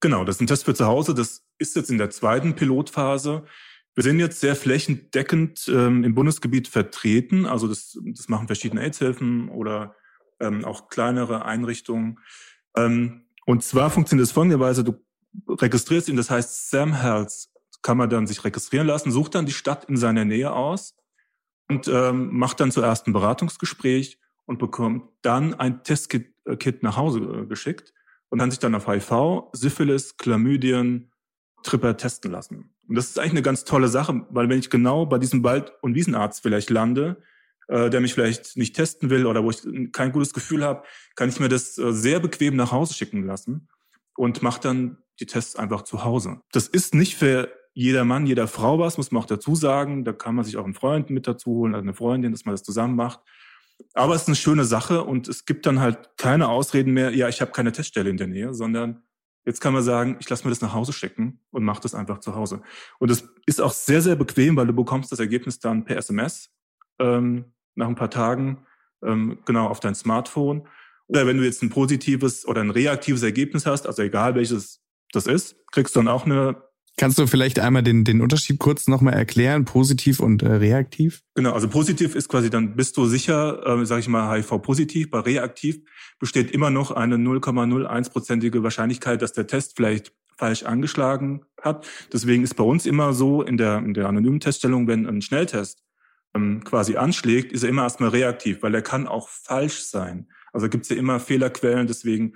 Genau, 0.00 0.24
das 0.24 0.36
ist 0.36 0.42
ein 0.42 0.46
Test 0.46 0.64
für 0.64 0.74
zu 0.74 0.86
Hause. 0.86 1.14
Das 1.14 1.42
ist 1.58 1.74
jetzt 1.76 1.90
in 1.90 1.98
der 1.98 2.10
zweiten 2.10 2.54
Pilotphase. 2.54 3.44
Wir 3.94 4.04
sind 4.04 4.20
jetzt 4.20 4.40
sehr 4.40 4.54
flächendeckend 4.54 5.68
ähm, 5.68 6.04
im 6.04 6.14
Bundesgebiet 6.14 6.68
vertreten. 6.68 7.46
Also 7.46 7.66
das, 7.66 7.98
das 8.04 8.28
machen 8.28 8.46
verschiedene 8.46 8.80
AIDS-Hilfen 8.80 9.48
oder 9.48 9.96
ähm, 10.38 10.64
auch 10.64 10.88
kleinere 10.88 11.44
Einrichtungen. 11.44 12.20
Ähm, 12.76 13.24
und 13.44 13.64
zwar 13.64 13.90
funktioniert 13.90 14.28
es 14.28 14.32
folgenderweise, 14.32 14.84
du 14.84 15.04
registrierst 15.48 16.08
ihn, 16.08 16.16
das 16.16 16.30
heißt 16.30 16.70
Sam 16.70 16.94
Health 16.94 17.48
kann 17.82 17.96
man 17.96 18.10
dann 18.10 18.26
sich 18.26 18.44
registrieren 18.44 18.86
lassen, 18.86 19.12
sucht 19.12 19.34
dann 19.34 19.46
die 19.46 19.52
Stadt 19.52 19.84
in 19.84 19.96
seiner 19.96 20.24
Nähe 20.24 20.52
aus 20.52 20.94
und 21.68 21.88
ähm, 21.88 22.36
macht 22.36 22.60
dann 22.60 22.70
zuerst 22.70 23.06
ein 23.06 23.12
Beratungsgespräch 23.12 24.18
und 24.46 24.58
bekommt 24.58 25.04
dann 25.22 25.54
ein 25.54 25.82
Testkit 25.84 26.32
äh, 26.46 26.72
nach 26.80 26.96
Hause 26.96 27.20
äh, 27.20 27.46
geschickt 27.46 27.92
und 28.30 28.38
kann 28.38 28.50
sich 28.50 28.58
dann 28.58 28.74
auf 28.74 28.86
HIV, 28.86 29.50
Syphilis, 29.52 30.16
Chlamydien, 30.16 31.12
Tripper 31.62 31.96
testen 31.96 32.30
lassen. 32.30 32.74
Und 32.88 32.94
das 32.94 33.08
ist 33.08 33.18
eigentlich 33.18 33.32
eine 33.32 33.42
ganz 33.42 33.64
tolle 33.64 33.88
Sache, 33.88 34.26
weil 34.30 34.48
wenn 34.48 34.58
ich 34.58 34.70
genau 34.70 35.06
bei 35.06 35.18
diesem 35.18 35.44
Wald- 35.44 35.72
und 35.82 35.94
Wiesenarzt 35.94 36.42
vielleicht 36.42 36.70
lande, 36.70 37.22
äh, 37.68 37.90
der 37.90 38.00
mich 38.00 38.14
vielleicht 38.14 38.56
nicht 38.56 38.74
testen 38.74 39.10
will 39.10 39.26
oder 39.26 39.44
wo 39.44 39.50
ich 39.50 39.60
kein 39.92 40.12
gutes 40.12 40.32
Gefühl 40.32 40.64
habe, 40.64 40.84
kann 41.14 41.28
ich 41.28 41.40
mir 41.40 41.48
das 41.48 41.76
äh, 41.76 41.92
sehr 41.92 42.20
bequem 42.20 42.56
nach 42.56 42.72
Hause 42.72 42.94
schicken 42.94 43.24
lassen 43.24 43.68
und 44.16 44.42
mache 44.42 44.60
dann 44.60 44.98
die 45.20 45.26
Tests 45.26 45.56
einfach 45.56 45.82
zu 45.82 46.04
Hause. 46.04 46.40
Das 46.52 46.68
ist 46.68 46.94
nicht 46.94 47.16
für 47.16 47.52
jeder 47.74 48.04
Mann, 48.04 48.26
jeder 48.26 48.48
Frau 48.48 48.78
was, 48.78 48.96
muss 48.96 49.10
man 49.10 49.22
auch 49.22 49.26
dazu 49.26 49.54
sagen. 49.54 50.04
Da 50.04 50.12
kann 50.12 50.34
man 50.34 50.44
sich 50.44 50.56
auch 50.56 50.64
einen 50.64 50.74
Freund 50.74 51.10
mit 51.10 51.26
dazu 51.26 51.50
holen, 51.50 51.74
also 51.74 51.82
eine 51.82 51.94
Freundin, 51.94 52.32
dass 52.32 52.44
man 52.44 52.54
das 52.54 52.62
zusammen 52.62 52.96
macht. 52.96 53.20
Aber 53.94 54.14
es 54.14 54.22
ist 54.22 54.28
eine 54.28 54.36
schöne 54.36 54.64
Sache 54.64 55.04
und 55.04 55.28
es 55.28 55.44
gibt 55.44 55.64
dann 55.64 55.80
halt 55.80 56.10
keine 56.16 56.48
Ausreden 56.48 56.92
mehr, 56.92 57.14
ja, 57.14 57.28
ich 57.28 57.40
habe 57.40 57.52
keine 57.52 57.70
Teststelle 57.70 58.10
in 58.10 58.16
der 58.16 58.26
Nähe, 58.26 58.52
sondern 58.52 59.02
Jetzt 59.48 59.62
kann 59.62 59.72
man 59.72 59.82
sagen, 59.82 60.18
ich 60.20 60.28
lasse 60.28 60.44
mir 60.44 60.50
das 60.50 60.60
nach 60.60 60.74
Hause 60.74 60.92
schicken 60.92 61.40
und 61.52 61.64
mache 61.64 61.80
das 61.80 61.94
einfach 61.94 62.20
zu 62.20 62.34
Hause. 62.34 62.60
Und 62.98 63.10
das 63.10 63.24
ist 63.46 63.62
auch 63.62 63.72
sehr, 63.72 64.02
sehr 64.02 64.14
bequem, 64.14 64.56
weil 64.56 64.66
du 64.66 64.74
bekommst 64.74 65.10
das 65.10 65.20
Ergebnis 65.20 65.58
dann 65.58 65.86
per 65.86 65.96
SMS 65.96 66.50
ähm, 66.98 67.46
nach 67.74 67.88
ein 67.88 67.94
paar 67.94 68.10
Tagen 68.10 68.66
ähm, 69.02 69.38
genau 69.46 69.68
auf 69.68 69.80
dein 69.80 69.94
Smartphone. 69.94 70.68
Oder 71.06 71.26
wenn 71.26 71.38
du 71.38 71.44
jetzt 71.44 71.62
ein 71.62 71.70
positives 71.70 72.46
oder 72.46 72.60
ein 72.60 72.68
reaktives 72.68 73.22
Ergebnis 73.22 73.64
hast, 73.64 73.86
also 73.86 74.02
egal 74.02 74.34
welches 74.34 74.82
das 75.12 75.26
ist, 75.26 75.56
kriegst 75.72 75.96
du 75.96 76.00
dann 76.00 76.08
auch 76.08 76.26
eine 76.26 76.62
Kannst 76.98 77.16
du 77.16 77.28
vielleicht 77.28 77.60
einmal 77.60 77.84
den, 77.84 78.02
den 78.02 78.20
Unterschied 78.20 78.58
kurz 78.58 78.88
nochmal 78.88 79.14
erklären, 79.14 79.64
positiv 79.64 80.18
und 80.18 80.42
äh, 80.42 80.48
reaktiv? 80.48 81.22
Genau, 81.36 81.52
also 81.52 81.68
positiv 81.68 82.16
ist 82.16 82.28
quasi, 82.28 82.50
dann 82.50 82.74
bist 82.74 82.96
du 82.96 83.06
sicher, 83.06 83.64
äh, 83.64 83.86
sage 83.86 84.00
ich 84.00 84.08
mal, 84.08 84.36
HIV-positiv. 84.36 85.08
Bei 85.08 85.20
reaktiv 85.20 85.78
besteht 86.18 86.50
immer 86.50 86.70
noch 86.70 86.90
eine 86.90 87.14
0,01-prozentige 87.14 88.64
Wahrscheinlichkeit, 88.64 89.22
dass 89.22 89.32
der 89.32 89.46
Test 89.46 89.76
vielleicht 89.76 90.12
falsch 90.36 90.64
angeschlagen 90.64 91.42
hat. 91.62 91.86
Deswegen 92.12 92.42
ist 92.42 92.54
bei 92.54 92.64
uns 92.64 92.84
immer 92.84 93.12
so 93.12 93.42
in 93.42 93.56
der, 93.56 93.78
in 93.78 93.94
der 93.94 94.08
anonymen 94.08 94.40
Teststellung, 94.40 94.88
wenn 94.88 95.06
ein 95.06 95.22
Schnelltest 95.22 95.84
ähm, 96.34 96.64
quasi 96.64 96.96
anschlägt, 96.96 97.52
ist 97.52 97.62
er 97.62 97.68
immer 97.68 97.84
erstmal 97.84 98.10
reaktiv, 98.10 98.62
weil 98.62 98.74
er 98.74 98.82
kann 98.82 99.06
auch 99.06 99.28
falsch 99.28 99.82
sein. 99.82 100.26
Also 100.52 100.68
gibt 100.68 100.82
es 100.82 100.88
ja 100.88 100.96
immer 100.96 101.20
Fehlerquellen, 101.20 101.86
deswegen 101.86 102.34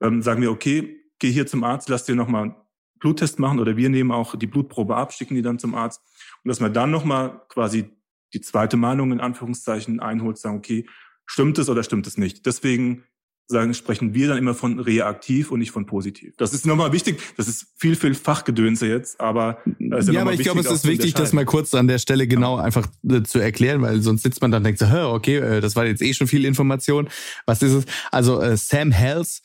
ähm, 0.00 0.22
sagen 0.22 0.40
wir, 0.40 0.52
okay, 0.52 1.00
geh 1.18 1.32
hier 1.32 1.48
zum 1.48 1.64
Arzt, 1.64 1.88
lass 1.88 2.04
dir 2.04 2.14
nochmal 2.14 2.54
Bluttest 3.04 3.38
machen 3.38 3.60
oder 3.60 3.76
wir 3.76 3.90
nehmen 3.90 4.10
auch 4.10 4.34
die 4.34 4.46
Blutprobe 4.46 4.96
ab, 4.96 5.12
schicken 5.12 5.34
die 5.34 5.42
dann 5.42 5.58
zum 5.58 5.74
Arzt 5.74 6.00
und 6.42 6.48
dass 6.48 6.58
man 6.58 6.72
dann 6.72 6.90
nochmal 6.90 7.42
quasi 7.50 7.90
die 8.32 8.40
zweite 8.40 8.78
Meinung 8.78 9.12
in 9.12 9.20
Anführungszeichen 9.20 10.00
einholt, 10.00 10.38
sagen, 10.38 10.56
okay, 10.56 10.86
stimmt 11.26 11.58
es 11.58 11.68
oder 11.68 11.82
stimmt 11.82 12.06
es 12.06 12.16
nicht? 12.16 12.46
Deswegen 12.46 13.04
sagen, 13.46 13.74
sprechen 13.74 14.14
wir 14.14 14.28
dann 14.28 14.38
immer 14.38 14.54
von 14.54 14.80
reaktiv 14.80 15.50
und 15.50 15.58
nicht 15.58 15.70
von 15.70 15.84
positiv. 15.84 16.32
Das 16.38 16.54
ist 16.54 16.64
nochmal 16.64 16.92
wichtig. 16.92 17.20
Das 17.36 17.46
ist 17.46 17.66
viel, 17.76 17.94
viel 17.94 18.14
Fachgedönse 18.14 18.88
jetzt, 18.88 19.20
aber 19.20 19.58
ja, 19.78 19.98
ja 20.00 20.22
aber 20.22 20.32
ich 20.32 20.40
glaube, 20.40 20.60
es 20.60 20.70
ist 20.70 20.86
wichtig, 20.86 21.12
das 21.12 21.34
mal 21.34 21.44
kurz 21.44 21.74
an 21.74 21.86
der 21.86 21.98
Stelle 21.98 22.26
genau 22.26 22.56
ja. 22.56 22.64
einfach 22.64 22.86
äh, 23.06 23.22
zu 23.22 23.38
erklären, 23.38 23.82
weil 23.82 24.00
sonst 24.00 24.22
sitzt 24.22 24.40
man 24.40 24.50
dann 24.50 24.60
und 24.60 24.64
denkt 24.64 24.78
so, 24.78 24.86
okay, 24.86 25.36
äh, 25.36 25.60
das 25.60 25.76
war 25.76 25.84
jetzt 25.84 26.00
eh 26.00 26.14
schon 26.14 26.26
viel 26.26 26.46
Information. 26.46 27.10
Was 27.44 27.60
ist 27.60 27.72
es? 27.72 27.84
Also 28.10 28.40
äh, 28.40 28.56
Sam 28.56 28.92
Hells 28.92 29.42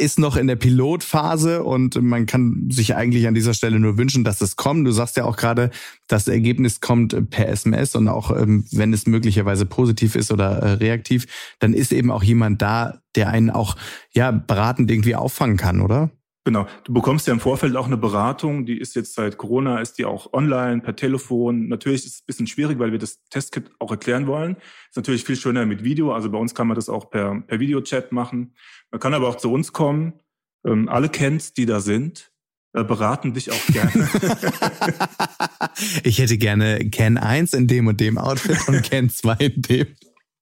ist 0.00 0.18
noch 0.18 0.36
in 0.36 0.46
der 0.46 0.56
Pilotphase 0.56 1.62
und 1.62 2.00
man 2.02 2.26
kann 2.26 2.68
sich 2.70 2.96
eigentlich 2.96 3.28
an 3.28 3.34
dieser 3.34 3.54
Stelle 3.54 3.78
nur 3.78 3.98
wünschen, 3.98 4.24
dass 4.24 4.40
es 4.40 4.56
kommt. 4.56 4.86
Du 4.86 4.92
sagst 4.92 5.16
ja 5.16 5.24
auch 5.24 5.36
gerade, 5.36 5.70
das 6.08 6.26
Ergebnis 6.26 6.80
kommt 6.80 7.30
per 7.30 7.48
SMS 7.48 7.94
und 7.94 8.08
auch 8.08 8.36
ähm, 8.36 8.64
wenn 8.72 8.92
es 8.92 9.06
möglicherweise 9.06 9.66
positiv 9.66 10.16
ist 10.16 10.32
oder 10.32 10.58
äh, 10.58 10.72
reaktiv, 10.72 11.26
dann 11.58 11.74
ist 11.74 11.92
eben 11.92 12.10
auch 12.10 12.22
jemand 12.22 12.60
da, 12.62 13.00
der 13.14 13.28
einen 13.28 13.50
auch 13.50 13.76
ja 14.12 14.30
beratend 14.30 14.90
irgendwie 14.90 15.14
auffangen 15.14 15.56
kann, 15.56 15.80
oder? 15.80 16.10
Genau. 16.44 16.66
Du 16.84 16.94
bekommst 16.94 17.26
ja 17.26 17.34
im 17.34 17.40
Vorfeld 17.40 17.76
auch 17.76 17.86
eine 17.86 17.98
Beratung, 17.98 18.64
die 18.64 18.78
ist 18.78 18.96
jetzt 18.96 19.14
seit 19.14 19.36
Corona, 19.36 19.80
ist 19.80 19.98
die 19.98 20.06
auch 20.06 20.32
online, 20.32 20.80
per 20.80 20.96
Telefon. 20.96 21.68
Natürlich 21.68 22.06
ist 22.06 22.14
es 22.14 22.20
ein 22.20 22.26
bisschen 22.26 22.46
schwierig, 22.46 22.78
weil 22.78 22.92
wir 22.92 22.98
das 22.98 23.22
Testkit 23.28 23.70
auch 23.78 23.90
erklären 23.90 24.26
wollen. 24.26 24.56
Ist 24.88 24.96
natürlich 24.96 25.24
viel 25.24 25.36
schöner 25.36 25.66
mit 25.66 25.84
Video. 25.84 26.12
Also 26.12 26.30
bei 26.30 26.38
uns 26.38 26.54
kann 26.54 26.66
man 26.66 26.76
das 26.76 26.88
auch 26.88 27.10
per, 27.10 27.42
per 27.42 27.60
Videochat 27.60 28.12
machen. 28.12 28.54
Man 28.90 29.00
kann 29.00 29.12
aber 29.12 29.28
auch 29.28 29.36
zu 29.36 29.52
uns 29.52 29.72
kommen. 29.72 30.14
Ähm, 30.64 30.88
alle 30.88 31.10
kennt, 31.10 31.58
die 31.58 31.66
da 31.66 31.80
sind, 31.80 32.32
äh, 32.72 32.84
beraten 32.84 33.34
dich 33.34 33.50
auch 33.50 33.66
gerne. 33.66 34.08
ich 36.04 36.18
hätte 36.18 36.38
gerne 36.38 36.88
Ken 36.90 37.18
1 37.18 37.52
in 37.52 37.66
dem 37.66 37.86
und 37.86 38.00
dem 38.00 38.16
Outfit 38.16 38.66
und 38.66 38.82
Ken 38.90 39.10
2 39.10 39.34
in 39.34 39.62
dem. 39.62 39.86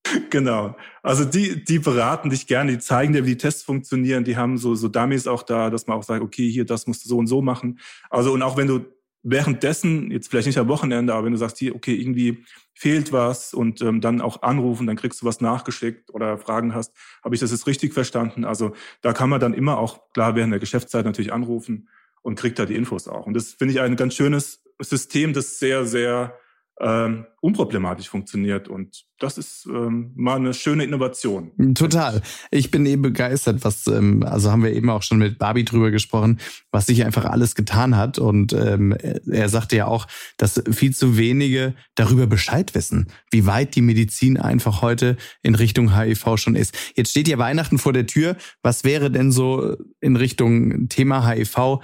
Genau. 0.31 0.77
Also 1.03 1.25
die, 1.25 1.65
die 1.65 1.79
beraten 1.79 2.31
dich 2.31 2.47
gerne, 2.47 2.73
die 2.73 2.79
zeigen 2.79 3.13
dir, 3.13 3.25
wie 3.25 3.31
die 3.31 3.39
Tests 3.39 3.63
funktionieren. 3.63 4.25
Die 4.25 4.37
haben 4.37 4.59
so, 4.59 4.75
so 4.75 4.89
Dummies 4.89 5.27
auch 5.27 5.43
da, 5.43 5.71
dass 5.71 5.87
man 5.87 5.99
auch 5.99 6.03
sagt, 6.03 6.23
okay, 6.23 6.51
hier, 6.51 6.65
das 6.65 6.87
musst 6.87 7.05
du 7.05 7.09
so 7.09 7.19
und 7.19 7.27
so 7.27 7.43
machen. 7.43 7.79
Also, 8.11 8.33
und 8.33 8.43
auch 8.43 8.57
wenn 8.57 8.67
du 8.67 8.87
währenddessen, 9.23 10.11
jetzt 10.11 10.29
vielleicht 10.29 10.47
nicht 10.47 10.59
am 10.59 10.69
Wochenende, 10.69 11.13
aber 11.13 11.25
wenn 11.25 11.33
du 11.33 11.39
sagst, 11.39 11.59
hier, 11.59 11.75
okay, 11.75 11.95
irgendwie 11.95 12.45
fehlt 12.75 13.13
was 13.13 13.53
und 13.53 13.83
ähm, 13.83 14.01
dann 14.01 14.21
auch 14.21 14.43
anrufen, 14.43 14.87
dann 14.87 14.97
kriegst 14.97 15.21
du 15.21 15.27
was 15.27 15.41
nachgeschickt 15.41 16.11
oder 16.15 16.39
Fragen 16.39 16.75
hast, 16.75 16.95
habe 17.25 17.35
ich 17.35 17.41
das 17.41 17.51
jetzt 17.51 17.67
richtig 17.67 17.93
verstanden? 17.93 18.45
Also 18.45 18.75
da 19.03 19.13
kann 19.13 19.29
man 19.29 19.41
dann 19.41 19.55
immer 19.55 19.79
auch, 19.79 20.13
klar, 20.13 20.37
während 20.37 20.53
der 20.53 20.61
Geschäftszeit 20.61 21.05
natürlich 21.05 21.33
anrufen 21.33 21.89
und 22.23 22.39
kriegt 22.39 22.59
da 22.59 22.67
die 22.67 22.77
Infos 22.77 23.09
auch. 23.09 23.27
Und 23.27 23.35
das 23.35 23.55
finde 23.55 23.75
ich 23.75 23.81
ein 23.81 23.97
ganz 23.97 24.15
schönes 24.15 24.63
System, 24.81 25.33
das 25.33 25.59
sehr, 25.59 25.85
sehr 25.85 26.39
ähm, 26.81 27.27
unproblematisch 27.41 28.09
funktioniert. 28.09 28.69
Und 28.69 29.05
das 29.19 29.39
ist 29.39 29.67
ähm, 29.67 30.13
mal 30.15 30.37
eine 30.37 30.55
schöne 30.55 30.85
Innovation. 30.85 31.51
Total. 31.75 32.23
Ich 32.51 32.71
bin 32.71 32.87
eben 32.87 33.03
begeistert, 33.03 33.65
was, 33.65 33.87
ähm, 33.87 34.23
also 34.23 34.51
haben 34.51 34.63
wir 34.63 34.73
eben 34.73 34.91
auch 34.91 35.03
schon 35.03 35.19
mit 35.19 35.39
Barbie 35.39 35.65
drüber 35.65 35.91
gesprochen, 35.91 36.39
was 36.71 36.87
sich 36.87 37.05
einfach 37.05 37.25
alles 37.25 37.55
getan 37.55 37.97
hat. 37.97 38.19
Und 38.19 38.53
ähm, 38.53 38.93
er 38.93 39.49
sagte 39.49 39.77
ja 39.77 39.87
auch, 39.87 40.07
dass 40.37 40.63
viel 40.71 40.95
zu 40.95 41.17
wenige 41.17 41.75
darüber 41.95 42.27
Bescheid 42.27 42.75
wissen, 42.75 43.09
wie 43.31 43.47
weit 43.47 43.75
die 43.75 43.83
Medizin 43.83 44.37
einfach 44.37 44.83
heute 44.83 45.17
in 45.43 45.55
Richtung 45.55 45.97
HIV 45.97 46.37
schon 46.37 46.55
ist. 46.55 46.77
Jetzt 46.95 47.11
steht 47.11 47.29
ja 47.29 47.39
Weihnachten 47.39 47.79
vor 47.79 47.93
der 47.93 48.07
Tür. 48.07 48.37
Was 48.63 48.85
wäre 48.85 49.11
denn 49.11 49.33
so 49.33 49.77
in 50.01 50.17
Richtung 50.17 50.89
Thema 50.89 51.29
HIV 51.29 51.81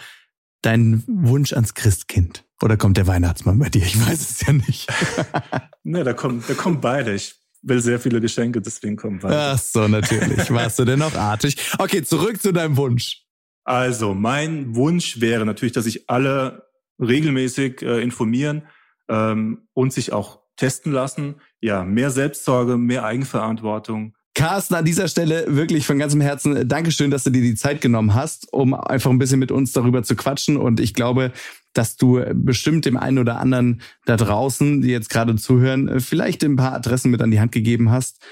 dein 0.63 1.03
Wunsch 1.07 1.53
ans 1.53 1.75
Christkind? 1.75 2.44
Oder 2.63 2.77
kommt 2.77 2.97
der 2.97 3.07
Weihnachtsmann 3.07 3.59
bei 3.59 3.69
dir? 3.69 3.83
Ich 3.83 4.01
weiß 4.01 4.31
es 4.31 4.47
ja 4.47 4.53
nicht. 4.53 4.89
ne, 5.83 6.05
da 6.05 6.13
kommt, 6.13 6.49
da 6.49 6.55
kommen 6.55 6.81
beide. 6.81 7.15
Ich 7.15 7.35
will 7.63 7.81
sehr 7.81 7.99
viele 7.99 8.21
Geschenke, 8.21 8.61
deswegen 8.61 8.97
kommen 8.97 9.19
beide. 9.21 9.37
Ach 9.37 9.59
so, 9.59 9.89
natürlich. 9.89 10.51
Warst 10.51 10.79
du 10.79 10.85
denn 10.85 10.99
noch 10.99 11.15
artig? 11.15 11.57
Okay, 11.79 12.03
zurück 12.03 12.41
zu 12.41 12.53
deinem 12.53 12.77
Wunsch. 12.77 13.23
Also, 13.65 14.15
mein 14.15 14.75
Wunsch 14.75 15.21
wäre 15.21 15.47
natürlich, 15.47 15.73
dass 15.73 15.85
sich 15.85 16.09
alle 16.09 16.69
regelmäßig 17.01 17.83
äh, 17.83 18.03
informieren 18.03 18.63
ähm, 19.09 19.67
und 19.73 19.93
sich 19.93 20.13
auch 20.13 20.41
testen 20.57 20.93
lassen. 20.93 21.37
Ja, 21.61 21.83
mehr 21.83 22.11
Selbstsorge, 22.11 22.77
mehr 22.77 23.05
Eigenverantwortung. 23.05 24.15
Carsten, 24.35 24.75
an 24.75 24.85
dieser 24.85 25.09
Stelle 25.09 25.45
wirklich 25.49 25.87
von 25.87 25.99
ganzem 25.99 26.21
Herzen 26.21 26.57
äh, 26.57 26.67
Dankeschön, 26.67 27.11
dass 27.11 27.25
du 27.25 27.31
dir 27.31 27.43
die 27.43 27.55
Zeit 27.55 27.81
genommen 27.81 28.15
hast, 28.15 28.53
um 28.53 28.75
einfach 28.75 29.11
ein 29.11 29.19
bisschen 29.19 29.39
mit 29.39 29.51
uns 29.51 29.73
darüber 29.73 30.03
zu 30.03 30.17
quatschen. 30.17 30.57
Und 30.57 30.81
ich 30.81 30.93
glaube, 30.93 31.33
dass 31.75 31.97
du 31.97 32.25
bestimmt 32.35 32.85
dem 32.85 32.97
einen 32.97 33.19
oder 33.19 33.39
anderen 33.39 33.83
da 34.07 34.17
draußen, 34.17 34.81
die 34.81 34.89
jetzt 34.89 35.11
gerade 35.11 35.37
zuhören, 35.37 36.01
vielleicht 36.01 36.43
ein 36.45 36.57
paar 36.57 36.73
Adressen 36.73 37.11
mit 37.11 37.21
an 37.21 37.31
die 37.31 37.41
Hand 37.41 37.53
gegeben 37.53 37.91
hast, 37.91 38.25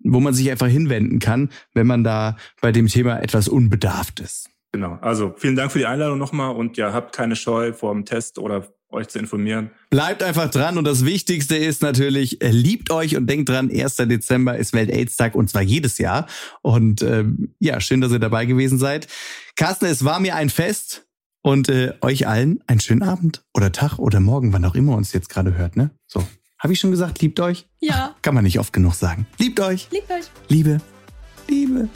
wo 0.00 0.20
man 0.20 0.34
sich 0.34 0.50
einfach 0.50 0.68
hinwenden 0.68 1.18
kann, 1.18 1.50
wenn 1.74 1.86
man 1.86 2.04
da 2.04 2.36
bei 2.60 2.72
dem 2.72 2.86
Thema 2.86 3.20
etwas 3.20 3.48
unbedarft 3.48 4.20
ist. 4.20 4.50
Genau. 4.72 4.98
Also 5.00 5.34
vielen 5.36 5.56
Dank 5.56 5.72
für 5.72 5.78
die 5.78 5.86
Einladung 5.86 6.18
nochmal 6.18 6.54
und 6.54 6.76
ja, 6.76 6.92
habt 6.92 7.14
keine 7.14 7.36
Scheu 7.36 7.72
vor 7.72 7.92
dem 7.94 8.04
Test 8.04 8.38
oder 8.38 8.68
euch 8.90 9.08
zu 9.08 9.18
informieren. 9.18 9.70
Bleibt 9.90 10.22
einfach 10.22 10.50
dran 10.50 10.78
und 10.78 10.84
das 10.84 11.04
Wichtigste 11.04 11.56
ist 11.56 11.82
natürlich, 11.82 12.38
liebt 12.42 12.90
euch 12.90 13.16
und 13.16 13.28
denkt 13.28 13.48
dran, 13.48 13.70
1. 13.70 13.96
Dezember 13.96 14.56
ist 14.56 14.72
Welt-Aids-Tag 14.72 15.34
und 15.34 15.50
zwar 15.50 15.62
jedes 15.62 15.98
Jahr. 15.98 16.26
Und 16.62 17.02
ähm, 17.02 17.54
ja, 17.58 17.80
schön, 17.80 18.00
dass 18.00 18.12
ihr 18.12 18.18
dabei 18.18 18.46
gewesen 18.46 18.78
seid. 18.78 19.08
Carsten, 19.56 19.86
es 19.86 20.04
war 20.04 20.20
mir 20.20 20.36
ein 20.36 20.48
Fest. 20.48 21.07
Und 21.42 21.68
äh, 21.68 21.94
euch 22.00 22.26
allen 22.26 22.60
einen 22.66 22.80
schönen 22.80 23.02
Abend 23.02 23.44
oder 23.54 23.72
Tag 23.72 23.98
oder 23.98 24.20
Morgen, 24.20 24.52
wann 24.52 24.64
auch 24.64 24.74
immer 24.74 24.96
uns 24.96 25.12
jetzt 25.12 25.28
gerade 25.28 25.56
hört, 25.56 25.76
ne? 25.76 25.90
So. 26.06 26.24
Habe 26.58 26.72
ich 26.72 26.80
schon 26.80 26.90
gesagt, 26.90 27.20
liebt 27.20 27.38
euch? 27.38 27.68
Ja. 27.78 28.16
Kann 28.20 28.34
man 28.34 28.42
nicht 28.42 28.58
oft 28.58 28.72
genug 28.72 28.94
sagen. 28.94 29.26
Liebt 29.38 29.60
euch. 29.60 29.88
Liebt 29.92 30.10
euch. 30.10 30.26
Liebe. 30.48 30.80
Liebe. 31.46 31.88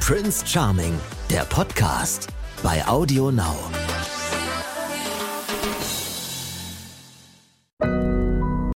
Prince 0.00 0.46
Charming, 0.46 0.94
der 1.30 1.44
Podcast 1.44 2.28
bei 2.62 2.84
Audio 2.86 3.30
Now. 3.30 3.54